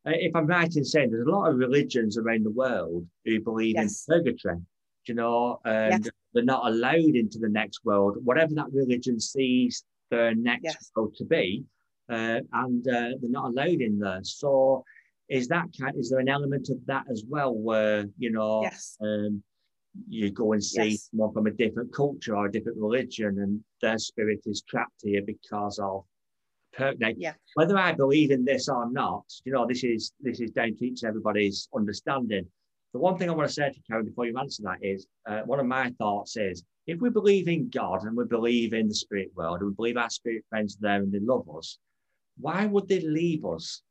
if 0.07 0.35
I'm 0.37 0.47
right 0.47 0.75
in 0.75 0.85
saying 0.85 1.11
there's 1.11 1.27
a 1.27 1.31
lot 1.31 1.51
of 1.51 1.57
religions 1.57 2.17
around 2.17 2.45
the 2.45 2.51
world 2.51 3.07
who 3.25 3.41
believe 3.41 3.75
yes. 3.77 4.05
in 4.09 4.15
purgatory, 4.15 4.59
you 5.07 5.15
know, 5.15 5.61
and 5.65 6.05
yes. 6.05 6.13
they're 6.33 6.45
not 6.45 6.67
allowed 6.67 7.17
into 7.17 7.39
the 7.39 7.49
next 7.49 7.85
world, 7.85 8.17
whatever 8.23 8.55
that 8.55 8.73
religion 8.73 9.19
sees 9.19 9.85
their 10.11 10.35
next 10.35 10.65
yes. 10.65 10.91
world 10.95 11.15
to 11.17 11.25
be, 11.25 11.65
uh, 12.09 12.41
and 12.53 12.87
uh, 12.87 13.11
they're 13.21 13.31
not 13.31 13.47
allowed 13.47 13.81
in 13.81 13.99
there. 13.99 14.21
So, 14.23 14.85
is 15.29 15.49
that 15.49 15.67
kind? 15.79 15.97
Is 15.99 16.11
there 16.11 16.21
an 16.21 16.29
element 16.29 16.69
of 16.71 16.79
that 16.87 17.05
as 17.11 17.25
well, 17.29 17.53
where 17.53 18.07
you 18.17 18.31
know, 18.31 18.63
yes. 18.63 18.97
um, 19.01 19.43
you 20.09 20.31
go 20.31 20.53
and 20.53 20.63
see 20.63 20.97
someone 20.97 21.33
from 21.33 21.47
a 21.47 21.51
different 21.51 21.93
culture 21.93 22.37
or 22.37 22.47
a 22.47 22.53
different 22.53 22.79
religion, 22.79 23.41
and 23.41 23.61
their 23.83 23.99
spirit 23.99 24.41
is 24.47 24.63
trapped 24.69 25.03
here 25.03 25.23
because 25.27 25.81
of 25.81 26.05
yeah. 27.19 27.35
whether 27.55 27.79
I 27.79 27.93
believe 27.93 28.31
in 28.31 28.45
this 28.45 28.69
or 28.69 28.91
not, 28.91 29.25
you 29.45 29.53
know, 29.53 29.67
this 29.67 29.85
is 29.85 30.13
this 30.21 30.41
is 30.41 30.51
down 30.51 30.77
to 30.77 30.87
each 30.87 31.05
everybody's 31.05 31.69
understanding. 31.75 32.47
The 32.93 33.01
one 33.01 33.19
thing 33.19 33.29
I 33.29 33.35
want 33.35 33.49
to 33.49 33.55
say 33.55 33.71
to 33.71 33.81
Karen 33.89 34.07
before 34.07 34.27
you 34.27 34.39
answer 34.39 34.63
that 34.65 34.79
is 34.83 35.07
uh, 35.29 35.41
one 35.41 35.61
of 35.61 35.67
my 35.67 35.91
thoughts 35.99 36.37
is 36.37 36.65
if 36.87 37.01
we 37.01 37.11
believe 37.11 37.49
in 37.49 37.69
God 37.69 38.05
and 38.05 38.17
we 38.17 38.25
believe 38.25 38.73
in 38.73 38.89
the 38.89 38.95
spirit 38.95 39.31
world 39.35 39.61
and 39.61 39.69
we 39.69 39.75
believe 39.75 39.97
our 39.97 40.11
spirit 40.11 40.45
friends 40.49 40.77
are 40.77 40.83
there 40.83 41.03
and 41.03 41.13
they 41.13 41.19
love 41.19 41.49
us, 41.57 41.79
why 42.39 42.67
would 42.67 42.89
they 42.89 43.01
leave 43.01 43.45
us 43.45 43.83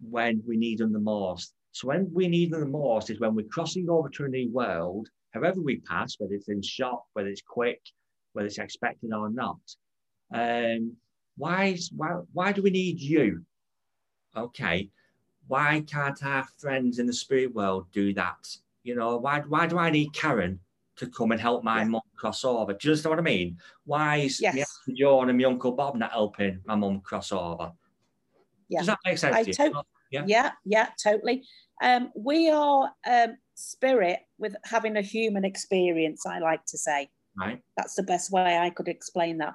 when 0.00 0.42
we 0.46 0.56
need 0.56 0.78
them 0.78 0.92
the 0.92 1.00
most? 1.00 1.52
So 1.72 1.88
when 1.88 2.08
we 2.12 2.28
need 2.28 2.52
them 2.52 2.60
the 2.60 2.66
most 2.66 3.10
is 3.10 3.18
when 3.18 3.34
we're 3.34 3.46
crossing 3.46 3.90
over 3.90 4.08
to 4.10 4.24
a 4.24 4.28
new 4.28 4.50
world, 4.52 5.08
however 5.32 5.60
we 5.60 5.80
pass, 5.80 6.14
whether 6.18 6.34
it's 6.34 6.48
in 6.48 6.62
shock, 6.62 7.04
whether 7.14 7.28
it's 7.28 7.42
quick, 7.42 7.80
whether 8.32 8.46
it's 8.46 8.58
expected 8.58 9.12
or 9.12 9.28
not. 9.30 9.58
Um, 10.32 10.96
why, 11.36 11.76
why, 11.96 12.20
why 12.32 12.52
do 12.52 12.62
we 12.62 12.70
need 12.70 13.00
you? 13.00 13.44
Okay, 14.36 14.90
why 15.46 15.84
can't 15.86 16.24
our 16.24 16.46
friends 16.58 16.98
in 16.98 17.06
the 17.06 17.12
spirit 17.12 17.54
world 17.54 17.86
do 17.92 18.14
that 18.14 18.46
You 18.82 18.94
know, 18.94 19.16
why 19.16 19.40
why 19.40 19.66
do 19.66 19.78
I 19.78 19.90
need 19.90 20.12
Karen 20.12 20.60
to 20.96 21.06
come 21.06 21.32
and 21.32 21.40
help 21.40 21.64
my 21.64 21.84
mum 21.84 22.02
cross 22.16 22.44
over? 22.44 22.72
Do 22.72 22.78
you 22.82 22.92
understand 22.92 23.10
what 23.10 23.18
I 23.18 23.22
mean? 23.22 23.58
Why 23.84 24.16
is 24.16 24.40
yes. 24.40 24.56
my 24.86 24.94
John 24.94 25.28
and 25.28 25.38
my 25.38 25.44
uncle 25.44 25.72
Bob 25.72 25.96
not 25.96 26.12
helping 26.12 26.60
my 26.66 26.76
mum 26.76 27.00
cross 27.00 27.32
over? 27.32 27.72
Yeah. 28.68 28.80
Does 28.80 28.86
that 28.88 28.98
make 29.04 29.18
sense? 29.18 29.36
I 29.36 29.44
to- 29.44 29.82
yeah. 30.10 30.24
yeah, 30.26 30.50
yeah, 30.64 30.88
totally. 31.02 31.44
Um, 31.82 32.12
we 32.14 32.48
are 32.50 32.90
um, 33.10 33.36
spirit 33.54 34.20
with 34.38 34.54
having 34.64 34.96
a 34.96 35.02
human 35.02 35.44
experience. 35.44 36.24
I 36.26 36.38
like 36.38 36.64
to 36.66 36.78
say. 36.78 37.08
Right. 37.36 37.60
That's 37.76 37.94
the 37.94 38.04
best 38.04 38.30
way 38.30 38.56
I 38.56 38.70
could 38.70 38.86
explain 38.86 39.38
that. 39.38 39.54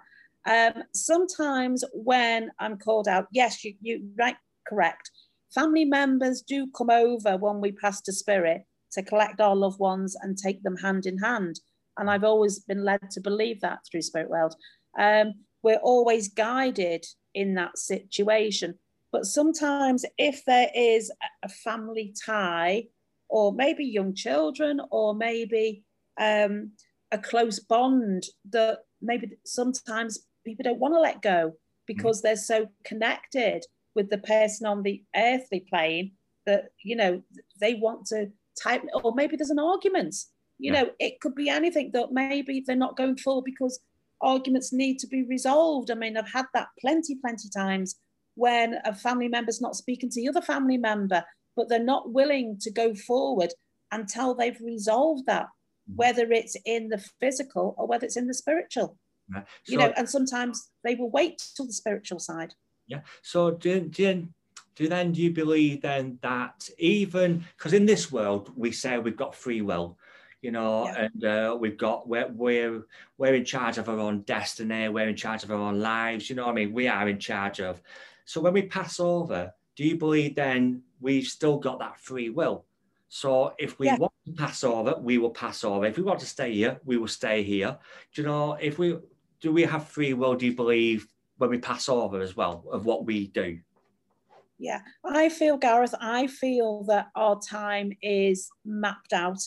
Um, 0.50 0.84
sometimes 0.94 1.84
when 1.94 2.50
I'm 2.60 2.78
called 2.78 3.08
out, 3.08 3.28
yes, 3.32 3.64
you 3.64 3.76
you 3.82 4.10
right, 4.18 4.36
correct. 4.68 5.12
Family 5.54 5.86
members 5.86 6.42
do 6.42 6.68
come 6.76 6.90
over 6.90 7.38
when 7.38 7.62
we 7.62 7.72
pass 7.72 8.02
to 8.02 8.12
spirit 8.12 8.64
to 8.94 9.04
collect 9.04 9.40
our 9.40 9.56
loved 9.56 9.80
ones 9.80 10.16
and 10.22 10.38
take 10.38 10.64
them 10.64 10.76
hand 10.78 11.06
in 11.06 11.18
hand. 11.20 11.60
And 11.98 12.10
I've 12.10 12.24
always 12.24 12.60
been 12.60 12.84
led 12.84 13.12
to 13.12 13.22
believe 13.22 13.62
that 13.62 13.80
through 13.90 14.02
Spirit 14.02 14.30
World. 14.30 14.56
Um, 14.98 15.34
we're 15.62 15.78
always 15.78 16.30
guided 16.30 17.06
in 17.34 17.54
that 17.56 17.78
situation. 17.78 18.76
But 19.12 19.26
sometimes, 19.26 20.06
if 20.18 20.44
there 20.46 20.70
is 20.74 21.12
a 21.44 21.50
family 21.50 22.14
tie, 22.26 22.86
or 23.28 23.54
maybe 23.54 23.86
young 23.86 24.16
children, 24.16 24.80
or 24.92 25.14
maybe 25.14 25.84
um, 26.20 26.72
a 27.12 27.18
close 27.18 27.60
bond 27.60 28.24
that 28.52 28.80
maybe 29.02 29.32
sometimes 29.46 30.20
people 30.46 30.64
don't 30.64 30.80
want 30.80 30.94
to 30.94 31.00
let 31.00 31.22
go 31.22 31.54
because 31.88 32.20
mm. 32.20 32.24
they're 32.24 32.36
so 32.36 32.68
connected 32.86 33.66
with 33.96 34.10
the 34.10 34.18
person 34.20 34.68
on 34.68 34.84
the 34.84 35.04
earthly 35.16 35.66
plane 35.70 36.12
that 36.46 36.66
you 36.84 36.96
know 36.96 37.22
they 37.60 37.76
want 37.76 38.06
to 38.06 38.28
type 38.62 38.82
or 39.04 39.14
maybe 39.14 39.36
there's 39.36 39.50
an 39.50 39.60
argument 39.60 40.16
you 40.58 40.74
yeah. 40.74 40.82
know 40.82 40.90
it 41.00 41.20
could 41.22 41.36
be 41.36 41.50
anything 41.50 41.92
that 41.94 42.12
maybe 42.12 42.64
they're 42.66 42.76
not 42.76 42.98
going 42.98 43.18
for 43.18 43.42
because 43.44 43.80
arguments 44.22 44.74
need 44.74 45.00
to 45.00 45.08
be 45.08 45.24
resolved 45.24 45.92
i 45.92 45.94
mean 45.94 46.18
i've 46.18 46.32
had 46.32 46.46
that 46.54 46.68
plenty 46.80 47.16
plenty 47.16 47.50
times 47.56 47.96
when 48.36 48.76
a 48.86 48.94
family 48.94 49.28
member's 49.28 49.62
not 49.62 49.76
speaking 49.76 50.10
to 50.10 50.22
the 50.22 50.30
other 50.30 50.42
family 50.42 50.78
member 50.78 51.24
but 51.56 51.68
they're 51.68 51.84
not 51.84 52.12
willing 52.12 52.58
to 52.60 52.72
go 52.72 52.94
forward 52.94 53.52
until 53.92 54.34
they've 54.34 54.60
resolved 54.62 55.26
that 55.26 55.46
mm. 55.90 55.96
whether 55.96 56.32
it's 56.32 56.56
in 56.66 56.90
the 56.90 57.04
physical 57.20 57.76
or 57.78 57.88
whether 57.88 58.06
it's 58.06 58.18
in 58.18 58.28
the 58.28 58.34
spiritual 58.34 58.98
yeah. 59.34 59.42
so, 59.64 59.72
you 59.72 59.78
know 59.78 59.94
and 59.96 60.10
sometimes 60.10 60.72
they 60.84 60.96
will 60.96 61.10
wait 61.12 61.44
till 61.56 61.66
the 61.66 61.74
spiritual 61.74 62.20
side 62.20 62.54
yeah 62.88 63.02
so 63.22 63.52
do, 63.52 63.82
do, 63.82 64.28
do 64.76 64.88
then 64.88 65.12
do 65.12 65.22
you 65.22 65.32
believe 65.32 65.82
then 65.82 66.18
that 66.22 66.70
even 66.78 67.44
because 67.58 67.74
in 67.74 67.86
this 67.86 68.12
world 68.12 68.52
we 68.56 68.72
say 68.72 68.98
we've 68.98 69.18
got 69.18 69.36
free 69.36 69.62
will 69.62 69.98
you 70.42 70.52
know 70.52 70.86
yeah. 70.86 71.08
and 71.14 71.26
uh, 71.26 71.58
we've 71.60 71.78
got 71.78 72.08
we're, 72.08 72.30
we're 72.30 72.84
we're 73.18 73.34
in 73.34 73.46
charge 73.46 73.78
of 73.78 73.90
our 73.90 74.00
own 74.00 74.22
destiny 74.22 74.88
we're 74.88 75.10
in 75.10 75.16
charge 75.16 75.44
of 75.44 75.52
our 75.52 75.58
own 75.58 75.80
lives 75.80 76.30
you 76.30 76.36
know 76.36 76.48
i 76.48 76.54
mean 76.54 76.74
we 76.74 76.88
are 76.88 77.08
in 77.10 77.20
charge 77.20 77.60
of 77.60 77.82
so 78.26 78.40
when 78.40 78.54
we 78.54 78.62
pass 78.62 79.00
over 79.00 79.54
do 79.76 79.84
you 79.84 79.98
believe 79.98 80.36
then 80.36 80.82
we've 81.02 81.28
still 81.28 81.58
got 81.58 81.80
that 81.80 82.00
free 82.00 82.30
will 82.30 82.66
so 83.10 83.54
if 83.58 83.80
we 83.80 83.88
yeah. 83.88 83.98
want 83.98 84.14
to 84.26 84.32
pass 84.34 84.64
over 84.64 84.96
we 85.00 85.18
will 85.18 85.32
pass 85.32 85.64
over 85.64 85.86
if 85.86 85.98
we 85.98 86.04
want 86.04 86.20
to 86.20 86.26
stay 86.26 86.54
here 86.54 86.80
we 86.86 86.98
will 86.98 87.08
stay 87.08 87.44
here 87.44 87.78
do 88.14 88.22
you 88.22 88.28
know 88.28 88.54
if 88.62 88.78
we 88.78 88.98
do 89.42 89.52
we 89.52 89.64
have 89.64 89.88
free 89.88 90.14
will 90.14 90.36
do 90.36 90.46
you 90.46 90.56
believe 90.56 91.08
when 91.38 91.50
we 91.50 91.58
pass 91.58 91.88
over 91.90 92.22
as 92.22 92.36
well 92.36 92.66
of 92.72 92.86
what 92.86 93.06
we 93.06 93.28
do 93.28 93.60
yeah, 94.60 94.82
I 95.06 95.30
feel, 95.30 95.58
Gareth, 95.58 95.96
I 96.02 96.28
feel 96.28 96.84
that 96.84 97.08
our 97.16 97.40
time 97.40 97.94
is 98.02 98.50
mapped 98.66 99.14
out 99.14 99.40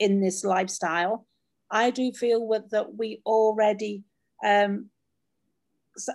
in 0.00 0.20
this 0.20 0.42
lifestyle. 0.42 1.26
I 1.70 1.90
do 1.90 2.10
feel 2.12 2.46
with, 2.46 2.68
that 2.70 2.96
we 2.96 3.22
already, 3.24 4.02
um, 4.44 4.90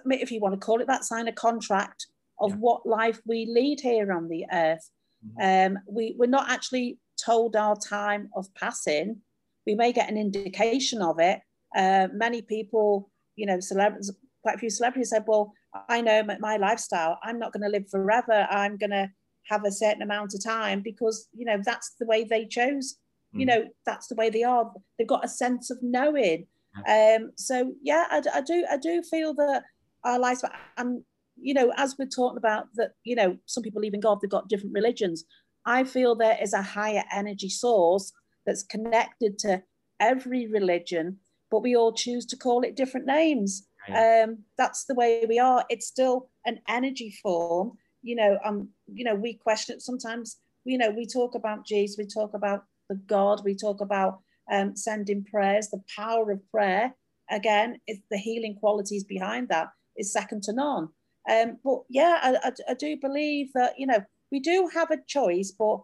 if 0.05 0.29
you 0.29 0.41
want 0.41 0.55
to 0.55 0.59
call 0.59 0.81
it 0.81 0.87
that, 0.87 1.05
sign 1.05 1.29
a 1.29 1.31
contract 1.31 2.07
of 2.39 2.51
yeah. 2.51 2.57
what 2.57 2.85
life 2.85 3.21
we 3.25 3.45
lead 3.49 3.79
here 3.79 4.11
on 4.11 4.27
the 4.27 4.45
earth. 4.51 4.91
Mm-hmm. 5.25 5.77
Um, 5.77 5.83
we, 5.89 6.13
we're 6.17 6.27
not 6.27 6.49
actually 6.49 6.99
told 7.23 7.55
our 7.55 7.77
time 7.77 8.29
of 8.35 8.53
passing. 8.55 9.21
We 9.65 9.73
may 9.73 9.93
get 9.93 10.09
an 10.09 10.17
indication 10.17 11.01
of 11.01 11.19
it. 11.19 11.39
Uh, 11.75 12.07
many 12.13 12.41
people, 12.41 13.09
you 13.35 13.45
know, 13.45 13.59
celebrities, 13.59 14.11
quite 14.41 14.55
a 14.55 14.59
few 14.59 14.69
celebrities 14.69 15.09
said, 15.09 15.23
well, 15.27 15.53
I 15.89 16.01
know 16.01 16.23
my 16.39 16.57
lifestyle, 16.57 17.19
I'm 17.23 17.39
not 17.39 17.53
going 17.53 17.63
to 17.63 17.69
live 17.69 17.89
forever. 17.89 18.47
I'm 18.49 18.77
going 18.77 18.91
to 18.91 19.09
have 19.49 19.63
a 19.65 19.71
certain 19.71 20.01
amount 20.01 20.33
of 20.33 20.43
time 20.43 20.81
because, 20.81 21.27
you 21.33 21.45
know, 21.45 21.61
that's 21.63 21.93
the 21.99 22.05
way 22.05 22.23
they 22.23 22.45
chose. 22.45 22.97
Mm. 23.35 23.39
You 23.39 23.45
know, 23.45 23.65
that's 23.85 24.07
the 24.07 24.15
way 24.15 24.29
they 24.29 24.43
are. 24.43 24.71
They've 24.97 25.07
got 25.07 25.25
a 25.25 25.29
sense 25.29 25.69
of 25.69 25.77
knowing. 25.81 26.47
Um, 26.87 27.31
so 27.37 27.73
yeah, 27.81 28.05
I, 28.11 28.21
I 28.35 28.41
do, 28.41 28.65
I 28.69 28.77
do 28.77 29.01
feel 29.01 29.33
that 29.35 29.63
our 30.03 30.19
lives, 30.19 30.45
and 30.77 31.03
you 31.35 31.53
know, 31.53 31.73
as 31.75 31.95
we're 31.97 32.07
talking 32.07 32.37
about 32.37 32.67
that, 32.75 32.91
you 33.03 33.15
know, 33.15 33.37
some 33.45 33.63
people 33.63 33.83
even 33.83 33.99
God, 33.99 34.19
they've 34.21 34.29
got 34.29 34.47
different 34.47 34.73
religions. 34.73 35.25
I 35.65 35.83
feel 35.83 36.15
there 36.15 36.37
is 36.41 36.53
a 36.53 36.61
higher 36.61 37.03
energy 37.11 37.49
source 37.49 38.11
that's 38.45 38.63
connected 38.63 39.37
to 39.39 39.63
every 39.99 40.47
religion, 40.47 41.17
but 41.49 41.63
we 41.63 41.75
all 41.75 41.93
choose 41.93 42.25
to 42.27 42.37
call 42.37 42.61
it 42.63 42.75
different 42.75 43.05
names. 43.05 43.67
Um, 43.95 44.39
that's 44.57 44.85
the 44.85 44.95
way 44.95 45.25
we 45.27 45.39
are. 45.39 45.63
It's 45.69 45.87
still 45.87 46.29
an 46.45 46.59
energy 46.67 47.15
form. 47.23 47.77
You 48.01 48.15
know, 48.15 48.37
um, 48.43 48.69
you 48.93 49.03
know, 49.03 49.15
we 49.15 49.33
question 49.33 49.75
it 49.75 49.81
sometimes. 49.81 50.37
You 50.65 50.77
know, 50.77 50.89
we 50.89 51.05
talk 51.05 51.35
about 51.35 51.65
Jesus, 51.65 51.97
we 51.97 52.05
talk 52.05 52.33
about 52.33 52.65
the 52.89 52.95
God, 52.95 53.41
we 53.45 53.55
talk 53.55 53.79
about 53.81 54.19
um, 54.51 54.75
sending 54.75 55.23
prayers, 55.23 55.69
the 55.69 55.81
power 55.95 56.31
of 56.31 56.51
prayer. 56.51 56.93
Again, 57.29 57.79
it's 57.87 58.01
the 58.11 58.17
healing 58.17 58.55
qualities 58.55 59.03
behind 59.03 59.49
that 59.49 59.69
is 59.97 60.11
second 60.11 60.43
to 60.43 60.53
none. 60.53 60.89
Um, 61.29 61.57
but 61.63 61.83
yeah, 61.89 62.19
I, 62.21 62.49
I, 62.49 62.51
I 62.69 62.73
do 62.73 62.97
believe 62.97 63.51
that 63.53 63.73
you 63.77 63.87
know 63.87 64.03
we 64.31 64.39
do 64.39 64.69
have 64.73 64.91
a 64.91 65.01
choice, 65.07 65.51
but 65.51 65.79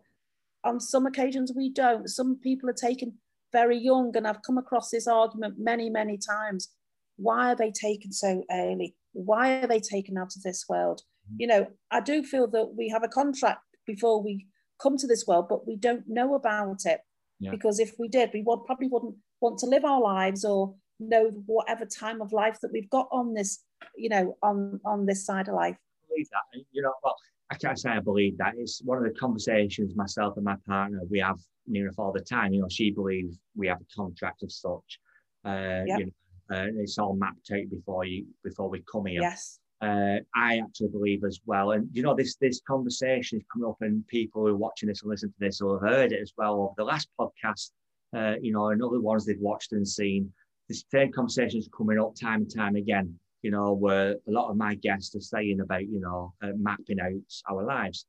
on 0.63 0.79
some 0.79 1.05
occasions 1.05 1.51
we 1.55 1.69
don't. 1.69 2.07
Some 2.07 2.37
people 2.37 2.69
are 2.69 2.73
taken 2.73 3.13
very 3.53 3.77
young, 3.77 4.15
and 4.17 4.27
I've 4.27 4.43
come 4.45 4.57
across 4.57 4.89
this 4.89 5.07
argument 5.07 5.55
many, 5.57 5.89
many 5.89 6.17
times 6.17 6.69
why 7.17 7.51
are 7.51 7.55
they 7.55 7.71
taken 7.71 8.11
so 8.11 8.43
early? 8.51 8.95
Why 9.13 9.61
are 9.61 9.67
they 9.67 9.79
taken 9.79 10.17
out 10.17 10.35
of 10.35 10.41
this 10.41 10.65
world? 10.67 11.01
Mm-hmm. 11.01 11.35
You 11.39 11.47
know, 11.47 11.67
I 11.91 12.01
do 12.01 12.23
feel 12.23 12.47
that 12.47 12.73
we 12.75 12.89
have 12.89 13.03
a 13.03 13.07
contract 13.07 13.61
before 13.85 14.21
we 14.23 14.47
come 14.81 14.97
to 14.97 15.07
this 15.07 15.25
world, 15.27 15.45
but 15.47 15.67
we 15.67 15.75
don't 15.75 16.03
know 16.07 16.35
about 16.35 16.81
it. 16.85 17.01
Yeah. 17.39 17.51
Because 17.51 17.79
if 17.79 17.93
we 17.99 18.07
did, 18.07 18.31
we 18.33 18.43
would 18.45 18.65
probably 18.65 18.87
wouldn't 18.87 19.15
want 19.41 19.59
to 19.59 19.65
live 19.65 19.85
our 19.85 20.01
lives 20.01 20.43
or 20.43 20.75
know 20.99 21.31
whatever 21.45 21.85
time 21.85 22.21
of 22.21 22.33
life 22.33 22.57
that 22.61 22.71
we've 22.71 22.89
got 22.89 23.07
on 23.11 23.33
this, 23.33 23.63
you 23.95 24.09
know, 24.09 24.37
on 24.41 24.79
on 24.85 25.05
this 25.05 25.25
side 25.25 25.47
of 25.47 25.55
life. 25.55 25.75
That. 26.09 26.63
You 26.71 26.81
know, 26.81 26.93
well, 27.03 27.15
I 27.53 27.57
can't 27.57 27.79
say 27.79 27.91
I 27.91 27.99
believe 27.99 28.37
that. 28.39 28.55
It's 28.57 28.81
one 28.83 28.97
of 28.97 29.03
the 29.03 29.19
conversations 29.19 29.95
myself 29.95 30.37
and 30.37 30.45
my 30.45 30.55
partner 30.67 31.01
we 31.09 31.19
have 31.19 31.37
near 31.67 31.83
enough 31.83 31.99
all 31.99 32.11
the 32.11 32.21
time. 32.21 32.51
You 32.51 32.61
know, 32.61 32.67
she 32.69 32.89
believes 32.89 33.37
we 33.55 33.67
have 33.67 33.79
a 33.79 33.95
contract 33.95 34.41
of 34.41 34.51
such. 34.51 34.99
Uh, 35.45 35.83
yep. 35.85 35.99
you 35.99 36.05
know, 36.05 36.11
uh, 36.55 36.67
it's 36.77 36.97
all 36.97 37.15
mapped 37.15 37.51
out 37.51 37.69
before 37.69 38.05
you 38.05 38.25
before 38.43 38.69
we 38.69 38.83
come 38.91 39.05
here. 39.05 39.21
Yes. 39.21 39.59
Uh, 39.81 40.17
I 40.35 40.59
actually 40.59 40.87
believe 40.87 41.23
as 41.25 41.41
well, 41.45 41.71
and 41.71 41.87
you 41.91 42.01
know 42.01 42.15
this 42.15 42.35
this 42.37 42.61
conversation 42.67 43.39
is 43.39 43.45
coming 43.51 43.69
up, 43.69 43.77
and 43.81 44.07
people 44.07 44.41
who 44.41 44.47
are 44.47 44.55
watching 44.55 44.87
this 44.87 45.01
and 45.01 45.11
listen 45.11 45.29
to 45.29 45.35
this 45.39 45.61
will 45.61 45.79
have 45.79 45.89
heard 45.89 46.11
it 46.11 46.21
as 46.21 46.33
well 46.37 46.55
over 46.55 46.73
the 46.77 46.83
last 46.83 47.09
podcast. 47.19 47.71
Uh, 48.15 48.35
you 48.41 48.51
know, 48.51 48.69
and 48.69 48.81
other 48.81 49.01
ones 49.01 49.25
they've 49.25 49.39
watched 49.39 49.73
and 49.73 49.87
seen. 49.87 50.31
This 50.69 50.85
same 50.89 51.11
conversation 51.11 51.59
is 51.59 51.69
coming 51.75 51.99
up 51.99 52.15
time 52.15 52.41
and 52.41 52.55
time 52.55 52.75
again. 52.75 53.19
You 53.43 53.51
know, 53.51 53.73
where 53.73 54.13
a 54.27 54.31
lot 54.31 54.49
of 54.49 54.57
my 54.57 54.73
guests 54.75 55.15
are 55.15 55.21
saying 55.21 55.59
about 55.59 55.83
you 55.87 55.99
know 55.99 56.33
uh, 56.41 56.53
mapping 56.57 56.99
out 56.99 57.13
our 57.49 57.63
lives. 57.63 58.05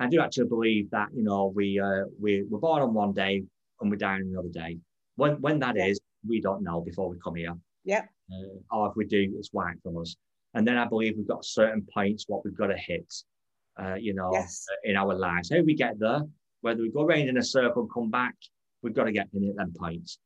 I 0.00 0.08
do 0.08 0.20
actually 0.20 0.48
believe 0.48 0.90
that 0.90 1.08
you 1.14 1.22
know 1.22 1.52
we 1.54 1.78
uh, 1.78 2.04
we 2.20 2.44
we're 2.50 2.58
born 2.58 2.82
on 2.82 2.94
one 2.94 3.12
day 3.12 3.44
and 3.80 3.90
we're 3.90 3.96
dying 3.96 4.22
another 4.32 4.48
day. 4.48 4.78
When 5.16 5.40
when 5.40 5.60
that 5.60 5.76
is, 5.76 6.00
we 6.26 6.40
don't 6.40 6.62
know 6.64 6.80
before 6.80 7.08
we 7.08 7.18
come 7.22 7.36
here. 7.36 7.54
Yeah. 7.84 8.04
Uh, 8.30 8.76
or 8.76 8.88
if 8.88 8.96
we 8.96 9.06
do, 9.06 9.34
it's 9.38 9.50
whack 9.52 9.76
from 9.82 9.96
us. 9.98 10.16
And 10.54 10.66
then 10.66 10.76
I 10.76 10.86
believe 10.86 11.16
we've 11.16 11.28
got 11.28 11.44
certain 11.44 11.86
points 11.92 12.24
what 12.28 12.44
we've 12.44 12.56
got 12.56 12.68
to 12.68 12.76
hit, 12.76 13.12
uh, 13.80 13.94
you 13.94 14.14
know, 14.14 14.30
yes. 14.32 14.66
uh, 14.70 14.90
in 14.90 14.96
our 14.96 15.14
lives. 15.14 15.50
How 15.52 15.60
we 15.60 15.74
get 15.74 15.98
there, 15.98 16.22
whether 16.62 16.82
we 16.82 16.90
go 16.90 17.02
around 17.02 17.28
in 17.28 17.38
a 17.38 17.42
circle 17.42 17.82
and 17.82 17.92
come 17.92 18.10
back, 18.10 18.34
we've 18.82 18.94
got 18.94 19.04
to 19.04 19.12
get 19.12 19.28
in 19.34 19.48
at 19.48 19.56
them 19.56 19.72
points. 19.78 20.18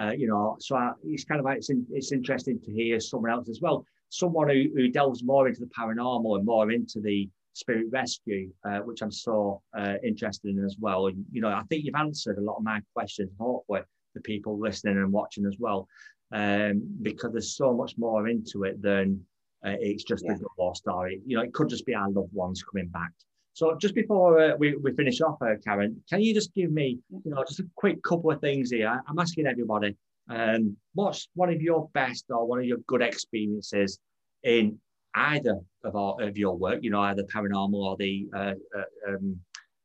Uh, 0.00 0.10
you 0.10 0.28
know, 0.28 0.56
so 0.60 0.76
I, 0.76 0.92
it's 1.04 1.24
kind 1.24 1.40
of 1.40 1.44
like 1.44 1.58
it's, 1.58 1.70
in, 1.70 1.86
it's 1.90 2.12
interesting 2.12 2.60
to 2.60 2.72
hear 2.72 3.00
someone 3.00 3.32
else 3.32 3.48
as 3.48 3.60
well, 3.60 3.84
someone 4.10 4.48
who, 4.48 4.64
who 4.74 4.88
delves 4.88 5.22
more 5.22 5.48
into 5.48 5.60
the 5.60 5.70
paranormal 5.78 6.36
and 6.36 6.46
more 6.46 6.70
into 6.70 7.00
the 7.00 7.28
spirit 7.52 7.86
rescue, 7.90 8.50
uh, 8.64 8.78
which 8.78 9.02
I'm 9.02 9.10
so 9.10 9.62
uh, 9.76 9.94
interested 10.04 10.56
in 10.56 10.64
as 10.64 10.76
well. 10.78 11.06
And 11.06 11.24
you 11.32 11.40
know, 11.40 11.48
I 11.48 11.62
think 11.68 11.84
you've 11.84 11.94
answered 11.94 12.38
a 12.38 12.42
lot 12.42 12.56
of 12.56 12.64
my 12.64 12.80
questions. 12.94 13.30
Hopefully, 13.38 13.80
the 14.14 14.20
people 14.20 14.58
listening 14.58 14.96
and 14.96 15.12
watching 15.12 15.46
as 15.46 15.56
well 15.58 15.88
um, 16.32 16.82
because 17.02 17.32
there's 17.32 17.56
so 17.56 17.74
much 17.74 17.96
more 17.98 18.28
into 18.28 18.64
it 18.64 18.80
than 18.82 19.20
uh, 19.66 19.74
it's 19.80 20.04
just 20.04 20.24
yeah. 20.24 20.34
a 20.34 20.46
war 20.56 20.74
story. 20.74 21.20
You 21.26 21.36
know, 21.36 21.42
it 21.42 21.52
could 21.52 21.68
just 21.68 21.86
be 21.86 21.94
our 21.94 22.10
loved 22.10 22.32
ones 22.32 22.62
coming 22.62 22.88
back. 22.88 23.10
So 23.54 23.76
just 23.76 23.94
before 23.94 24.38
uh, 24.38 24.56
we, 24.56 24.76
we 24.76 24.92
finish 24.94 25.20
off, 25.20 25.38
uh, 25.42 25.54
Karen, 25.64 26.00
can 26.08 26.20
you 26.22 26.32
just 26.32 26.54
give 26.54 26.70
me, 26.70 27.00
you 27.24 27.30
know, 27.32 27.44
just 27.44 27.58
a 27.58 27.66
quick 27.74 28.02
couple 28.04 28.30
of 28.30 28.40
things 28.40 28.70
here? 28.70 29.02
I'm 29.08 29.18
asking 29.18 29.46
everybody, 29.46 29.96
um, 30.28 30.76
what's 30.94 31.28
one 31.34 31.50
of 31.50 31.62
your 31.62 31.88
best 31.94 32.26
or 32.28 32.46
one 32.46 32.58
of 32.58 32.64
your 32.64 32.78
good 32.86 33.02
experiences 33.02 33.98
in 34.42 34.78
either 35.14 35.58
of, 35.84 35.96
our, 35.96 36.20
of 36.22 36.36
your 36.36 36.56
work, 36.56 36.80
you 36.82 36.90
know, 36.90 37.00
either 37.00 37.24
paranormal 37.24 37.74
or 37.74 37.96
the 37.96 38.28
uh, 38.34 38.52
uh, 38.76 39.12
um, 39.12 39.38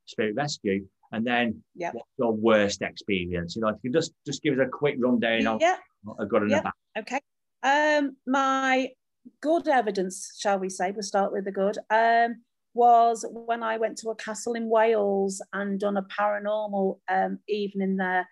spirit 0.06 0.36
rescue, 0.36 0.86
and 1.12 1.26
then 1.26 1.64
yep. 1.76 1.94
what's 1.94 2.10
your 2.18 2.34
worst 2.34 2.82
experience? 2.82 3.56
You 3.56 3.62
know, 3.62 3.70
if 3.70 3.78
you 3.84 3.92
can 3.92 4.00
just 4.00 4.14
just 4.26 4.42
give 4.42 4.54
us 4.60 4.66
a 4.66 4.70
quick 4.70 4.96
rundown 5.00 5.48
on 5.48 5.60
yeah. 5.60 5.78
a 6.20 6.26
good 6.26 6.44
and 6.44 6.52
yep. 6.52 6.66
a 6.66 6.72
bad. 6.96 7.02
Okay. 7.04 7.22
Um, 7.64 8.18
my 8.28 8.90
good 9.42 9.68
evidence, 9.68 10.36
shall 10.38 10.60
we 10.60 10.70
say, 10.70 10.92
we'll 10.92 11.04
start 11.04 11.32
with 11.32 11.46
the 11.46 11.52
good, 11.52 11.78
um, 11.90 12.44
was 12.74 13.26
when 13.30 13.64
I 13.64 13.78
went 13.78 13.98
to 14.00 14.10
a 14.10 14.16
castle 14.16 14.54
in 14.54 14.68
Wales 14.68 15.42
and 15.54 15.80
done 15.80 15.98
a 15.98 16.04
paranormal 16.04 17.00
um, 17.08 17.40
evening 17.48 17.98
there. 17.98 18.28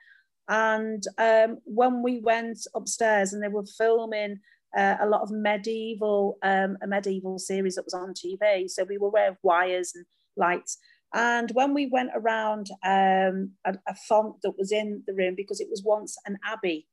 And 0.51 1.01
um, 1.17 1.59
when 1.63 2.03
we 2.03 2.19
went 2.19 2.67
upstairs 2.75 3.31
and 3.31 3.41
they 3.41 3.47
were 3.47 3.65
filming 3.65 4.39
uh, 4.77 4.97
a 4.99 5.07
lot 5.07 5.21
of 5.21 5.31
medieval, 5.31 6.37
um, 6.43 6.77
a 6.83 6.87
medieval 6.87 7.39
series 7.39 7.75
that 7.75 7.85
was 7.85 7.93
on 7.93 8.13
TV. 8.13 8.69
So 8.69 8.83
we 8.83 8.97
were 8.97 9.07
aware 9.07 9.29
of 9.29 9.37
wires 9.43 9.93
and 9.95 10.05
lights. 10.35 10.77
And 11.13 11.49
when 11.53 11.73
we 11.73 11.87
went 11.87 12.09
around 12.13 12.67
um, 12.83 13.51
a, 13.65 13.75
a, 13.87 13.95
font 14.09 14.35
that 14.43 14.57
was 14.57 14.73
in 14.73 15.03
the 15.07 15.13
room, 15.13 15.35
because 15.35 15.61
it 15.61 15.69
was 15.69 15.83
once 15.85 16.17
an 16.25 16.37
abbey, 16.45 16.85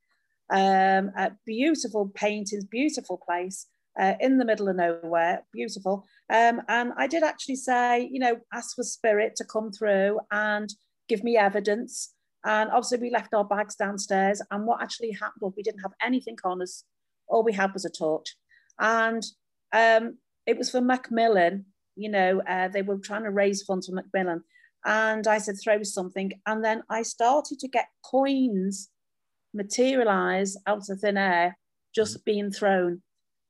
um, 0.51 1.11
beautiful 1.45 2.13
paintings, 2.15 2.65
beautiful 2.65 3.21
place 3.29 3.67
uh, 3.99 4.15
in 4.21 4.39
the 4.39 4.45
middle 4.45 4.69
of 4.69 4.77
nowhere, 4.77 5.45
beautiful. 5.53 6.05
Um, 6.31 6.63
and 6.69 6.93
I 6.97 7.09
did 7.09 7.25
actually 7.25 7.57
say, 7.57 8.09
you 8.11 8.21
know, 8.21 8.39
ask 8.53 8.77
for 8.77 8.85
spirit 8.85 9.35
to 9.37 9.45
come 9.45 9.73
through 9.73 10.21
and 10.31 10.73
give 11.09 11.25
me 11.25 11.37
evidence. 11.37 12.15
And 12.49 12.71
obviously, 12.71 12.99
we 12.99 13.11
left 13.11 13.35
our 13.35 13.45
bags 13.45 13.77
downstairs. 13.77 14.43
And 14.51 14.67
what 14.67 14.83
actually 14.83 15.13
happened 15.13 15.43
was 15.43 15.55
we 15.57 15.63
didn't 15.63 15.83
have 15.83 15.93
anything 16.05 16.39
on 16.45 16.61
us. 16.63 16.85
All 17.29 17.45
we 17.45 17.53
had 17.53 17.73
was 17.73 17.85
a 17.85 17.91
torch. 17.91 18.35
And 18.81 19.23
um, 19.73 20.19
it 20.47 20.59
was 20.59 20.71
for 20.71 20.81
Macmillan 20.81 21.67
you 21.99 22.09
know, 22.09 22.41
uh, 22.49 22.69
they 22.69 22.83
were 22.83 22.97
trying 22.97 23.25
to 23.25 23.31
raise 23.31 23.63
funds 23.63 23.89
for 23.89 23.93
Macmillan. 23.93 24.45
And 24.85 25.27
I 25.27 25.39
said, 25.39 25.57
throw 25.63 25.83
something. 25.83 26.31
And 26.47 26.65
then 26.65 26.85
I 26.89 27.03
started 27.03 27.59
to 27.59 27.69
get 27.69 27.89
coins 28.05 28.89
materialize 29.55 30.57
out 30.67 30.89
of 30.89 31.01
thin 31.01 31.17
air, 31.17 31.59
just 31.95 32.19
mm. 32.19 32.25
being 32.25 32.53
thrown. 32.53 33.03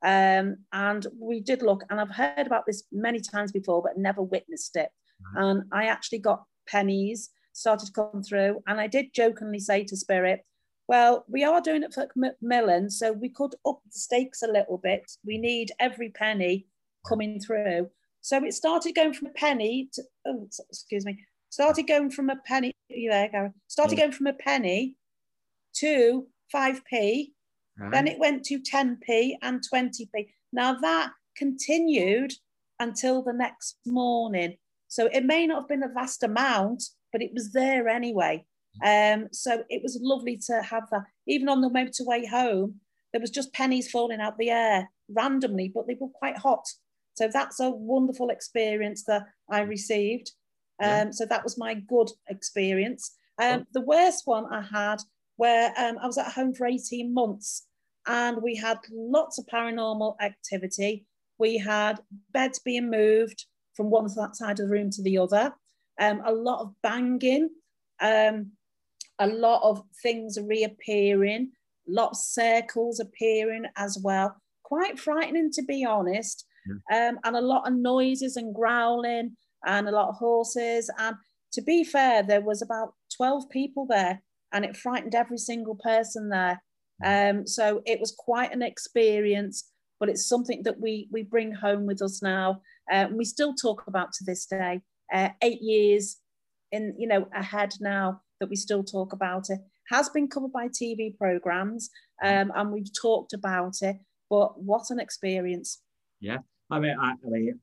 Um, 0.02 0.58
and 0.72 1.06
we 1.20 1.40
did 1.40 1.60
look, 1.60 1.82
and 1.90 2.00
I've 2.00 2.10
heard 2.10 2.46
about 2.46 2.64
this 2.66 2.84
many 2.90 3.20
times 3.20 3.52
before, 3.52 3.82
but 3.82 3.98
never 3.98 4.22
witnessed 4.22 4.76
it. 4.76 4.88
Mm. 5.36 5.42
And 5.42 5.62
I 5.72 5.86
actually 5.86 6.20
got 6.20 6.44
pennies 6.66 7.30
started 7.58 7.86
to 7.86 7.92
come 7.92 8.22
through. 8.22 8.62
And 8.66 8.80
I 8.80 8.86
did 8.86 9.12
jokingly 9.12 9.58
say 9.58 9.84
to 9.84 9.96
Spirit, 9.96 10.44
well, 10.88 11.24
we 11.28 11.44
are 11.44 11.60
doing 11.60 11.82
it 11.82 11.92
for 11.92 12.08
Macmillan, 12.16 12.90
so 12.90 13.12
we 13.12 13.28
could 13.28 13.54
up 13.66 13.80
the 13.84 13.98
stakes 13.98 14.42
a 14.42 14.50
little 14.50 14.78
bit. 14.78 15.10
We 15.24 15.36
need 15.36 15.72
every 15.78 16.08
penny 16.10 16.66
coming 17.06 17.40
through. 17.40 17.90
So 18.22 18.42
it 18.44 18.54
started 18.54 18.94
going 18.94 19.12
from 19.12 19.28
a 19.28 19.32
penny 19.32 19.90
to, 19.92 20.02
oh, 20.26 20.48
excuse 20.70 21.04
me, 21.04 21.18
started 21.50 21.86
going 21.86 22.10
from 22.10 22.30
a 22.30 22.36
penny, 22.46 22.72
you 22.88 23.10
there, 23.10 23.28
Gary? 23.28 23.50
Started 23.66 23.98
yeah. 23.98 24.04
going 24.04 24.12
from 24.12 24.28
a 24.28 24.32
penny 24.32 24.96
to 25.76 26.26
5p, 26.54 27.32
right. 27.78 27.92
then 27.92 28.08
it 28.08 28.18
went 28.18 28.44
to 28.44 28.60
10p 28.60 29.34
and 29.42 29.62
20p. 29.72 30.28
Now 30.52 30.74
that 30.80 31.10
continued 31.36 32.32
until 32.80 33.22
the 33.22 33.32
next 33.32 33.76
morning. 33.86 34.56
So 34.88 35.06
it 35.06 35.24
may 35.24 35.46
not 35.46 35.62
have 35.62 35.68
been 35.68 35.82
a 35.82 35.88
vast 35.88 36.22
amount, 36.22 36.82
but 37.12 37.22
it 37.22 37.30
was 37.32 37.52
there 37.52 37.88
anyway. 37.88 38.44
Um, 38.84 39.28
so 39.32 39.64
it 39.68 39.82
was 39.82 39.98
lovely 40.00 40.38
to 40.46 40.62
have 40.62 40.84
that. 40.90 41.04
Even 41.26 41.48
on 41.48 41.60
the 41.60 41.70
motorway 41.70 42.28
home, 42.28 42.76
there 43.12 43.20
was 43.20 43.30
just 43.30 43.52
pennies 43.52 43.90
falling 43.90 44.20
out 44.20 44.38
the 44.38 44.50
air 44.50 44.90
randomly, 45.08 45.70
but 45.74 45.86
they 45.86 45.96
were 45.98 46.08
quite 46.08 46.38
hot. 46.38 46.66
So 47.14 47.28
that's 47.32 47.58
a 47.60 47.70
wonderful 47.70 48.30
experience 48.30 49.04
that 49.04 49.24
I 49.50 49.60
received. 49.60 50.32
Um, 50.80 50.88
yeah. 50.88 51.10
So 51.10 51.26
that 51.26 51.42
was 51.42 51.58
my 51.58 51.74
good 51.74 52.10
experience. 52.28 53.16
Um, 53.40 53.60
oh. 53.60 53.66
The 53.72 53.80
worst 53.80 54.22
one 54.26 54.46
I 54.52 54.62
had 54.62 55.00
where 55.36 55.72
um, 55.78 55.98
I 56.00 56.06
was 56.06 56.18
at 56.18 56.32
home 56.32 56.54
for 56.54 56.66
18 56.66 57.12
months 57.12 57.66
and 58.06 58.42
we 58.42 58.56
had 58.56 58.78
lots 58.92 59.38
of 59.38 59.46
paranormal 59.46 60.16
activity. 60.20 61.06
We 61.38 61.58
had 61.58 62.00
beds 62.32 62.58
being 62.58 62.90
moved 62.90 63.46
from 63.74 63.90
one 63.90 64.08
side 64.08 64.52
of 64.52 64.56
the 64.56 64.68
room 64.68 64.90
to 64.90 65.02
the 65.02 65.18
other, 65.18 65.52
um, 65.98 66.22
a 66.24 66.32
lot 66.32 66.60
of 66.60 66.74
banging, 66.82 67.50
um, 68.00 68.52
a 69.18 69.26
lot 69.26 69.62
of 69.62 69.82
things 70.02 70.38
reappearing, 70.40 71.50
lots 71.86 72.20
of 72.20 72.42
circles 72.44 73.00
appearing 73.00 73.64
as 73.76 73.98
well. 74.02 74.36
Quite 74.62 74.98
frightening, 74.98 75.50
to 75.52 75.62
be 75.62 75.84
honest 75.84 76.44
um, 76.92 77.18
and 77.24 77.36
a 77.36 77.40
lot 77.40 77.66
of 77.66 77.74
noises 77.74 78.36
and 78.36 78.54
growling 78.54 79.36
and 79.66 79.88
a 79.88 79.92
lot 79.92 80.08
of 80.08 80.16
horses. 80.16 80.90
And 80.98 81.16
to 81.52 81.62
be 81.62 81.84
fair, 81.84 82.22
there 82.22 82.40
was 82.40 82.62
about 82.62 82.94
12 83.16 83.48
people 83.50 83.86
there 83.88 84.22
and 84.52 84.64
it 84.64 84.76
frightened 84.76 85.14
every 85.14 85.38
single 85.38 85.76
person 85.76 86.28
there. 86.28 86.62
Um, 87.04 87.46
so 87.46 87.82
it 87.86 88.00
was 88.00 88.14
quite 88.18 88.52
an 88.52 88.62
experience, 88.62 89.70
but 90.00 90.08
it's 90.08 90.28
something 90.28 90.62
that 90.64 90.80
we, 90.80 91.08
we 91.10 91.22
bring 91.22 91.52
home 91.52 91.86
with 91.86 92.02
us 92.02 92.22
now. 92.22 92.62
Uh, 92.90 93.06
we 93.12 93.24
still 93.24 93.54
talk 93.54 93.84
about 93.86 94.12
to 94.14 94.24
this 94.24 94.46
day, 94.46 94.80
uh, 95.12 95.30
eight 95.42 95.62
years 95.62 96.16
in, 96.72 96.94
you 96.98 97.08
know, 97.08 97.28
ahead 97.34 97.74
now 97.80 98.20
that 98.40 98.48
we 98.48 98.56
still 98.56 98.84
talk 98.84 99.12
about 99.12 99.50
it. 99.50 99.60
Has 99.90 100.08
been 100.10 100.28
covered 100.28 100.52
by 100.52 100.68
TV 100.68 101.16
programs 101.16 101.90
um, 102.22 102.52
and 102.54 102.72
we've 102.72 102.92
talked 102.92 103.32
about 103.32 103.76
it, 103.80 103.96
but 104.28 104.60
what 104.60 104.90
an 104.90 105.00
experience. 105.00 105.80
Yeah. 106.20 106.38
I 106.70 106.78
mean, 106.78 106.96
I, 107.00 107.12
I 107.12 107.16
mean, 107.24 107.58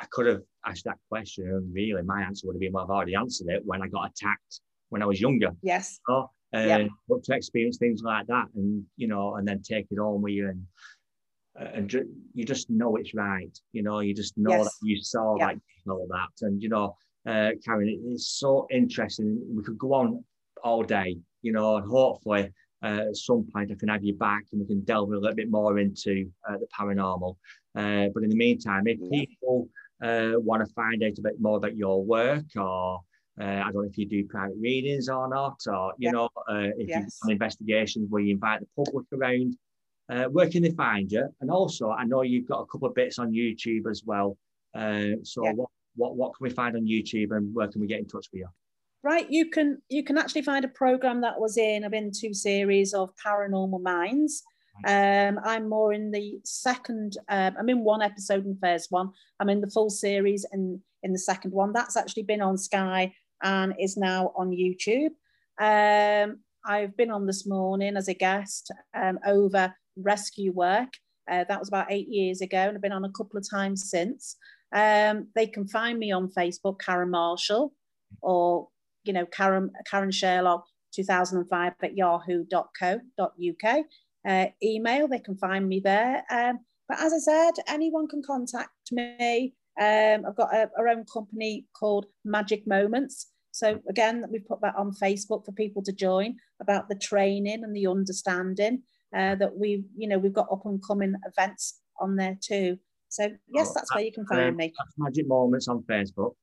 I 0.00 0.06
could 0.10 0.26
have 0.26 0.42
asked 0.66 0.84
that 0.84 0.98
question, 1.08 1.46
and 1.48 1.72
really, 1.74 2.02
my 2.02 2.22
answer 2.22 2.46
would 2.46 2.54
have 2.54 2.60
been, 2.60 2.72
well, 2.72 2.84
I've 2.84 2.90
already 2.90 3.14
answered 3.14 3.48
it 3.48 3.62
when 3.64 3.82
I 3.82 3.88
got 3.88 4.10
attacked 4.10 4.60
when 4.90 5.02
I 5.02 5.06
was 5.06 5.20
younger. 5.20 5.50
Yes. 5.62 5.98
So, 6.06 6.30
and 6.52 6.68
yep. 6.68 6.88
but 7.08 7.22
to 7.24 7.34
experience 7.34 7.78
things 7.78 8.02
like 8.04 8.26
that, 8.26 8.46
and 8.54 8.84
you 8.96 9.08
know, 9.08 9.36
and 9.36 9.46
then 9.46 9.62
take 9.62 9.86
it 9.90 9.98
on 9.98 10.20
with 10.20 10.32
you, 10.32 10.48
and 10.48 10.64
and 11.74 11.88
ju- 11.88 12.08
you 12.34 12.44
just 12.44 12.68
know 12.70 12.96
it's 12.96 13.14
right. 13.14 13.56
You 13.72 13.82
know, 13.82 14.00
you 14.00 14.14
just 14.14 14.36
know 14.36 14.50
yes. 14.50 14.64
that 14.64 14.72
you 14.82 15.00
saw 15.00 15.36
yep. 15.38 15.58
Like 15.86 15.96
all 15.96 16.06
that, 16.08 16.46
and 16.46 16.62
you 16.62 16.68
know, 16.68 16.96
uh, 17.26 17.50
Karen, 17.64 18.00
it's 18.06 18.38
so 18.38 18.66
interesting. 18.70 19.40
We 19.54 19.62
could 19.62 19.78
go 19.78 19.94
on 19.94 20.24
all 20.62 20.82
day, 20.82 21.16
you 21.42 21.52
know, 21.52 21.76
and 21.76 21.90
hopefully 21.90 22.52
uh, 22.82 23.04
at 23.08 23.16
some 23.16 23.46
point 23.52 23.70
I 23.70 23.74
can 23.74 23.88
have 23.88 24.04
you 24.04 24.14
back 24.14 24.44
and 24.52 24.60
we 24.60 24.66
can 24.66 24.82
delve 24.84 25.10
a 25.10 25.18
little 25.18 25.34
bit 25.34 25.50
more 25.50 25.78
into 25.78 26.30
uh, 26.48 26.56
the 26.56 26.66
paranormal. 26.78 27.36
Uh, 27.74 28.08
but 28.14 28.22
in 28.22 28.30
the 28.30 28.36
meantime, 28.36 28.86
if 28.86 28.98
people 29.10 29.68
uh, 30.02 30.32
want 30.36 30.66
to 30.66 30.72
find 30.74 31.02
out 31.02 31.18
a 31.18 31.22
bit 31.22 31.40
more 31.40 31.58
about 31.58 31.76
your 31.76 32.02
work 32.02 32.44
or 32.56 33.00
uh, 33.40 33.44
I 33.44 33.64
don't 33.64 33.74
know 33.74 33.82
if 33.82 33.96
you 33.96 34.06
do 34.06 34.26
private 34.26 34.56
readings 34.60 35.08
or 35.08 35.26
not, 35.28 35.58
or 35.66 35.94
you 35.96 36.08
yeah. 36.08 36.10
know, 36.10 36.28
uh, 36.48 36.68
if 36.76 36.88
yes. 36.88 37.20
you 37.22 37.28
do 37.28 37.32
investigations 37.32 38.06
where 38.10 38.20
you 38.20 38.34
invite 38.34 38.60
the 38.60 38.84
public 38.84 39.06
around, 39.14 39.56
where 40.30 40.50
can 40.50 40.62
they 40.62 40.72
find 40.72 41.10
you? 41.10 41.26
And 41.40 41.50
also, 41.50 41.90
I 41.90 42.04
know 42.04 42.20
you've 42.20 42.48
got 42.48 42.60
a 42.60 42.66
couple 42.66 42.88
of 42.88 42.94
bits 42.94 43.18
on 43.18 43.32
YouTube 43.32 43.88
as 43.88 44.02
well. 44.04 44.36
So, 45.22 45.44
yeah. 45.44 45.52
what, 45.52 45.70
what 45.96 46.16
what 46.16 46.36
can 46.36 46.44
we 46.44 46.50
find 46.50 46.76
on 46.76 46.86
YouTube, 46.86 47.30
and 47.30 47.54
where 47.54 47.68
can 47.68 47.80
we 47.80 47.86
get 47.86 47.98
in 47.98 48.06
touch 48.06 48.26
with 48.32 48.40
you? 48.40 48.48
right 49.02 49.30
you 49.30 49.48
can 49.48 49.80
you 49.88 50.04
can 50.04 50.18
actually 50.18 50.42
find 50.42 50.64
a 50.64 50.68
program 50.68 51.20
that 51.20 51.38
was 51.38 51.56
in 51.56 51.84
i've 51.84 51.90
been 51.90 52.12
two 52.12 52.34
series 52.34 52.94
of 52.94 53.10
paranormal 53.24 53.82
minds. 53.82 54.42
Um, 54.86 55.38
i'm 55.44 55.68
more 55.68 55.92
in 55.92 56.10
the 56.10 56.40
second 56.44 57.18
um, 57.28 57.54
i'm 57.58 57.68
in 57.68 57.84
one 57.84 58.00
episode 58.02 58.44
in 58.44 58.54
the 58.54 58.66
first 58.66 58.90
one. 58.90 59.10
I'm 59.38 59.50
in 59.50 59.60
the 59.60 59.70
full 59.70 59.90
series 59.90 60.46
and 60.52 60.80
in 61.02 61.12
the 61.12 61.18
second 61.18 61.52
one. 61.52 61.72
That's 61.72 61.96
actually 61.96 62.22
been 62.22 62.40
on 62.40 62.56
sky 62.56 63.12
and 63.42 63.74
is 63.78 63.96
now 63.96 64.32
on 64.36 64.50
youtube. 64.50 65.10
Um, 65.60 66.38
i've 66.64 66.96
been 66.96 67.10
on 67.10 67.26
this 67.26 67.46
morning 67.46 67.96
as 67.96 68.08
a 68.08 68.14
guest 68.14 68.70
um, 68.94 69.18
over 69.26 69.74
rescue 69.96 70.52
work. 70.52 70.92
Uh, 71.30 71.44
that 71.48 71.58
was 71.58 71.68
about 71.68 71.92
eight 71.92 72.08
years 72.08 72.40
ago 72.40 72.58
and 72.58 72.76
i've 72.76 72.82
been 72.82 72.90
on 72.90 73.04
a 73.04 73.12
couple 73.12 73.38
of 73.38 73.48
times 73.48 73.88
since 73.90 74.36
um, 74.72 75.28
they 75.34 75.46
can 75.46 75.66
find 75.66 75.98
me 75.98 76.12
on 76.12 76.28
facebook 76.28 76.80
karen 76.80 77.10
marshall 77.10 77.72
or 78.22 78.68
you 79.04 79.12
know, 79.12 79.26
Karen, 79.26 79.70
Karen 79.90 80.10
Sherlock 80.10 80.64
2005 80.94 81.72
at 81.82 81.96
yahoo.co.uk. 81.96 83.84
Uh, 84.28 84.46
email, 84.62 85.08
they 85.08 85.18
can 85.18 85.36
find 85.36 85.68
me 85.68 85.80
there. 85.80 86.24
Um, 86.30 86.60
but 86.88 87.00
as 87.00 87.12
I 87.12 87.18
said, 87.18 87.52
anyone 87.68 88.08
can 88.08 88.22
contact 88.26 88.70
me. 88.90 89.54
Um, 89.80 90.24
I've 90.26 90.36
got 90.36 90.54
a, 90.54 90.68
our 90.76 90.88
own 90.88 91.04
company 91.12 91.66
called 91.78 92.06
Magic 92.24 92.66
Moments. 92.66 93.30
So 93.52 93.80
again, 93.88 94.24
we 94.30 94.40
put 94.40 94.60
that 94.60 94.76
on 94.76 94.92
Facebook 94.92 95.44
for 95.44 95.52
people 95.52 95.82
to 95.84 95.92
join 95.92 96.36
about 96.60 96.88
the 96.88 96.94
training 96.94 97.64
and 97.64 97.74
the 97.74 97.86
understanding 97.86 98.82
uh, 99.16 99.36
that 99.36 99.56
we, 99.56 99.84
you 99.96 100.08
know, 100.08 100.18
we've 100.18 100.32
got 100.32 100.52
up 100.52 100.66
and 100.66 100.84
coming 100.86 101.14
events 101.26 101.80
on 101.98 102.16
there 102.16 102.36
too. 102.40 102.78
So 103.10 103.28
yes, 103.48 103.68
oh, 103.70 103.72
that's 103.74 103.94
where 103.94 104.04
you 104.04 104.12
can 104.12 104.24
find 104.26 104.48
um, 104.48 104.56
me. 104.56 104.72
Magic 104.96 105.26
Moments 105.28 105.68
on 105.68 105.82
Facebook 105.82 106.34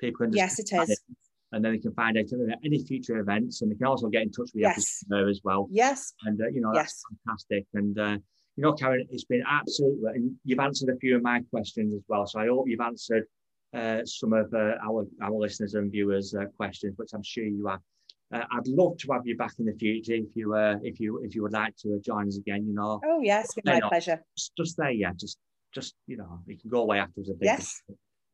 People 0.00 0.26
can 0.26 0.32
yes, 0.32 0.58
it 0.58 0.70
is. 0.72 0.90
It, 0.90 0.98
and 1.52 1.64
then 1.64 1.72
they 1.72 1.78
can 1.78 1.94
find 1.94 2.18
out 2.18 2.24
any 2.64 2.84
future 2.84 3.18
events, 3.18 3.62
and 3.62 3.70
they 3.70 3.76
can 3.76 3.86
also 3.86 4.08
get 4.08 4.22
in 4.22 4.32
touch 4.32 4.50
with 4.54 4.62
yes. 4.62 5.04
there 5.08 5.28
as 5.28 5.40
well. 5.44 5.68
Yes. 5.70 6.12
And 6.24 6.40
uh, 6.40 6.48
you 6.48 6.60
know 6.60 6.72
that's 6.74 7.04
yes. 7.08 7.18
fantastic. 7.24 7.66
And 7.74 7.98
uh, 7.98 8.18
you 8.56 8.62
know, 8.62 8.72
Karen, 8.72 9.06
it's 9.10 9.24
been 9.24 9.44
absolutely, 9.48 10.10
and 10.14 10.32
you've 10.44 10.58
answered 10.58 10.94
a 10.94 10.98
few 10.98 11.16
of 11.16 11.22
my 11.22 11.40
questions 11.50 11.94
as 11.94 12.02
well. 12.08 12.26
So 12.26 12.40
I 12.40 12.46
hope 12.46 12.64
you've 12.68 12.80
answered 12.80 13.24
uh, 13.72 14.04
some 14.04 14.32
of 14.32 14.52
uh, 14.52 14.74
our 14.84 15.06
our 15.22 15.32
listeners 15.32 15.74
and 15.74 15.90
viewers' 15.92 16.34
uh, 16.34 16.46
questions, 16.56 16.94
which 16.96 17.10
I'm 17.14 17.22
sure 17.22 17.44
you 17.44 17.66
have. 17.68 17.80
Uh, 18.32 18.44
I'd 18.50 18.66
love 18.66 18.96
to 18.98 19.12
have 19.12 19.22
you 19.24 19.36
back 19.36 19.52
in 19.58 19.66
the 19.66 19.74
future 19.74 20.14
if 20.14 20.34
you 20.34 20.54
uh, 20.54 20.76
if 20.82 20.98
you 20.98 21.20
if 21.22 21.36
you 21.36 21.42
would 21.42 21.52
like 21.52 21.76
to 21.78 22.00
join 22.04 22.26
us 22.26 22.36
again. 22.36 22.66
You 22.66 22.74
know. 22.74 23.00
Oh 23.06 23.20
yes, 23.22 23.48
it's 23.56 23.64
my 23.64 23.80
pleasure. 23.88 24.24
Just, 24.36 24.52
just 24.56 24.76
there, 24.76 24.90
yeah. 24.90 25.12
Just 25.16 25.38
just 25.74 25.94
you 26.06 26.16
know, 26.16 26.40
you 26.46 26.58
can 26.58 26.70
go 26.70 26.82
away 26.82 26.98
afterwards. 26.98 27.30
I 27.30 27.32
think. 27.32 27.44
Yes. 27.44 27.82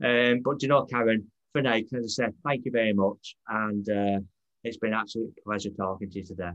Um, 0.03 0.41
but 0.45 0.63
you 0.63 0.69
know, 0.69 0.85
Karen, 0.87 1.31
for 1.53 1.63
now, 1.63 1.75
as 1.75 1.85
I 1.93 1.99
said, 2.07 2.35
thank 2.45 2.65
you 2.65 2.71
very 2.71 2.93
much, 2.93 3.37
and 3.49 3.89
uh, 3.89 4.21
it's 4.65 4.77
been 4.77 4.93
an 4.93 5.01
absolute 5.01 5.35
pleasure 5.45 5.71
talking 5.71 6.11
to 6.11 6.19
you 6.19 6.25
today. 6.25 6.53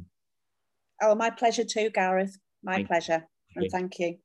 Oh, 1.02 1.16
my 1.16 1.30
pleasure 1.30 1.66
too, 1.66 1.90
Gareth. 1.90 2.38
My 2.64 2.76
thank 2.76 2.88
pleasure, 2.88 3.28
you. 3.56 3.62
and 3.62 3.72
thank 3.72 4.00
you. 4.00 4.18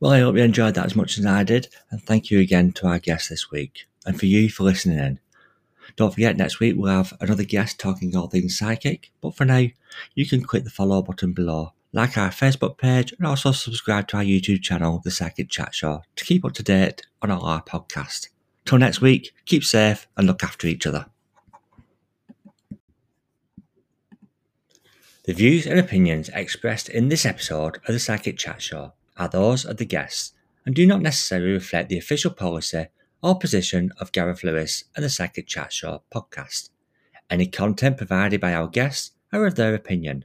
Well, 0.00 0.12
I 0.12 0.20
hope 0.20 0.36
you 0.36 0.42
enjoyed 0.42 0.74
that 0.74 0.86
as 0.86 0.96
much 0.96 1.18
as 1.18 1.26
I 1.26 1.44
did, 1.44 1.68
and 1.90 2.02
thank 2.02 2.30
you 2.30 2.40
again 2.40 2.72
to 2.72 2.86
our 2.86 2.98
guest 2.98 3.28
this 3.28 3.50
week, 3.50 3.86
and 4.06 4.18
for 4.18 4.26
you 4.26 4.48
for 4.48 4.62
listening 4.62 4.98
in. 4.98 5.18
Don't 5.96 6.12
forget, 6.12 6.36
next 6.36 6.60
week 6.60 6.74
we'll 6.76 6.92
have 6.92 7.12
another 7.20 7.44
guest 7.44 7.78
talking 7.78 8.14
all 8.16 8.28
things 8.28 8.58
psychic, 8.58 9.10
but 9.20 9.34
for 9.34 9.44
now, 9.44 9.66
you 10.14 10.26
can 10.26 10.42
click 10.42 10.64
the 10.64 10.70
follow 10.70 11.02
button 11.02 11.32
below, 11.32 11.72
like 11.92 12.16
our 12.16 12.30
Facebook 12.30 12.78
page, 12.78 13.12
and 13.12 13.26
also 13.26 13.52
subscribe 13.52 14.08
to 14.08 14.18
our 14.18 14.24
YouTube 14.24 14.62
channel, 14.62 15.00
The 15.02 15.10
Psychic 15.10 15.48
Chat 15.50 15.74
Show, 15.74 16.02
to 16.16 16.24
keep 16.24 16.44
up 16.44 16.52
to 16.54 16.62
date 16.62 17.02
on 17.22 17.30
all 17.30 17.44
our 17.44 17.62
podcasts. 17.62 18.28
Till 18.64 18.78
next 18.78 19.00
week, 19.00 19.32
keep 19.46 19.64
safe 19.64 20.06
and 20.16 20.26
look 20.26 20.44
after 20.44 20.66
each 20.66 20.86
other. 20.86 21.06
The 25.24 25.34
views 25.34 25.66
and 25.66 25.78
opinions 25.78 26.30
expressed 26.32 26.88
in 26.88 27.08
this 27.08 27.26
episode 27.26 27.76
of 27.86 27.92
The 27.92 27.98
Psychic 27.98 28.38
Chat 28.38 28.62
Show 28.62 28.94
are 29.16 29.28
those 29.28 29.64
of 29.64 29.76
the 29.76 29.84
guests 29.84 30.32
and 30.64 30.74
do 30.74 30.86
not 30.86 31.02
necessarily 31.02 31.52
reflect 31.52 31.88
the 31.88 31.98
official 31.98 32.30
policy 32.30 32.86
or 33.22 33.38
position 33.38 33.92
of 33.98 34.12
Gareth 34.12 34.42
Lewis 34.42 34.84
and 34.96 35.04
the 35.04 35.10
Psychic 35.10 35.46
Chat 35.46 35.72
Show 35.72 36.02
podcast. 36.14 36.70
Any 37.28 37.46
content 37.46 37.96
provided 37.96 38.40
by 38.40 38.54
our 38.54 38.66
guests 38.66 39.12
are 39.32 39.46
of 39.46 39.54
their 39.54 39.74
opinion 39.74 40.24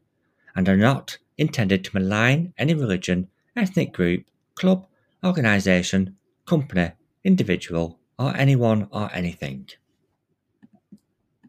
and 0.55 0.67
are 0.67 0.77
not 0.77 1.17
intended 1.37 1.83
to 1.83 1.95
malign 1.99 2.53
any 2.57 2.73
religion, 2.73 3.27
ethnic 3.55 3.93
group, 3.93 4.25
club, 4.55 4.87
organisation, 5.23 6.15
company, 6.45 6.91
individual, 7.23 7.99
or 8.17 8.35
anyone 8.35 8.87
or 8.91 9.09
anything. 9.13 9.67